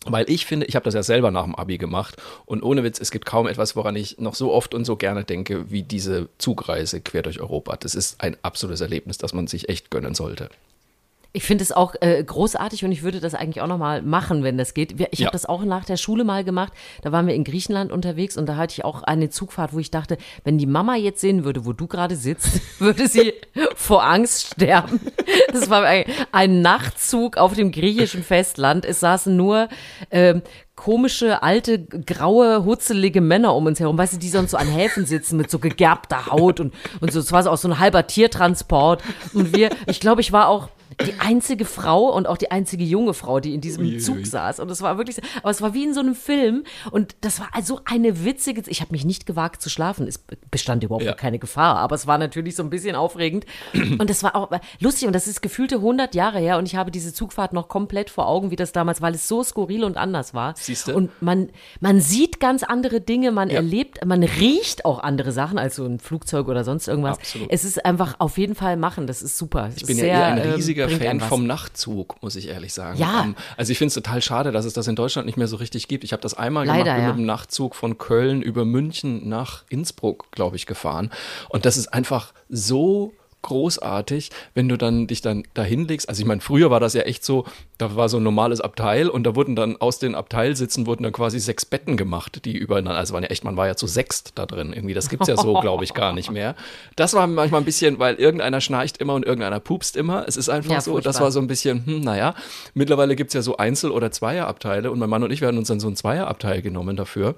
Weil 0.07 0.31
ich 0.31 0.47
finde, 0.47 0.65
ich 0.65 0.77
habe 0.77 0.85
das 0.85 0.95
ja 0.95 1.03
selber 1.03 1.31
nach 1.31 1.45
dem 1.45 1.55
Abi 1.55 1.77
gemacht 1.77 2.17
und 2.47 2.63
ohne 2.63 2.83
Witz, 2.83 2.99
es 2.99 3.11
gibt 3.11 3.27
kaum 3.27 3.47
etwas, 3.47 3.77
woran 3.77 3.97
ich 3.97 4.19
noch 4.19 4.35
so 4.35 4.51
oft 4.51 4.73
und 4.73 4.87
so 4.87 4.97
gerne 4.97 5.25
denke, 5.25 5.71
wie 5.71 5.83
diese 5.83 6.31
Zugreise 6.39 7.03
quer 7.03 7.21
durch 7.21 7.41
Europa. 7.41 7.77
Das 7.77 7.95
ist 7.95 8.23
ein 8.23 8.39
absolutes 8.41 8.81
Erlebnis, 8.81 9.19
das 9.19 9.35
man 9.35 9.47
sich 9.47 9.69
echt 9.69 9.91
gönnen 9.91 10.15
sollte. 10.15 10.49
Ich 11.33 11.45
finde 11.45 11.63
es 11.63 11.71
auch 11.71 11.95
äh, 12.01 12.23
großartig 12.25 12.85
und 12.85 12.91
ich 12.91 13.03
würde 13.05 13.21
das 13.21 13.35
eigentlich 13.35 13.61
auch 13.63 13.69
nochmal 13.69 14.03
machen, 14.03 14.43
wenn 14.43 14.59
das 14.59 14.75
geht. 14.75 15.01
Ich 15.13 15.21
Ja. 15.21 15.27
habe 15.27 15.33
das 15.33 15.47
auch 15.47 15.65
nach 15.65 15.85
der 15.85 15.97
Schule 15.97 16.25
mal 16.25 16.43
gemacht. 16.43 16.73
Da 17.03 17.13
waren 17.13 17.27
wir 17.29 17.35
in 17.35 17.45
Griechenland 17.45 17.93
unterwegs 17.93 18.37
und 18.37 18.47
da 18.49 18.57
hatte 18.57 18.73
ich 18.73 18.85
auch 18.85 19.05
eine 19.05 19.31
Zugfahrt, 19.31 19.73
wo 19.73 19.79
ich 19.79 19.93
dachte, 19.93 20.17
wenn 20.43 20.59
die 20.59 20.67
Mama 20.67 20.97
jetzt 20.97 21.21
sehen 21.21 21.45
würde, 21.45 21.65
wo 21.65 21.73
du 21.73 21.87
gerade 21.87 22.17
sitzt, 22.17 22.61
würde 22.81 23.07
sie 23.07 23.33
vor 23.77 24.05
Angst 24.05 24.55
sterben. 24.55 25.01
Das 25.53 25.69
war 25.69 25.83
ein, 25.85 26.05
ein 26.33 26.63
Nachtzug 26.63 27.37
auf 27.37 27.55
dem 27.55 27.73
griechischen 27.73 28.23
Festland. 28.23 28.85
Es 28.85 29.01
saßen 29.01 29.37
nur 29.37 29.69
ähm, 30.13 30.43
komische, 30.77 31.43
alte, 31.43 31.81
graue, 31.85 32.65
hutzelige 32.65 33.21
Männer 33.21 33.55
um 33.55 33.67
uns 33.67 33.81
herum, 33.81 33.99
weißt 33.99 34.15
du, 34.15 34.19
die 34.19 34.29
sonst 34.29 34.53
so 34.53 34.57
an 34.57 34.69
Häfen 34.69 35.07
sitzen 35.07 35.37
mit 35.37 35.51
so 35.51 35.59
gegerbter 35.59 36.27
Haut 36.27 36.61
und, 36.61 36.73
und 37.01 37.13
so. 37.13 37.19
Es 37.21 37.33
war 37.33 37.43
so 37.43 37.51
auch 37.51 37.57
so 37.59 37.69
ein 37.69 37.79
halber 37.81 38.07
Tiertransport. 38.07 39.03
Und 39.35 39.55
wir, 39.57 39.71
ich 39.87 39.99
glaube, 40.01 40.21
ich 40.21 40.31
war 40.33 40.49
auch 40.49 40.69
die 41.07 41.19
einzige 41.21 41.65
Frau 41.65 42.15
und 42.15 42.27
auch 42.27 42.37
die 42.37 42.51
einzige 42.51 42.85
junge 42.85 43.15
Frau, 43.15 43.41
die 43.41 43.55
in 43.55 43.61
diesem 43.61 43.85
Uiuiui. 43.85 43.99
Zug 43.99 44.27
saß. 44.27 44.61
Und 44.61 44.71
es 44.71 44.83
war 44.83 44.97
wirklich, 44.99 45.19
aber 45.43 45.51
es 45.51 45.63
war 45.63 45.75
wie 45.75 45.85
in 45.85 45.95
so 45.95 46.01
einem 46.01 46.15
Film. 46.15 46.65
Und 46.91 47.17
das 47.23 47.41
war 47.41 47.49
so 47.63 47.81
eine 47.85 48.25
witzige, 48.25 48.63
ich 48.69 48.81
habe 48.81 48.93
mich 48.93 49.05
nicht 49.05 49.27
gewagt 49.27 49.63
zu 49.63 49.71
schlafen. 49.71 50.07
Es 50.07 50.19
bestand 50.51 50.85
überhaupt 50.85 51.05
Ja. 51.05 51.15
keine 51.15 51.39
Gefahr, 51.39 51.77
aber 51.77 51.95
es 51.95 52.07
war 52.07 52.19
natürlich 52.19 52.57
so 52.57 52.63
ein 52.63 52.71
bisschen 52.71 52.97
aufregend. 52.97 53.47
Und 53.99 54.11
das 54.11 54.23
war 54.23 54.35
auch 54.37 54.51
lustig 54.81 55.07
und 55.07 55.13
das 55.15 55.27
ist 55.27 55.41
gefühlte 55.43 55.77
100 55.77 56.15
Jahre 56.15 56.39
her 56.39 56.59
und 56.59 56.67
ich 56.67 56.77
habe 56.77 56.91
diese 56.91 57.13
Zugfahrt 57.13 57.53
noch 57.53 57.69
komplett 57.69 58.11
vor 58.11 58.27
Augen, 58.29 58.51
wie 58.51 58.57
das 58.57 58.73
damals, 58.73 59.01
weil 59.03 59.15
es 59.15 59.29
so 59.29 59.43
skurril 59.43 59.85
und 59.85 59.97
anders 59.97 60.35
war. 60.35 60.55
Siehste? 60.57 60.95
Und 60.95 61.11
man, 61.23 61.49
man 61.81 62.01
sieht 62.01 62.41
ganz 62.41 62.63
andere 62.63 63.01
Dinge, 63.01 63.33
man 63.33 63.49
Ja. 63.51 63.57
erlebt, 63.57 64.05
man 64.05 64.23
riecht 64.23 64.85
auch 64.85 64.99
andere 65.01 65.33
Sachen 65.33 65.59
als 65.59 65.77
so 65.77 65.85
ein 65.85 65.99
Flugzeug 66.01 66.49
oder 66.49 66.65
sonst 66.65 66.89
irgendwas. 66.89 67.19
Absolut. 67.19 67.49
Es 67.51 67.65
ist 67.65 67.85
einfach 67.85 68.17
auf 68.19 68.39
jeden 68.39 68.55
Fall 68.55 68.77
machen, 68.77 69.07
das 69.07 69.23
ist 69.23 69.39
super. 69.39 69.71
Ich 69.77 69.87
bin 69.87 69.97
ja 69.97 70.05
sehr, 70.05 70.13
eher 70.13 70.25
ein 70.27 70.39
ähm, 70.39 70.53
riesiger 70.55 70.90
bringt 70.99 71.21
Fan 71.21 71.29
vom 71.29 71.47
Nachtzug, 71.47 72.23
muss 72.23 72.37
ich 72.37 72.49
ehrlich 72.49 72.73
sagen. 72.73 72.99
Ja. 72.99 73.23
Ähm, 73.23 73.37
also 73.57 73.73
ich 73.73 73.79
finde 73.79 73.89
es 73.89 73.95
total 73.95 74.23
schade, 74.23 74.53
dass 74.53 74.65
es 74.65 74.73
das 74.73 74.87
in 74.89 74.97
Deutschland 74.97 75.27
nicht 75.27 75.39
mehr 75.39 75.49
so 75.49 75.57
richtig 75.57 75.89
gibt. 75.89 76.05
Ich 76.05 76.13
habe 76.13 76.23
das 76.23 76.35
einmal 76.35 76.67
Leider, 76.67 76.85
gemacht, 76.85 76.97
bin 76.97 77.05
ja. 77.05 77.09
mit 77.09 77.19
dem 77.19 77.27
Nachtzug 77.27 77.75
von 77.75 77.99
Köln 77.99 78.43
über 78.43 78.65
München 78.65 79.29
nach 79.29 79.65
Innsbruck, 79.69 80.31
glaube 80.33 80.57
ich, 80.57 80.67
gefahren. 80.67 81.11
Und 81.49 81.65
das 81.65 81.77
ist 81.77 81.93
einfach 81.93 82.33
so 82.49 83.13
großartig, 83.43 84.31
wenn 84.55 84.69
du 84.69 84.77
dann 84.77 85.07
dich 85.07 85.21
dann 85.23 85.45
da 85.55 85.63
hinlegst. 85.63 86.09
Also 86.09 86.21
ich 86.21 86.27
meine, 86.27 86.41
früher 86.41 86.71
war 86.71 86.81
das 86.81 86.95
ja 86.95 87.03
echt 87.03 87.25
so, 87.25 87.45
da 87.79 87.97
war 87.97 88.09
so 88.09 88.19
ein 88.19 88.23
normales 88.23 88.61
Abteil 88.61 89.09
und 89.09 89.25
da 89.25 89.35
wurden 89.37 89.57
dann 89.57 89.77
aus 89.77 89.99
den 89.99 90.15
Abteilsitzen 90.15 90.87
wurden 90.87 91.03
dann 91.03 91.13
quasi 91.13 91.39
sechs 91.41 91.65
Betten 91.65 91.97
gemacht, 91.97 92.45
die 92.45 92.57
übereinander, 92.57 92.99
also 92.99 93.15
waren 93.15 93.23
ja 93.23 93.31
echt, 93.31 93.45
man 93.45 93.57
war 93.57 93.67
ja 93.67 93.77
zu 93.77 93.87
sechst 93.87 94.33
da 94.37 94.47
drin 94.47 94.73
irgendwie. 94.73 94.95
Das 94.95 95.09
gibt's 95.09 95.29
ja 95.29 95.37
so, 95.37 95.55
glaube 95.61 95.85
ich, 95.85 95.95
gar 95.95 96.13
nicht 96.13 96.31
mehr. 96.31 96.55
Das 96.97 97.15
war 97.15 97.27
manchmal 97.27 97.61
ein 97.61 97.65
bisschen, 97.65 97.99
weil 97.99 98.15
irgendeiner 98.17 98.61
schnarcht 98.61 98.99
immer 98.99 99.15
und 99.15 99.25
irgendeiner 99.25 99.61
pupst 99.61 99.97
immer. 99.97 100.25
Es 100.27 100.37
ist 100.37 100.49
einfach 100.49 100.71
Ja, 100.71 100.81
so, 100.81 100.97
das 100.99 101.05
furchtbar. 101.05 101.23
war 101.25 101.33
so 101.33 101.41
ein 101.41 101.47
bisschen, 101.47 101.85
hm, 101.87 102.01
naja. 102.01 102.35
Mittlerweile 102.75 103.17
gibt's 103.17 103.35
ja 103.35 103.43
so 103.43 103.57
Einzel- 103.57 103.91
oder 103.91 104.11
Zweierabteile 104.11 104.91
und 104.91 104.99
mein 104.99 105.11
Mann 105.11 105.23
und 105.23 105.31
ich 105.31 105.41
werden 105.41 105.59
uns 105.59 105.69
dann 105.69 105.81
so 105.81 105.89
ein 105.89 105.97
Zweierabteil 105.97 106.63
genommen 106.63 106.97
dafür. 106.97 107.35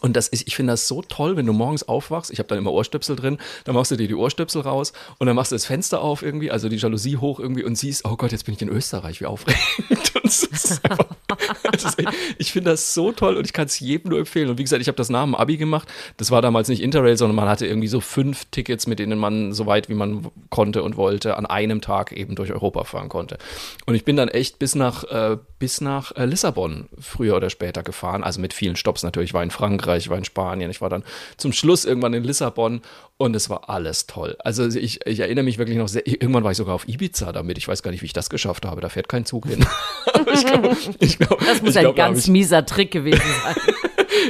Und 0.00 0.16
das 0.16 0.28
ist, 0.28 0.46
ich 0.46 0.54
finde 0.54 0.72
das 0.72 0.86
so 0.86 1.02
toll, 1.02 1.36
wenn 1.36 1.46
du 1.46 1.52
morgens 1.52 1.88
aufwachst. 1.88 2.30
Ich 2.30 2.38
habe 2.38 2.48
dann 2.48 2.58
immer 2.58 2.72
Ohrstöpsel 2.72 3.16
drin, 3.16 3.38
dann 3.64 3.74
machst 3.74 3.90
du 3.90 3.96
dir 3.96 4.06
die 4.06 4.14
Ohrstöpsel 4.14 4.62
raus 4.62 4.92
und 5.18 5.26
dann 5.26 5.34
machst 5.34 5.50
du 5.50 5.56
das 5.56 5.66
Fenster 5.66 6.00
auf 6.00 6.22
irgendwie, 6.22 6.50
also 6.50 6.68
die 6.68 6.76
Jalousie 6.76 7.16
hoch 7.16 7.40
irgendwie 7.40 7.64
und 7.64 7.76
siehst, 7.76 8.04
oh 8.04 8.16
Gott, 8.16 8.32
jetzt 8.32 8.44
bin 8.44 8.54
ich 8.54 8.62
in 8.62 8.68
Österreich, 8.68 9.20
wie 9.20 9.26
aufregend. 9.26 9.60
Einfach, 10.20 11.98
ist 11.98 12.02
ich 12.38 12.52
finde 12.52 12.70
das 12.70 12.94
so 12.94 13.12
toll 13.12 13.36
und 13.36 13.44
ich 13.46 13.52
kann 13.52 13.66
es 13.66 13.80
jedem 13.80 14.10
nur 14.10 14.18
empfehlen. 14.18 14.48
Und 14.48 14.58
wie 14.58 14.62
gesagt, 14.62 14.82
ich 14.82 14.88
habe 14.88 14.96
das 14.96 15.08
nach 15.08 15.24
dem 15.24 15.34
Abi 15.34 15.56
gemacht. 15.56 15.88
Das 16.16 16.30
war 16.30 16.42
damals 16.42 16.68
nicht 16.68 16.82
Interrail, 16.82 17.16
sondern 17.16 17.36
man 17.36 17.48
hatte 17.48 17.66
irgendwie 17.66 17.88
so 17.88 18.00
fünf 18.00 18.46
Tickets, 18.46 18.86
mit 18.86 18.98
denen 18.98 19.18
man 19.18 19.52
so 19.52 19.66
weit 19.66 19.88
wie 19.88 19.94
man 19.94 20.28
konnte 20.50 20.82
und 20.82 20.96
wollte, 20.96 21.36
an 21.36 21.46
einem 21.46 21.80
Tag 21.80 22.12
eben 22.12 22.34
durch 22.34 22.52
Europa 22.52 22.84
fahren 22.84 23.08
konnte. 23.08 23.38
Und 23.86 23.94
ich 23.94 24.04
bin 24.04 24.16
dann 24.16 24.28
echt 24.28 24.58
bis 24.58 24.74
nach, 24.74 25.04
äh, 25.04 25.38
bis 25.60 25.80
nach 25.80 26.16
äh, 26.16 26.24
Lissabon 26.24 26.88
früher 26.98 27.36
oder 27.36 27.50
später 27.50 27.84
gefahren. 27.84 28.24
Also 28.24 28.40
mit 28.40 28.52
vielen 28.52 28.74
Stops 28.74 29.04
natürlich. 29.04 29.30
Ich 29.30 29.34
war 29.34 29.44
in 29.44 29.52
Frankreich, 29.52 30.04
ich 30.04 30.10
war 30.10 30.18
in 30.18 30.24
Spanien. 30.24 30.70
Ich 30.70 30.80
war 30.80 30.88
dann 30.88 31.04
zum 31.36 31.52
Schluss 31.52 31.84
irgendwann 31.84 32.14
in 32.14 32.24
Lissabon 32.24 32.80
und 33.18 33.36
es 33.36 33.50
war 33.50 33.68
alles 33.68 34.06
toll. 34.06 34.36
Also 34.40 34.66
ich, 34.66 35.06
ich 35.06 35.20
erinnere 35.20 35.44
mich 35.44 35.58
wirklich 35.58 35.76
noch 35.76 35.88
sehr. 35.88 36.06
Irgendwann 36.06 36.42
war 36.42 36.50
ich 36.50 36.56
sogar 36.56 36.74
auf 36.74 36.88
Ibiza 36.88 37.30
damit. 37.30 37.58
Ich 37.58 37.68
weiß 37.68 37.82
gar 37.82 37.90
nicht, 37.90 38.00
wie 38.00 38.06
ich 38.06 38.14
das 38.14 38.30
geschafft 38.30 38.64
habe. 38.64 38.80
Da 38.80 38.88
fährt 38.88 39.08
kein 39.08 39.24
Zug 39.24 39.46
hin. 39.46 39.64
Ich 40.32 40.46
glaube, 40.46 40.76
ich 40.98 41.18
glaub, 41.18 41.38
Das 41.40 41.62
muss 41.62 41.76
ein 41.76 41.82
glaub, 41.82 41.98
hab 41.98 42.06
ganz 42.08 42.28
mieser 42.28 42.64
Trick 42.66 42.90
gewesen 42.90 43.22
sein. 43.42 43.56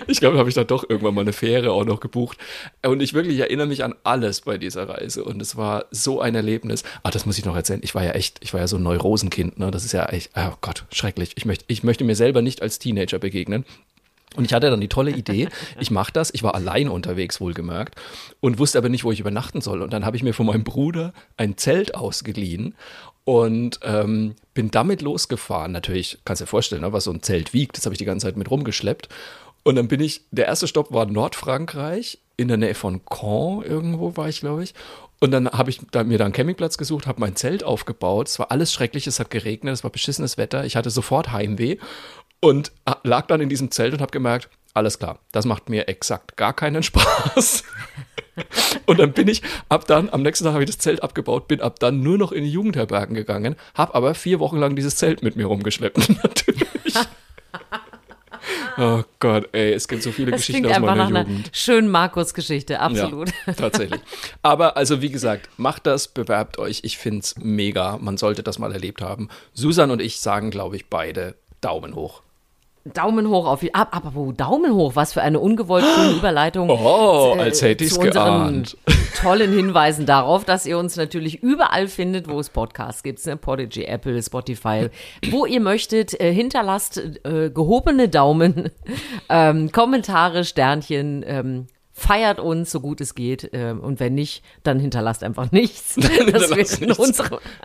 ich 0.07 0.21
glaube, 0.21 0.35
da 0.35 0.41
habe 0.41 0.49
ich 0.49 0.55
dann 0.55 0.67
doch 0.67 0.89
irgendwann 0.89 1.15
mal 1.15 1.23
eine 1.23 1.33
Fähre 1.33 1.73
auch 1.73 1.85
noch 1.85 2.01
gebucht. 2.01 2.39
Und 2.85 3.01
ich 3.03 3.15
wirklich 3.15 3.39
erinnere 3.39 3.67
mich 3.67 3.85
an 3.85 3.95
alles 4.05 4.43
bei 4.43 4.59
dieser 4.59 4.89
Reise. 4.89 5.25
Und 5.25 5.41
es 5.41 5.57
war 5.57 5.87
so 5.91 6.21
ein 6.21 6.35
Erlebnis. 6.35 6.85
Ah, 7.03 7.11
das 7.11 7.27
muss 7.27 7.39
ich 7.39 7.45
noch 7.45 7.57
erzählen. 7.57 7.81
Ich 7.83 7.95
war 7.95 8.05
ja 8.05 8.13
echt, 8.13 8.39
ich 8.43 8.53
war 8.53 8.61
ja 8.61 8.69
so 8.69 8.77
ein 8.77 8.83
Neurosenkind. 8.83 9.59
Ne? 9.59 9.71
Das 9.71 9.85
ist 9.85 9.93
ja 9.93 10.07
echt, 10.07 10.31
oh 10.37 10.55
Gott, 10.61 10.85
schrecklich. 10.93 11.33
Ich 11.37 11.45
möchte, 11.45 11.65
ich 11.69 11.83
möchte 11.83 12.05
mir 12.05 12.17
selber 12.17 12.43
nicht 12.43 12.63
als 12.63 12.79
Teenager 12.79 13.19
begegnen. 13.19 13.65
Und 14.37 14.45
ich 14.45 14.53
hatte 14.53 14.71
dann 14.71 14.81
die 14.81 14.89
tolle 14.89 15.11
Idee, 15.11 15.49
ich 15.81 15.91
mache 15.91 16.13
das, 16.13 16.33
ich 16.33 16.43
war 16.43 16.55
allein 16.55 16.89
unterwegs, 16.89 17.41
wohlgemerkt, 17.41 17.97
und 18.41 18.59
wusste 18.59 18.79
aber 18.79 18.89
nicht, 18.89 19.05
wo 19.05 19.11
ich 19.11 19.21
übernachten 19.21 19.61
soll. 19.61 19.83
Und 19.83 19.93
dann 19.93 20.05
habe 20.05 20.17
ich 20.17 20.23
mir 20.23 20.35
von 20.35 20.47
meinem 20.47 20.65
Bruder 20.65 21.13
ein 21.37 21.57
Zelt 21.57 21.95
ausgeliehen 21.95 22.75
und 23.25 23.81
ähm, 23.83 24.35
bin 24.55 24.71
damit 24.71 25.03
losgefahren. 25.03 25.73
Natürlich, 25.73 26.19
kannst 26.25 26.41
du 26.41 26.45
dir 26.45 26.51
vorstellen, 26.51 26.83
ne, 26.83 26.93
was 26.93 27.05
so 27.05 27.13
ein 27.13 27.23
Zelt 27.23 27.53
wiegt, 27.53 27.77
das 27.77 27.87
habe 27.87 27.95
ich 27.95 27.99
die 27.99 28.05
ganze 28.05 28.27
Zeit 28.27 28.37
mit 28.37 28.51
rumgeschleppt. 28.51 29.09
Und 29.63 29.77
dann 29.77 29.89
bin 29.89 30.01
ich, 30.01 30.23
der 30.31 30.47
erste 30.47 30.67
Stopp 30.67 30.93
war 30.93 31.07
Nordfrankreich, 31.07 32.19
in 32.37 32.49
der 32.49 32.57
Nähe 32.57 32.75
von 32.75 33.05
Caen 33.05 33.63
irgendwo 33.63 34.17
war 34.17 34.29
ich, 34.29 34.41
glaube 34.41 34.65
ich. 34.65 34.75
Und 35.21 35.33
dann 35.33 35.51
habe 35.51 35.69
ich 35.69 35.83
mir 35.83 36.19
da 36.19 36.25
einen 36.25 36.33
Campingplatz 36.33 36.79
gesucht, 36.79 37.07
habe 37.07 37.21
mein 37.21 37.37
Zelt 37.37 37.63
aufgebaut. 37.63 38.29
Es 38.29 38.39
war 38.39 38.51
alles 38.51 38.73
schrecklich, 38.73 39.07
es 39.07 39.21
hat 39.21 39.31
geregnet, 39.31 39.75
es 39.75 39.85
war 39.85 39.91
beschissenes 39.91 40.39
Wetter. 40.39 40.65
Ich 40.65 40.77
hatte 40.77 40.89
sofort 40.89 41.31
Heimweh 41.31 41.77
und 42.41 42.73
lag 43.05 43.27
dann 43.27 43.43
in 43.43 43.51
diesem 43.51 43.71
Zelt 43.71 43.93
und 43.93 44.01
habe 44.01 44.13
gemerkt, 44.13 44.49
alles 44.73 44.99
klar, 44.99 45.19
das 45.33 45.45
macht 45.45 45.69
mir 45.69 45.89
exakt 45.89 46.37
gar 46.37 46.55
keinen 46.55 46.83
Spaß. 46.83 47.65
Und 48.87 48.99
dann 48.99 49.13
bin 49.13 49.29
ich 49.29 49.43
ab 49.69 49.87
dann, 49.87 50.09
am 50.09 50.23
nächsten 50.23 50.45
Tag 50.45 50.55
habe 50.55 50.65
ich 50.65 50.71
das 50.71 50.79
Zelt 50.79 51.03
abgebaut, 51.03 51.49
bin 51.49 51.61
ab 51.61 51.79
dann 51.79 52.01
nur 52.01 52.17
noch 52.17 52.33
in 52.33 52.45
die 52.45 52.51
Jugendherbergen 52.51 53.15
gegangen, 53.15 53.57
habe 53.75 53.95
aber 53.95 54.15
vier 54.15 54.41
Wochen 54.41 54.57
lang 54.57 54.77
dieses 54.77 54.97
Zelt 54.97 55.23
mit 55.23 55.37
mir 55.37 55.47
rumgeschleppt. 55.47 56.09
Natürlich. 56.23 56.67
Oh 58.83 59.03
Gott, 59.19 59.51
ey, 59.53 59.75
es 59.75 59.87
gibt 59.89 60.03
so 60.03 60.11
viele 60.11 60.31
Das 60.31 60.41
Geschichten 60.41 60.65
aus 60.65 60.79
meiner 60.79 61.07
einer 61.07 61.21
Jugend. 61.29 61.51
schönen 61.53 61.91
Markus-Geschichte, 61.91 62.81
absolut. 62.81 63.31
Ja, 63.47 63.53
tatsächlich. 63.57 64.01
Aber 64.41 64.79
also 64.79 65.03
wie 65.03 65.11
gesagt, 65.11 65.51
macht 65.59 65.87
das, 65.87 66.09
bewerbt 66.09 66.59
euch. 66.59 66.81
Ich 66.83 66.97
find's 66.97 67.35
mega. 67.37 67.99
Man 68.01 68.17
sollte 68.17 68.43
das 68.43 68.59
mal 68.59 68.73
erlebt 68.73 69.03
haben. 69.03 69.29
Susan 69.53 69.91
und 69.91 70.01
ich 70.01 70.21
sagen, 70.21 70.51
glaube 70.51 70.77
ich, 70.77 70.87
beide 70.87 71.35
Daumen 71.61 71.95
hoch. 71.95 72.23
Daumen 72.85 73.29
hoch 73.29 73.47
auf. 73.47 73.63
Ab, 73.73 73.95
apropos 73.95 74.35
Daumen 74.37 74.75
hoch, 74.75 74.93
was 74.95 75.13
für 75.13 75.23
eine 75.23 75.39
ungewollt 75.39 75.85
schöne 75.85 76.13
Überleitung. 76.19 76.71
Oh, 76.71 77.35
äh, 77.37 77.41
als 77.41 77.63
hätte 77.63 77.87
zu 77.87 78.01
unseren 78.01 78.13
geahnt. 78.13 78.77
Tollen 79.21 79.53
Hinweisen 79.53 80.07
darauf, 80.07 80.45
dass 80.45 80.65
ihr 80.65 80.79
uns 80.79 80.97
natürlich 80.97 81.43
überall 81.43 81.89
findet, 81.89 82.29
wo 82.29 82.41
es 82.41 82.49
Podcasts 82.49 83.03
gibt. 83.03 83.25
Ne? 83.27 83.37
Podigy, 83.37 83.85
Apple, 83.85 84.23
Spotify, 84.23 84.89
wo 85.31 85.45
ihr 85.45 85.61
möchtet. 85.61 86.19
Äh, 86.21 86.33
hinterlasst 86.33 86.99
äh, 87.25 87.51
gehobene 87.51 88.09
Daumen, 88.09 88.71
ähm, 89.29 89.71
Kommentare, 89.73 90.45
Sternchen. 90.45 91.25
Ähm, 91.27 91.67
Feiert 92.01 92.41
uns, 92.41 92.71
so 92.71 92.81
gut 92.81 93.03
es 93.03 93.15
geht. 93.15 93.51
ähm, 93.53 93.81
und 93.81 94.01
wenn 94.01 94.15
nicht, 94.15 94.43
dann 94.63 94.81
hinterlasst 94.81 95.23
einfach 95.23 95.53
nichts. 95.53 95.97
hinterlasst 95.97 96.81
nichts. 96.81 97.23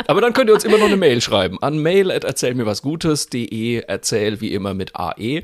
Aber 0.08 0.20
dann 0.20 0.34
könnt 0.34 0.50
ihr 0.50 0.54
uns 0.54 0.66
immer 0.66 0.78
noch 0.78 0.88
eine 0.88 0.98
Mail 0.98 1.22
schreiben 1.22 1.58
an 1.62 1.78
mail 1.80 2.12
at 2.12 2.26
erzähl 2.26 2.54
mir 2.54 2.66
was 2.66 2.82
Gutes.de, 2.82 3.84
erzähl 3.88 4.42
wie 4.42 4.52
immer 4.54 4.74
mit 4.74 4.96
AE 4.96 5.42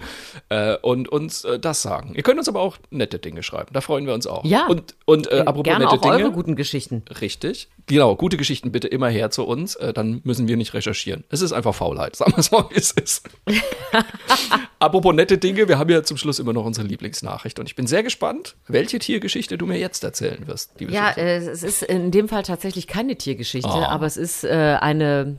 äh, 0.50 0.76
und 0.82 1.08
uns 1.08 1.46
äh, 1.46 1.58
das 1.58 1.82
sagen. 1.82 2.14
Ihr 2.16 2.24
könnt 2.24 2.38
uns 2.38 2.50
aber 2.50 2.60
auch 2.60 2.78
nette 2.90 3.18
Dinge 3.18 3.44
schreiben, 3.44 3.70
da 3.72 3.80
freuen 3.80 4.06
wir 4.08 4.14
uns 4.14 4.28
auch. 4.28 4.44
Ja. 4.44 4.68
Und, 4.68 4.96
und 5.06 5.32
äh, 5.32 5.40
apropos 5.40 5.64
Gerne 5.64 5.86
nette 5.86 5.96
auch 5.96 6.02
Dinge. 6.02 6.16
eure 6.16 6.32
guten 6.32 6.58
Geschichten. 6.58 7.04
Richtig. 7.22 7.70
Genau, 7.88 8.16
gute 8.18 8.36
Geschichten 8.38 8.72
bitte 8.74 8.88
immer 8.90 9.08
her 9.10 9.32
zu 9.32 9.46
uns, 9.46 9.76
äh, 9.76 9.94
dann 9.94 10.20
müssen 10.26 10.48
wir 10.50 10.58
nicht 10.58 10.74
recherchieren. 10.74 11.24
Es 11.30 11.42
ist 11.42 11.54
einfach 11.54 11.74
Faulheit, 11.74 12.16
sagen 12.18 12.34
wir 12.34 12.40
es 12.40 12.52
mal, 12.52 12.66
wie 12.72 12.78
es 12.78 12.92
ist. 12.92 13.30
Apropos 14.80 15.14
nette 15.14 15.38
Dinge, 15.38 15.68
wir 15.68 15.78
haben 15.78 15.90
ja 15.90 16.04
zum 16.04 16.18
Schluss 16.18 16.40
immer 16.40 16.54
noch 16.54 16.66
unsere 16.66 16.88
Lieblingsnachricht 16.88 17.60
und 17.60 17.68
ich 17.68 17.76
bin 17.76 17.88
sehr 17.88 18.04
gespannt, 18.04 18.56
welche 18.82 19.00
Tiergeschichte 19.00 19.58
du 19.58 19.66
mir 19.66 19.78
jetzt 19.78 20.04
erzählen 20.04 20.46
wirst. 20.48 20.80
liebe 20.80 20.92
Ja, 20.92 21.12
äh, 21.12 21.38
es 21.38 21.64
ist 21.64 21.84
in 21.84 22.12
dem 22.12 22.28
Fall 22.28 22.44
tatsächlich 22.44 22.88
keine 22.88 23.16
Tiergeschichte, 23.16 23.70
Oh. 23.70 23.84
aber 23.84 24.06
es 24.06 24.18
ist 24.18 24.44
äh, 24.44 24.78
eine. 24.80 25.38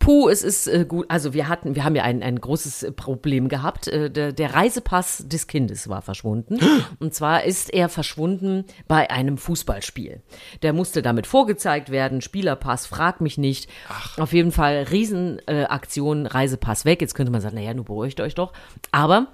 Puh, 0.00 0.28
es 0.28 0.42
ist 0.42 0.66
äh, 0.66 0.84
gut. 0.86 1.06
Also 1.08 1.32
wir 1.32 1.48
hatten, 1.48 1.76
wir 1.76 1.84
haben 1.84 1.94
ja 1.96 2.02
ein, 2.02 2.22
ein 2.22 2.38
großes 2.38 2.92
Problem 2.94 3.48
gehabt. 3.48 3.88
Äh, 3.88 4.10
der, 4.10 4.32
der 4.32 4.52
Reisepass 4.52 5.24
des 5.28 5.46
Kindes 5.46 5.88
war 5.88 6.02
verschwunden. 6.02 6.58
Und 6.98 7.14
zwar 7.14 7.44
ist 7.44 7.72
er 7.72 7.88
verschwunden 7.88 8.64
bei 8.86 9.08
einem 9.10 9.38
Fußballspiel. 9.38 10.20
Der 10.62 10.72
musste 10.74 11.00
damit 11.00 11.26
vorgezeigt 11.26 11.90
werden. 11.90 12.20
Spielerpass, 12.20 12.86
frag 12.86 13.22
mich 13.22 13.38
nicht. 13.38 13.70
Auf 14.18 14.32
jeden 14.34 14.52
Fall 14.52 14.86
Riesenaktion, 14.90 16.26
äh, 16.26 16.28
Reisepass 16.28 16.84
weg. 16.84 17.00
Jetzt 17.00 17.14
könnte 17.14 17.32
man 17.32 17.40
sagen, 17.40 17.54
naja, 17.54 17.72
nun 17.72 17.84
beruhigt 17.86 18.20
euch 18.20 18.34
doch. 18.34 18.52
Aber 18.90 19.28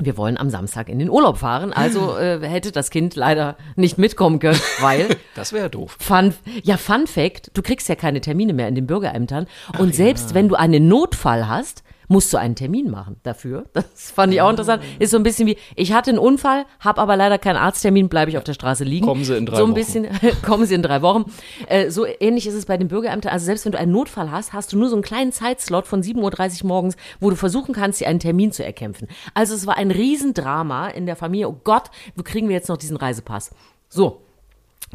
wir 0.00 0.16
wollen 0.16 0.36
am 0.36 0.50
Samstag 0.50 0.88
in 0.88 0.98
den 0.98 1.10
Urlaub 1.10 1.38
fahren, 1.38 1.72
also 1.72 2.16
äh, 2.18 2.40
hätte 2.46 2.72
das 2.72 2.90
Kind 2.90 3.14
leider 3.14 3.56
nicht 3.76 3.98
mitkommen 3.98 4.38
können, 4.38 4.60
weil 4.80 5.16
das 5.34 5.52
wäre 5.52 5.70
doof. 5.70 5.96
Fun, 6.00 6.34
ja, 6.62 6.76
Fun 6.76 7.06
Fact, 7.06 7.50
du 7.54 7.62
kriegst 7.62 7.88
ja 7.88 7.94
keine 7.94 8.20
Termine 8.20 8.52
mehr 8.52 8.68
in 8.68 8.74
den 8.74 8.86
Bürgerämtern 8.86 9.46
und 9.78 9.94
selbst 9.94 10.34
wenn 10.34 10.48
du 10.48 10.56
einen 10.56 10.88
Notfall 10.88 11.48
hast, 11.48 11.82
musst 12.10 12.32
du 12.32 12.38
einen 12.38 12.56
Termin 12.56 12.90
machen 12.90 13.16
dafür. 13.22 13.64
Das 13.72 14.10
fand 14.10 14.34
ich 14.34 14.40
auch 14.42 14.50
interessant. 14.50 14.82
Ist 14.98 15.10
so 15.12 15.16
ein 15.16 15.22
bisschen 15.22 15.46
wie, 15.46 15.56
ich 15.76 15.92
hatte 15.92 16.10
einen 16.10 16.18
Unfall, 16.18 16.66
habe 16.80 17.00
aber 17.00 17.16
leider 17.16 17.38
keinen 17.38 17.56
Arzttermin, 17.56 18.08
bleibe 18.08 18.30
ich 18.30 18.36
auf 18.36 18.44
der 18.44 18.54
Straße 18.54 18.82
liegen. 18.84 19.06
Kommen 19.06 19.24
Sie 19.24 19.36
in 19.36 19.46
drei 19.46 19.56
So 19.56 19.62
ein 19.62 19.70
Wochen. 19.70 19.74
bisschen, 19.74 20.08
kommen 20.42 20.66
Sie 20.66 20.74
in 20.74 20.82
drei 20.82 21.02
Wochen. 21.02 21.24
Äh, 21.68 21.90
so 21.90 22.04
ähnlich 22.06 22.46
ist 22.48 22.54
es 22.54 22.66
bei 22.66 22.76
den 22.76 22.88
Bürgerämtern. 22.88 23.32
Also 23.32 23.46
selbst 23.46 23.64
wenn 23.64 23.72
du 23.72 23.78
einen 23.78 23.92
Notfall 23.92 24.30
hast, 24.30 24.52
hast 24.52 24.72
du 24.72 24.78
nur 24.78 24.88
so 24.88 24.96
einen 24.96 25.02
kleinen 25.04 25.30
Zeitslot 25.32 25.86
von 25.86 26.02
7.30 26.02 26.62
Uhr 26.62 26.68
morgens, 26.68 26.96
wo 27.20 27.30
du 27.30 27.36
versuchen 27.36 27.74
kannst, 27.74 28.00
dir 28.00 28.08
einen 28.08 28.18
Termin 28.20 28.50
zu 28.50 28.64
erkämpfen. 28.64 29.06
Also 29.34 29.54
es 29.54 29.66
war 29.66 29.76
ein 29.76 29.90
Riesendrama 29.92 30.88
in 30.88 31.06
der 31.06 31.16
Familie. 31.16 31.48
Oh 31.48 31.60
Gott, 31.62 31.90
wo 32.16 32.22
kriegen 32.24 32.48
wir 32.48 32.56
jetzt 32.56 32.68
noch 32.68 32.76
diesen 32.76 32.96
Reisepass? 32.96 33.50
So. 33.88 34.22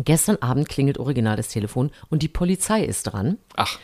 Gestern 0.03 0.35
Abend 0.41 0.67
klingelt 0.67 0.97
original 0.97 1.37
das 1.37 1.47
Telefon 1.47 1.91
und 2.09 2.21
die 2.21 2.27
Polizei 2.27 2.83
ist 2.83 3.03
dran. 3.03 3.37
Ach, 3.55 3.79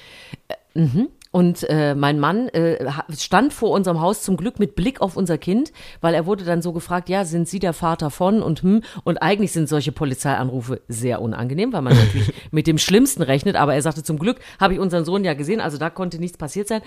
Und 1.32 1.64
äh, 1.70 1.96
mein 1.96 2.20
Mann 2.20 2.50
äh, 2.50 2.92
stand 3.18 3.54
vor 3.54 3.72
unserem 3.72 4.02
Haus 4.02 4.22
zum 4.22 4.36
Glück 4.36 4.60
mit 4.60 4.76
Blick 4.76 5.00
auf 5.00 5.16
unser 5.16 5.38
Kind, 5.38 5.72
weil 6.02 6.14
er 6.14 6.26
wurde 6.26 6.44
dann 6.44 6.62
so 6.62 6.74
gefragt, 6.74 7.08
ja, 7.08 7.24
sind 7.24 7.48
Sie 7.48 7.60
der 7.60 7.72
Vater 7.74 8.12
von 8.12 8.42
und 8.42 8.64
hm. 8.64 8.84
Und 9.06 9.22
eigentlich 9.22 9.54
sind 9.54 9.70
solche 9.70 9.94
Polizeianrufe 9.94 10.82
sehr 10.90 11.22
unangenehm, 11.22 11.72
weil 11.72 11.82
man 11.82 11.96
natürlich 11.96 12.34
mit 12.52 12.68
dem 12.68 12.78
Schlimmsten 12.78 13.24
rechnet. 13.24 13.56
Aber 13.56 13.74
er 13.74 13.82
sagte, 13.82 14.04
zum 14.04 14.20
Glück 14.20 14.40
habe 14.60 14.74
ich 14.74 14.80
unseren 14.80 15.06
Sohn 15.06 15.24
ja 15.24 15.34
gesehen, 15.34 15.62
also 15.62 15.78
da 15.78 15.90
konnte 15.90 16.20
nichts 16.20 16.38
passiert 16.38 16.68
sein. 16.68 16.82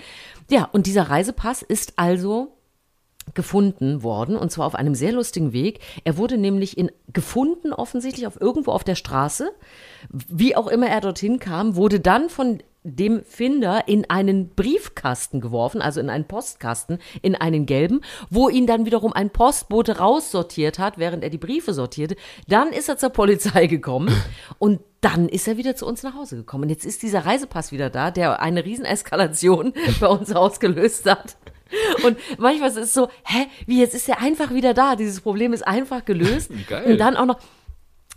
Ja, 0.49 0.69
und 0.71 0.85
dieser 0.85 1.09
Reisepass 1.09 1.63
ist 1.63 1.93
also 1.95 2.55
gefunden 3.33 4.03
worden 4.03 4.35
und 4.35 4.51
zwar 4.51 4.67
auf 4.67 4.75
einem 4.75 4.93
sehr 4.93 5.11
lustigen 5.11 5.51
Weg. 5.51 5.79
Er 6.03 6.17
wurde 6.17 6.37
nämlich 6.37 6.77
in 6.77 6.91
gefunden 7.11 7.73
offensichtlich 7.73 8.27
auf 8.27 8.39
irgendwo 8.39 8.71
auf 8.71 8.83
der 8.83 8.93
Straße. 8.93 9.49
Wie 10.09 10.55
auch 10.55 10.67
immer 10.67 10.87
er 10.87 11.01
dorthin 11.01 11.39
kam, 11.39 11.75
wurde 11.75 11.99
dann 11.99 12.29
von 12.29 12.59
dem 12.85 13.23
Finder 13.25 13.87
in 13.87 14.09
einen 14.09 14.49
Briefkasten 14.49 15.41
geworfen, 15.41 15.81
also 15.81 15.99
in 15.99 16.09
einen 16.09 16.25
Postkasten, 16.25 16.99
in 17.21 17.35
einen 17.35 17.65
gelben, 17.65 18.01
wo 18.29 18.47
ihn 18.47 18.67
dann 18.67 18.85
wiederum 18.85 19.11
ein 19.11 19.31
Postbote 19.31 19.97
raussortiert 19.97 20.77
hat, 20.77 20.97
während 20.97 21.23
er 21.23 21.31
die 21.31 21.39
Briefe 21.39 21.73
sortierte. 21.73 22.15
Dann 22.47 22.69
ist 22.69 22.87
er 22.87 22.97
zur 22.97 23.09
Polizei 23.09 23.67
gekommen 23.67 24.15
und 24.59 24.79
dann 25.01 25.27
ist 25.27 25.47
er 25.47 25.57
wieder 25.57 25.75
zu 25.75 25.85
uns 25.85 26.03
nach 26.03 26.15
Hause 26.15 26.35
gekommen. 26.37 26.63
Und 26.63 26.69
jetzt 26.69 26.85
ist 26.85 27.03
dieser 27.03 27.25
Reisepass 27.25 27.71
wieder 27.71 27.89
da, 27.89 28.11
der 28.11 28.39
eine 28.39 28.65
Rieseneskalation 28.65 29.73
bei 29.99 30.07
uns 30.07 30.31
ausgelöst 30.31 31.05
hat. 31.09 31.37
Und 32.03 32.17
manchmal 32.37 32.69
ist 32.69 32.77
es 32.77 32.93
so, 32.93 33.09
hä, 33.23 33.47
wie 33.65 33.79
jetzt 33.79 33.95
ist 33.95 34.07
er 34.07 34.21
einfach 34.21 34.53
wieder 34.53 34.73
da. 34.73 34.95
Dieses 34.95 35.21
Problem 35.21 35.53
ist 35.53 35.67
einfach 35.67 36.05
gelöst. 36.05 36.51
Geil. 36.67 36.91
Und 36.91 36.97
dann 36.99 37.17
auch 37.17 37.25
noch, 37.25 37.39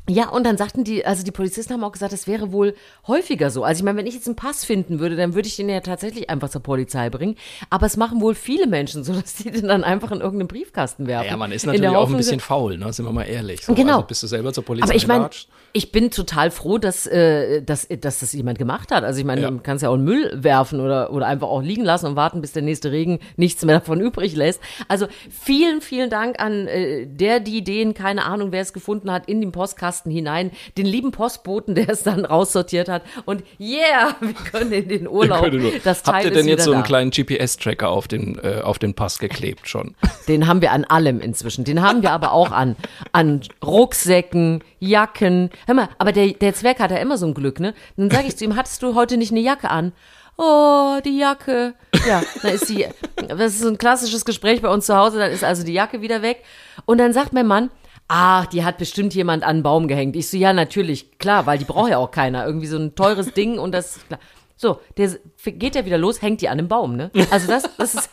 ja, 0.09 0.29
und 0.29 0.45
dann 0.45 0.57
sagten 0.57 0.85
die, 0.85 1.05
also 1.05 1.23
die 1.23 1.31
Polizisten 1.31 1.73
haben 1.75 1.85
auch 1.85 1.93
gesagt, 1.93 2.13
das 2.13 2.27
wäre 2.27 2.53
wohl 2.53 2.75
häufiger 3.07 3.51
so. 3.51 3.65
Also 3.65 3.81
ich 3.81 3.85
meine, 3.85 3.99
wenn 3.99 4.07
ich 4.07 4.15
jetzt 4.15 4.27
einen 4.27 4.37
Pass 4.37 4.65
finden 4.65 5.01
würde, 5.01 5.17
dann 5.17 5.35
würde 5.35 5.49
ich 5.49 5.57
den 5.57 5.69
ja 5.69 5.81
tatsächlich 5.81 6.31
einfach 6.31 6.49
zur 6.49 6.63
Polizei 6.63 7.11
bringen. 7.11 7.37
Aber 7.71 7.87
es 7.87 7.97
machen 7.97 8.21
wohl 8.21 8.35
viele 8.35 8.67
Menschen 8.67 9.05
so, 9.05 9.13
dass 9.21 9.35
die 9.35 9.51
den 9.51 9.69
dann 9.69 9.85
einfach 9.85 10.11
in 10.11 10.21
irgendeinen 10.21 10.49
Briefkasten 10.49 11.07
werfen. 11.07 11.29
ja, 11.29 11.37
man 11.37 11.53
ist 11.53 11.67
natürlich 11.67 11.89
auch 11.89 12.09
ein 12.09 12.17
bisschen 12.17 12.41
faul, 12.41 12.79
ne? 12.79 12.93
sind 12.93 13.05
wir 13.05 13.13
mal 13.13 13.25
ehrlich. 13.25 13.65
So, 13.65 13.75
Genau. 13.75 13.97
Also 13.97 14.07
bist 14.07 14.23
du 14.23 14.27
selber 14.27 14.53
zur 14.53 14.65
Polizei 14.65 14.87
aber 14.87 14.95
ich 14.97 15.07
meine, 15.07 15.29
ich 15.73 15.93
bin 15.93 16.11
total 16.11 16.51
froh, 16.51 16.79
dass, 16.79 17.07
äh, 17.07 17.63
dass, 17.63 17.87
dass 17.89 18.21
das 18.21 18.33
jemand 18.33 18.59
gemacht 18.59 18.91
hat. 18.91 19.05
Also 19.05 19.21
ich 19.21 19.27
meine, 19.27 19.43
Ja. 19.43 19.51
man 19.51 19.63
kann 19.63 19.77
es 19.77 19.83
ja 19.83 19.91
auch 19.91 19.95
in 19.95 20.05
Müll 20.05 20.33
werfen 20.35 20.81
oder, 20.81 21.13
oder 21.13 21.27
einfach 21.27 21.49
auch 21.49 21.63
liegen 21.63 21.85
lassen 21.85 22.07
und 22.07 22.17
warten, 22.17 22.41
bis 22.41 22.53
der 22.53 22.63
nächste 22.63 22.91
Regen 22.93 23.19
nichts 23.37 23.65
mehr 23.65 23.79
davon 23.79 24.01
übrig 24.09 24.35
lässt. 24.35 24.61
Also 24.89 25.07
vielen, 25.31 25.81
vielen 25.81 26.09
Dank 26.11 26.41
an 26.41 26.67
äh, 26.67 27.07
der, 27.07 27.41
die 27.41 27.59
Ideen, 27.59 27.95
keine 27.95 28.25
Ahnung, 28.25 28.53
wer 28.53 28.63
es 28.63 28.73
gefunden 28.73 29.13
hat, 29.13 29.29
in 29.29 29.41
den 29.41 29.53
Postkasten 29.53 29.98
hinein, 30.05 30.51
den 30.77 30.87
lieben 30.87 31.13
Postboten, 31.13 31.75
der 31.75 31.89
es 31.89 32.03
dann 32.03 32.25
raussortiert 32.25 32.89
hat. 32.89 33.03
Und 33.25 33.43
yeah, 33.61 34.17
wir 34.21 34.35
können 34.35 34.73
in 34.73 34.89
den 34.89 35.09
Urlaub. 35.09 35.51
Das 35.85 36.03
Teil 36.03 36.15
Habt 36.15 36.25
ihr 36.25 36.31
denn 36.31 36.49
jetzt 36.49 36.65
so 36.65 36.73
einen 36.73 36.83
da. 36.83 36.87
kleinen 36.87 37.11
GPS-Tracker 37.11 37.89
auf 37.89 38.09
den, 38.09 38.39
äh, 38.43 38.61
auf 38.63 38.79
den 38.79 38.95
Pass 38.95 39.19
geklebt 39.19 39.69
schon? 39.69 39.95
Den 40.29 40.47
haben 40.47 40.61
wir 40.61 40.73
an 40.73 40.85
allem 40.85 41.21
inzwischen. 41.21 41.65
Den 41.65 41.81
haben 41.81 42.03
wir 42.03 42.13
aber 42.13 42.33
auch 42.33 42.51
an, 42.51 42.77
an 43.13 43.41
Rucksäcken, 43.65 44.63
Jacken. 44.79 45.51
Hör 45.67 45.75
mal, 45.75 45.89
aber 45.99 46.13
der, 46.13 46.29
der 46.29 46.55
Zwerg 46.55 46.81
hat 46.81 46.91
ja 46.91 46.99
immer 46.99 47.17
so 47.17 47.27
ein 47.27 47.35
Glück, 47.35 47.61
ne? 47.61 47.75
Dann 47.97 48.11
sage 48.11 48.29
ich 48.29 48.37
zu 48.37 48.45
ihm, 48.45 48.57
hattest 48.57 48.83
du 48.83 48.95
heute 48.95 49.17
nicht 49.17 49.33
eine 49.33 49.41
Jacke 49.41 49.71
an? 49.71 49.93
Oh, 50.37 50.99
die 51.05 51.19
Jacke. 51.19 51.75
Ja, 52.07 52.23
dann 52.43 52.55
ist 52.55 52.69
die, 52.69 52.87
das 53.17 53.55
ist 53.55 53.61
so 53.61 53.69
ein 53.69 53.77
klassisches 53.79 54.25
Gespräch 54.25 54.63
bei 54.63 54.69
uns 54.69 54.87
zu 54.87 54.97
Hause, 54.97 55.19
dann 55.19 55.33
ist 55.33 55.43
also 55.43 55.65
die 55.65 55.73
Jacke 55.73 56.01
wieder 56.01 56.23
weg. 56.23 56.45
Und 56.85 56.99
dann 56.99 57.13
sagt 57.13 57.33
mein 57.33 57.47
Mann, 57.47 57.71
ah, 58.09 58.47
die 58.47 58.65
hat 58.65 58.79
bestimmt 58.79 59.15
jemand 59.15 59.45
an 59.45 59.51
einen 59.51 59.63
Baum 59.63 59.87
gehängt. 59.87 60.17
Ich 60.17 60.29
so, 60.29 60.37
ja, 60.37 60.53
natürlich, 60.53 61.19
klar, 61.19 61.47
weil 61.47 61.59
die 61.59 61.65
braucht 61.65 61.91
ja 61.91 61.99
auch 61.99 62.11
keiner. 62.11 62.47
Irgendwie 62.47 62.67
so 62.67 62.79
ein 62.79 62.95
teures 62.95 63.33
Ding 63.35 63.59
und 63.59 63.73
das, 63.73 64.01
klar. 64.07 64.21
So, 64.57 64.81
der 64.97 65.11
geht 65.45 65.77
ja 65.77 65.85
wieder 65.85 65.99
los, 65.99 66.21
hängt 66.21 66.41
die 66.41 66.49
an 66.49 66.59
einem 66.59 66.67
Baum, 66.67 66.97
ne? 66.97 67.13
Also 67.31 67.47
das, 67.47 67.63
das 67.77 67.95
ist 67.95 68.11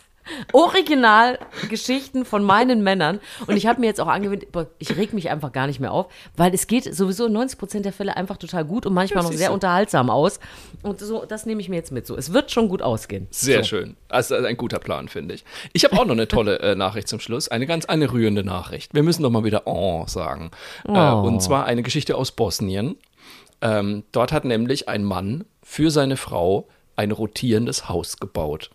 original 0.52 1.38
Geschichten 1.68 2.24
von 2.24 2.42
meinen 2.42 2.82
Männern. 2.82 3.20
Und 3.46 3.56
ich 3.56 3.66
habe 3.66 3.80
mir 3.80 3.86
jetzt 3.86 4.00
auch 4.00 4.06
angewöhnt, 4.06 4.46
ich 4.78 4.96
reg 4.96 5.12
mich 5.12 5.30
einfach 5.30 5.52
gar 5.52 5.66
nicht 5.66 5.80
mehr 5.80 5.92
auf, 5.92 6.06
weil 6.36 6.54
es 6.54 6.66
geht 6.66 6.92
sowieso 6.94 7.26
in 7.26 7.32
90 7.32 7.58
Prozent 7.58 7.84
der 7.84 7.92
Fälle 7.92 8.16
einfach 8.16 8.36
total 8.36 8.64
gut 8.64 8.86
und 8.86 8.94
manchmal 8.94 9.24
noch 9.24 9.32
sehr 9.32 9.52
unterhaltsam 9.52 10.10
aus. 10.10 10.40
Und 10.82 11.00
so, 11.00 11.24
das 11.24 11.46
nehme 11.46 11.60
ich 11.60 11.68
mir 11.68 11.76
jetzt 11.76 11.92
mit. 11.92 12.06
So, 12.06 12.16
es 12.16 12.32
wird 12.32 12.50
schon 12.50 12.68
gut 12.68 12.82
ausgehen. 12.82 13.26
Sehr 13.30 13.62
so. 13.62 13.68
schön. 13.68 13.96
Das 14.08 14.30
ist 14.30 14.44
ein 14.44 14.56
guter 14.56 14.78
Plan, 14.78 15.08
finde 15.08 15.34
ich. 15.34 15.44
Ich 15.72 15.84
habe 15.84 15.98
auch 15.98 16.04
noch 16.04 16.12
eine 16.12 16.28
tolle 16.28 16.58
äh, 16.60 16.74
Nachricht 16.74 17.08
zum 17.08 17.20
Schluss. 17.20 17.48
Eine 17.48 17.66
ganz 17.66 17.84
eine 17.86 18.12
rührende 18.12 18.44
Nachricht. 18.44 18.94
Wir 18.94 19.02
müssen 19.02 19.22
doch 19.22 19.30
mal 19.30 19.44
wieder 19.44 19.62
oh 19.66 20.04
sagen. 20.06 20.50
Äh, 20.86 20.92
Oh. 20.96 21.22
und 21.26 21.40
zwar 21.42 21.66
eine 21.66 21.82
Geschichte 21.82 22.16
aus 22.16 22.32
Bosnien. 22.32 22.96
Ähm, 23.60 24.04
dort 24.12 24.32
hat 24.32 24.44
nämlich 24.44 24.88
ein 24.88 25.04
Mann 25.04 25.44
für 25.62 25.90
seine 25.90 26.16
Frau 26.16 26.68
ein 26.96 27.10
rotierendes 27.12 27.88
Haus 27.88 28.18
gebaut. 28.18 28.70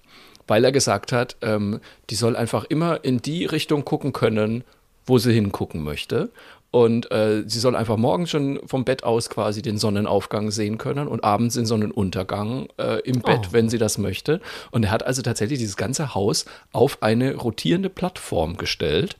Weil 0.47 0.63
er 0.63 0.71
gesagt 0.71 1.11
hat, 1.11 1.37
ähm, 1.41 1.79
die 2.09 2.15
soll 2.15 2.35
einfach 2.35 2.65
immer 2.65 3.03
in 3.03 3.21
die 3.21 3.45
Richtung 3.45 3.85
gucken 3.85 4.13
können, 4.13 4.63
wo 5.05 5.17
sie 5.17 5.33
hingucken 5.33 5.83
möchte. 5.83 6.31
Und 6.71 7.11
äh, 7.11 7.43
sie 7.45 7.59
soll 7.59 7.75
einfach 7.75 7.97
morgens 7.97 8.29
schon 8.29 8.61
vom 8.65 8.85
Bett 8.85 9.03
aus 9.03 9.29
quasi 9.29 9.61
den 9.61 9.77
Sonnenaufgang 9.77 10.51
sehen 10.51 10.77
können 10.77 11.09
und 11.09 11.23
abends 11.23 11.55
den 11.55 11.65
Sonnenuntergang 11.65 12.69
äh, 12.77 13.01
im 13.01 13.19
Bett, 13.19 13.51
wenn 13.51 13.67
sie 13.69 13.77
das 13.77 13.97
möchte. 13.97 14.39
Und 14.71 14.83
er 14.83 14.91
hat 14.91 15.05
also 15.05 15.21
tatsächlich 15.21 15.59
dieses 15.59 15.75
ganze 15.75 16.15
Haus 16.15 16.45
auf 16.71 17.03
eine 17.03 17.35
rotierende 17.35 17.89
Plattform 17.89 18.55
gestellt. 18.55 19.17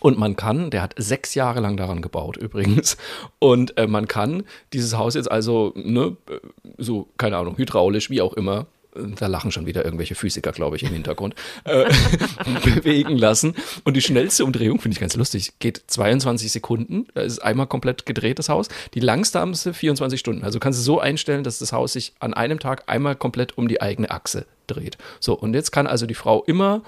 Und 0.00 0.18
man 0.18 0.36
kann, 0.36 0.70
der 0.70 0.80
hat 0.80 0.94
sechs 0.96 1.34
Jahre 1.34 1.60
lang 1.60 1.76
daran 1.76 2.00
gebaut 2.00 2.38
übrigens, 2.38 2.96
und 3.38 3.76
äh, 3.76 3.86
man 3.86 4.08
kann 4.08 4.44
dieses 4.72 4.96
Haus 4.96 5.14
jetzt 5.14 5.30
also, 5.30 5.74
ne, 5.76 6.16
äh, 6.30 6.38
so, 6.78 7.08
keine 7.18 7.36
Ahnung, 7.36 7.58
hydraulisch, 7.58 8.08
wie 8.08 8.22
auch 8.22 8.32
immer, 8.32 8.66
da 8.94 9.26
lachen 9.26 9.52
schon 9.52 9.66
wieder 9.66 9.84
irgendwelche 9.84 10.14
Physiker, 10.14 10.52
glaube 10.52 10.76
ich, 10.76 10.82
im 10.82 10.92
Hintergrund, 10.92 11.34
äh, 11.64 11.90
bewegen 12.64 13.16
lassen. 13.16 13.54
Und 13.84 13.94
die 13.96 14.02
schnellste 14.02 14.44
Umdrehung, 14.44 14.80
finde 14.80 14.94
ich 14.94 15.00
ganz 15.00 15.16
lustig, 15.16 15.52
geht 15.58 15.82
22 15.86 16.50
Sekunden. 16.50 17.06
Da 17.14 17.22
ist 17.22 17.40
einmal 17.40 17.66
komplett 17.66 18.06
gedreht, 18.06 18.38
das 18.38 18.48
Haus. 18.48 18.68
Die 18.94 19.00
langsamste 19.00 19.74
24 19.74 20.18
Stunden. 20.18 20.44
Also 20.44 20.58
kannst 20.58 20.78
du 20.80 20.82
so 20.82 21.00
einstellen, 21.00 21.44
dass 21.44 21.58
das 21.58 21.72
Haus 21.72 21.92
sich 21.92 22.14
an 22.20 22.34
einem 22.34 22.58
Tag 22.58 22.84
einmal 22.86 23.16
komplett 23.16 23.56
um 23.56 23.68
die 23.68 23.80
eigene 23.80 24.10
Achse 24.10 24.46
dreht. 24.66 24.98
So, 25.20 25.34
und 25.34 25.54
jetzt 25.54 25.70
kann 25.70 25.86
also 25.86 26.06
die 26.06 26.14
Frau 26.14 26.42
immer 26.44 26.82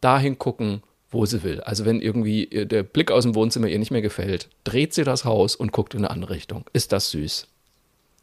dahin 0.00 0.38
gucken, 0.38 0.82
wo 1.10 1.26
sie 1.26 1.42
will. 1.42 1.60
Also 1.62 1.84
wenn 1.84 2.00
irgendwie 2.00 2.46
der 2.46 2.82
Blick 2.84 3.10
aus 3.10 3.24
dem 3.24 3.34
Wohnzimmer 3.34 3.66
ihr 3.66 3.78
nicht 3.78 3.90
mehr 3.90 4.02
gefällt, 4.02 4.48
dreht 4.64 4.94
sie 4.94 5.04
das 5.04 5.24
Haus 5.24 5.56
und 5.56 5.72
guckt 5.72 5.94
in 5.94 6.00
eine 6.00 6.10
andere 6.10 6.34
Richtung. 6.34 6.64
Ist 6.72 6.92
das 6.92 7.10
süß? 7.10 7.48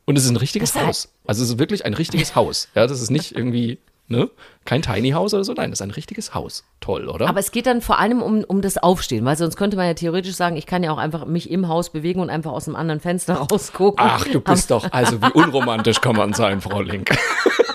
Und 0.05 0.17
es 0.17 0.23
ist 0.23 0.29
ein 0.29 0.37
richtiges 0.37 0.71
Das 0.71 0.83
Haus. 0.83 1.09
Also 1.27 1.43
es 1.43 1.49
ist 1.51 1.59
wirklich 1.59 1.85
ein 1.85 1.93
richtiges 1.93 2.35
Haus. 2.35 2.69
Ja, 2.73 2.87
das 2.87 3.01
ist 3.01 3.11
nicht 3.11 3.35
irgendwie, 3.35 3.79
ne, 4.07 4.29
kein 4.65 4.81
Tiny 4.81 5.11
House 5.11 5.33
oder 5.33 5.43
so. 5.43 5.53
Nein, 5.53 5.69
das 5.69 5.79
ist 5.79 5.83
ein 5.83 5.91
richtiges 5.91 6.33
Haus. 6.33 6.63
Toll, 6.79 7.09
oder? 7.09 7.27
Aber 7.27 7.39
es 7.39 7.51
geht 7.51 7.67
dann 7.67 7.81
vor 7.81 7.99
allem 7.99 8.21
um, 8.21 8.43
um 8.45 8.61
das 8.61 8.77
Aufstehen, 8.77 9.25
weil 9.25 9.37
sonst 9.37 9.57
könnte 9.57 9.77
man 9.77 9.85
ja 9.87 9.93
theoretisch 9.93 10.35
sagen, 10.35 10.55
ich 10.55 10.65
kann 10.65 10.83
ja 10.83 10.91
auch 10.91 10.97
einfach 10.97 11.25
mich 11.25 11.51
im 11.51 11.67
Haus 11.67 11.89
bewegen 11.89 12.21
und 12.21 12.29
einfach 12.29 12.51
aus 12.51 12.67
einem 12.67 12.77
anderen 12.77 13.01
Fenster 13.01 13.33
rausgucken. 13.51 14.05
Ach, 14.05 14.25
du 14.25 14.39
bist 14.39 14.71
doch, 14.71 14.91
also 14.91 15.21
wie 15.21 15.31
unromantisch 15.33 16.01
kann 16.01 16.15
man 16.15 16.33
sein, 16.33 16.61
Frau 16.61 16.81
Link. 16.81 17.11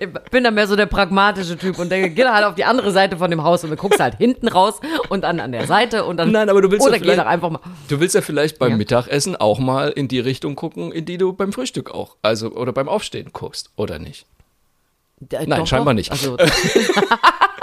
Ich 0.00 0.08
bin 0.30 0.44
dann 0.44 0.54
mehr 0.54 0.66
so 0.66 0.76
der 0.76 0.86
pragmatische 0.86 1.56
Typ 1.56 1.78
und 1.78 1.90
denke, 1.90 2.10
geh 2.10 2.24
halt 2.24 2.44
auf 2.44 2.54
die 2.56 2.64
andere 2.64 2.90
Seite 2.90 3.16
von 3.16 3.30
dem 3.30 3.42
Haus 3.44 3.62
und 3.64 3.70
dann 3.70 3.78
guckst 3.78 4.00
halt 4.00 4.16
hinten 4.16 4.48
raus 4.48 4.80
und 5.08 5.22
dann 5.22 5.38
an 5.40 5.52
der 5.52 5.66
Seite 5.66 6.04
und 6.04 6.16
dann. 6.16 6.32
Nein, 6.32 6.48
aber 6.48 6.60
du 6.60 6.70
willst 6.70 6.86
Oder 6.86 6.96
ja 6.96 7.02
geh 7.02 7.16
doch 7.16 7.26
einfach 7.26 7.50
mal. 7.50 7.60
Du 7.88 8.00
willst 8.00 8.14
ja 8.14 8.20
vielleicht 8.20 8.58
beim 8.58 8.72
Ja. 8.72 8.76
Mittagessen 8.76 9.36
auch 9.36 9.58
mal 9.58 9.90
in 9.90 10.08
die 10.08 10.20
Richtung 10.20 10.56
gucken, 10.56 10.90
in 10.92 11.04
die 11.04 11.18
du 11.18 11.32
beim 11.32 11.52
Frühstück 11.52 11.90
auch, 11.92 12.16
also 12.22 12.50
oder 12.50 12.72
beim 12.72 12.88
Aufstehen 12.88 13.30
guckst, 13.32 13.70
oder 13.76 13.98
nicht? 13.98 14.26
Äh, 15.30 15.46
Nein, 15.46 15.60
doch, 15.60 15.66
scheinbar 15.66 15.94
doch. 15.94 15.98
nicht. 15.98 16.10
Also, 16.10 16.36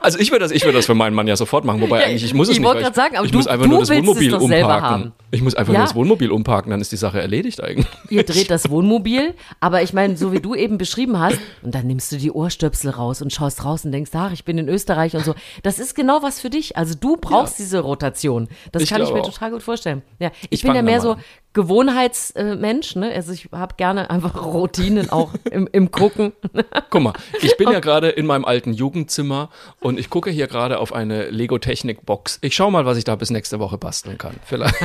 Also 0.00 0.18
ich 0.18 0.30
würde 0.30 0.44
das, 0.44 0.50
ich 0.52 0.64
würde 0.64 0.78
das 0.78 0.86
für 0.86 0.94
meinen 0.94 1.14
Mann 1.14 1.28
ja 1.28 1.36
sofort 1.36 1.64
machen, 1.64 1.80
wobei 1.80 2.00
Ja, 2.00 2.06
eigentlich 2.06 2.24
ich 2.24 2.34
muss 2.34 2.48
es 2.48 2.54
ich 2.54 2.58
nicht. 2.60 2.66
wollte 2.66 2.78
weil 2.78 2.84
gerade 2.84 2.96
sagen, 2.96 3.16
aber 3.16 3.26
ich 3.26 3.32
du- 3.32 3.38
muss 3.38 3.46
einfach 3.46 3.66
nur 3.66 3.80
das 3.80 3.90
Wohnmobil 3.90 4.34
umparken. 4.34 4.82
haben. 4.88 5.12
Ich 5.30 5.42
muss 5.42 5.54
einfach 5.54 5.72
Ja. 5.72 5.80
nur 5.80 5.86
das 5.86 5.94
Wohnmobil 5.94 6.30
umparken, 6.32 6.70
dann 6.70 6.80
ist 6.80 6.90
die 6.92 6.96
Sache 6.96 7.20
erledigt 7.20 7.62
eigentlich. 7.62 7.86
ihr 8.08 8.24
dreht 8.24 8.50
das 8.50 8.70
Wohnmobil, 8.70 9.34
aber 9.60 9.82
ich 9.82 9.92
meine, 9.92 10.16
so 10.16 10.32
wie 10.32 10.40
du 10.40 10.54
eben 10.54 10.78
beschrieben 10.78 11.18
hast, 11.20 11.38
und 11.62 11.74
dann 11.74 11.86
nimmst 11.86 12.10
du 12.12 12.16
die 12.16 12.30
Ohrstöpsel 12.32 12.90
raus 12.90 13.20
und 13.22 13.32
schaust 13.32 13.64
raus 13.64 13.84
und 13.84 13.92
denkst, 13.92 14.10
ach, 14.14 14.32
ich 14.32 14.44
bin 14.44 14.58
in 14.58 14.68
Österreich 14.68 15.14
und 15.16 15.24
so. 15.24 15.34
Das 15.62 15.78
ist 15.78 15.94
genau 15.94 16.22
was 16.22 16.40
für 16.40 16.50
dich. 16.50 16.76
Also 16.76 16.94
du 16.98 17.16
brauchst 17.16 17.58
diese 17.58 17.80
Rotation. 17.80 18.48
Das 18.72 18.82
Ich 18.82 18.90
kann 18.90 19.02
ich 19.02 19.12
mir 19.12 19.20
auch. 19.20 19.30
total 19.30 19.50
gut 19.50 19.62
vorstellen. 19.62 20.02
Ja, 20.18 20.30
ich, 20.44 20.48
Ich 20.50 20.62
bin 20.62 20.74
ja 20.74 20.82
mehr 20.82 20.96
mal 20.96 21.02
so. 21.02 21.16
Gewohnheitsmensch, 21.52 22.94
ne? 22.94 23.12
Also 23.12 23.32
ich 23.32 23.48
habe 23.52 23.74
gerne 23.76 24.08
einfach 24.10 24.40
Routinen 24.44 25.10
auch 25.10 25.32
im, 25.50 25.68
im 25.72 25.90
Gucken. 25.90 26.32
Guck 26.90 27.02
mal, 27.02 27.12
ich 27.42 27.56
bin 27.56 27.70
ja 27.70 27.80
gerade 27.80 28.08
in 28.08 28.26
meinem 28.26 28.44
alten 28.44 28.72
Jugendzimmer 28.72 29.50
und 29.80 29.98
ich 29.98 30.10
gucke 30.10 30.30
hier 30.30 30.46
gerade 30.46 30.78
auf 30.78 30.92
eine 30.92 31.30
Lego 31.30 31.58
Technik 31.58 32.06
Box. 32.06 32.38
Ich 32.42 32.54
schau 32.54 32.70
mal, 32.70 32.86
was 32.86 32.98
ich 32.98 33.04
da 33.04 33.16
bis 33.16 33.30
nächste 33.30 33.58
Woche 33.58 33.78
basteln 33.78 34.18
kann. 34.18 34.36
Vielleicht. 34.44 34.74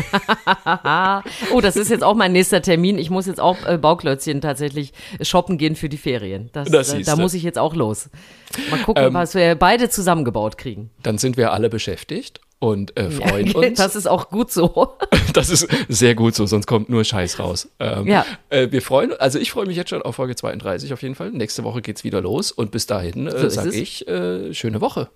Oh, 1.53 1.61
das 1.61 1.75
ist 1.75 1.89
jetzt 1.89 2.03
auch 2.03 2.15
mein 2.15 2.31
nächster 2.31 2.61
Termin. 2.61 2.97
Ich 2.97 3.09
muss 3.09 3.25
jetzt 3.25 3.39
auch 3.39 3.57
äh, 3.65 3.77
Bauklötzchen 3.77 4.41
tatsächlich 4.41 4.93
shoppen 5.21 5.57
gehen 5.57 5.75
für 5.75 5.89
die 5.89 5.97
Ferien. 5.97 6.49
Das, 6.53 6.69
Das 6.69 6.93
äh, 6.93 7.03
da 7.03 7.15
muss 7.15 7.33
ich 7.33 7.43
jetzt 7.43 7.57
auch 7.59 7.75
los. 7.75 8.09
Mal 8.69 8.79
gucken, 8.79 9.03
Ähm, 9.05 9.13
was 9.13 9.35
wir 9.35 9.55
beide 9.55 9.89
zusammengebaut 9.89 10.57
kriegen. 10.57 10.89
Dann 11.03 11.17
sind 11.17 11.37
wir 11.37 11.51
alle 11.53 11.69
beschäftigt 11.69 12.41
und 12.59 12.97
äh, 12.97 13.11
freuen 13.11 13.47
Ja, 13.47 13.53
uns. 13.59 13.77
Das 13.77 13.95
ist 13.95 14.07
auch 14.07 14.29
gut 14.29 14.51
so. 14.51 14.97
Das 15.33 15.49
ist 15.49 15.67
sehr 15.89 16.15
gut 16.15 16.33
so, 16.33 16.45
sonst 16.45 16.65
kommt 16.65 16.87
nur 16.87 17.03
Scheiß 17.03 17.39
raus. 17.39 17.67
Ähm, 17.81 18.07
Ja. 18.07 18.25
äh, 18.49 18.71
wir 18.71 18.81
freuen, 18.81 19.11
also 19.13 19.37
ich 19.37 19.51
freue 19.51 19.65
mich 19.65 19.75
jetzt 19.75 19.89
schon 19.89 20.01
auf 20.01 20.15
Folge 20.15 20.33
32 20.35 20.93
auf 20.93 21.01
jeden 21.01 21.15
Fall. 21.15 21.31
Nächste 21.31 21.65
Woche 21.65 21.81
geht's 21.81 22.05
wieder 22.05 22.21
los 22.21 22.53
und 22.53 22.71
bis 22.71 22.85
dahin 22.85 23.29
So 23.29 23.35
äh, 23.35 23.47
ist 23.47 23.55
sage 23.55 23.71
ich 23.71 24.07
äh, 24.07 24.53
schöne 24.53 24.79
Woche. 24.79 25.09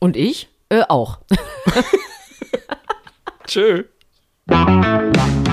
Und 0.00 0.16
ich 0.16 0.48
äh, 0.70 0.82
auch. 0.88 1.18
Tschö. 3.46 3.84
Tschüss. 4.48 5.45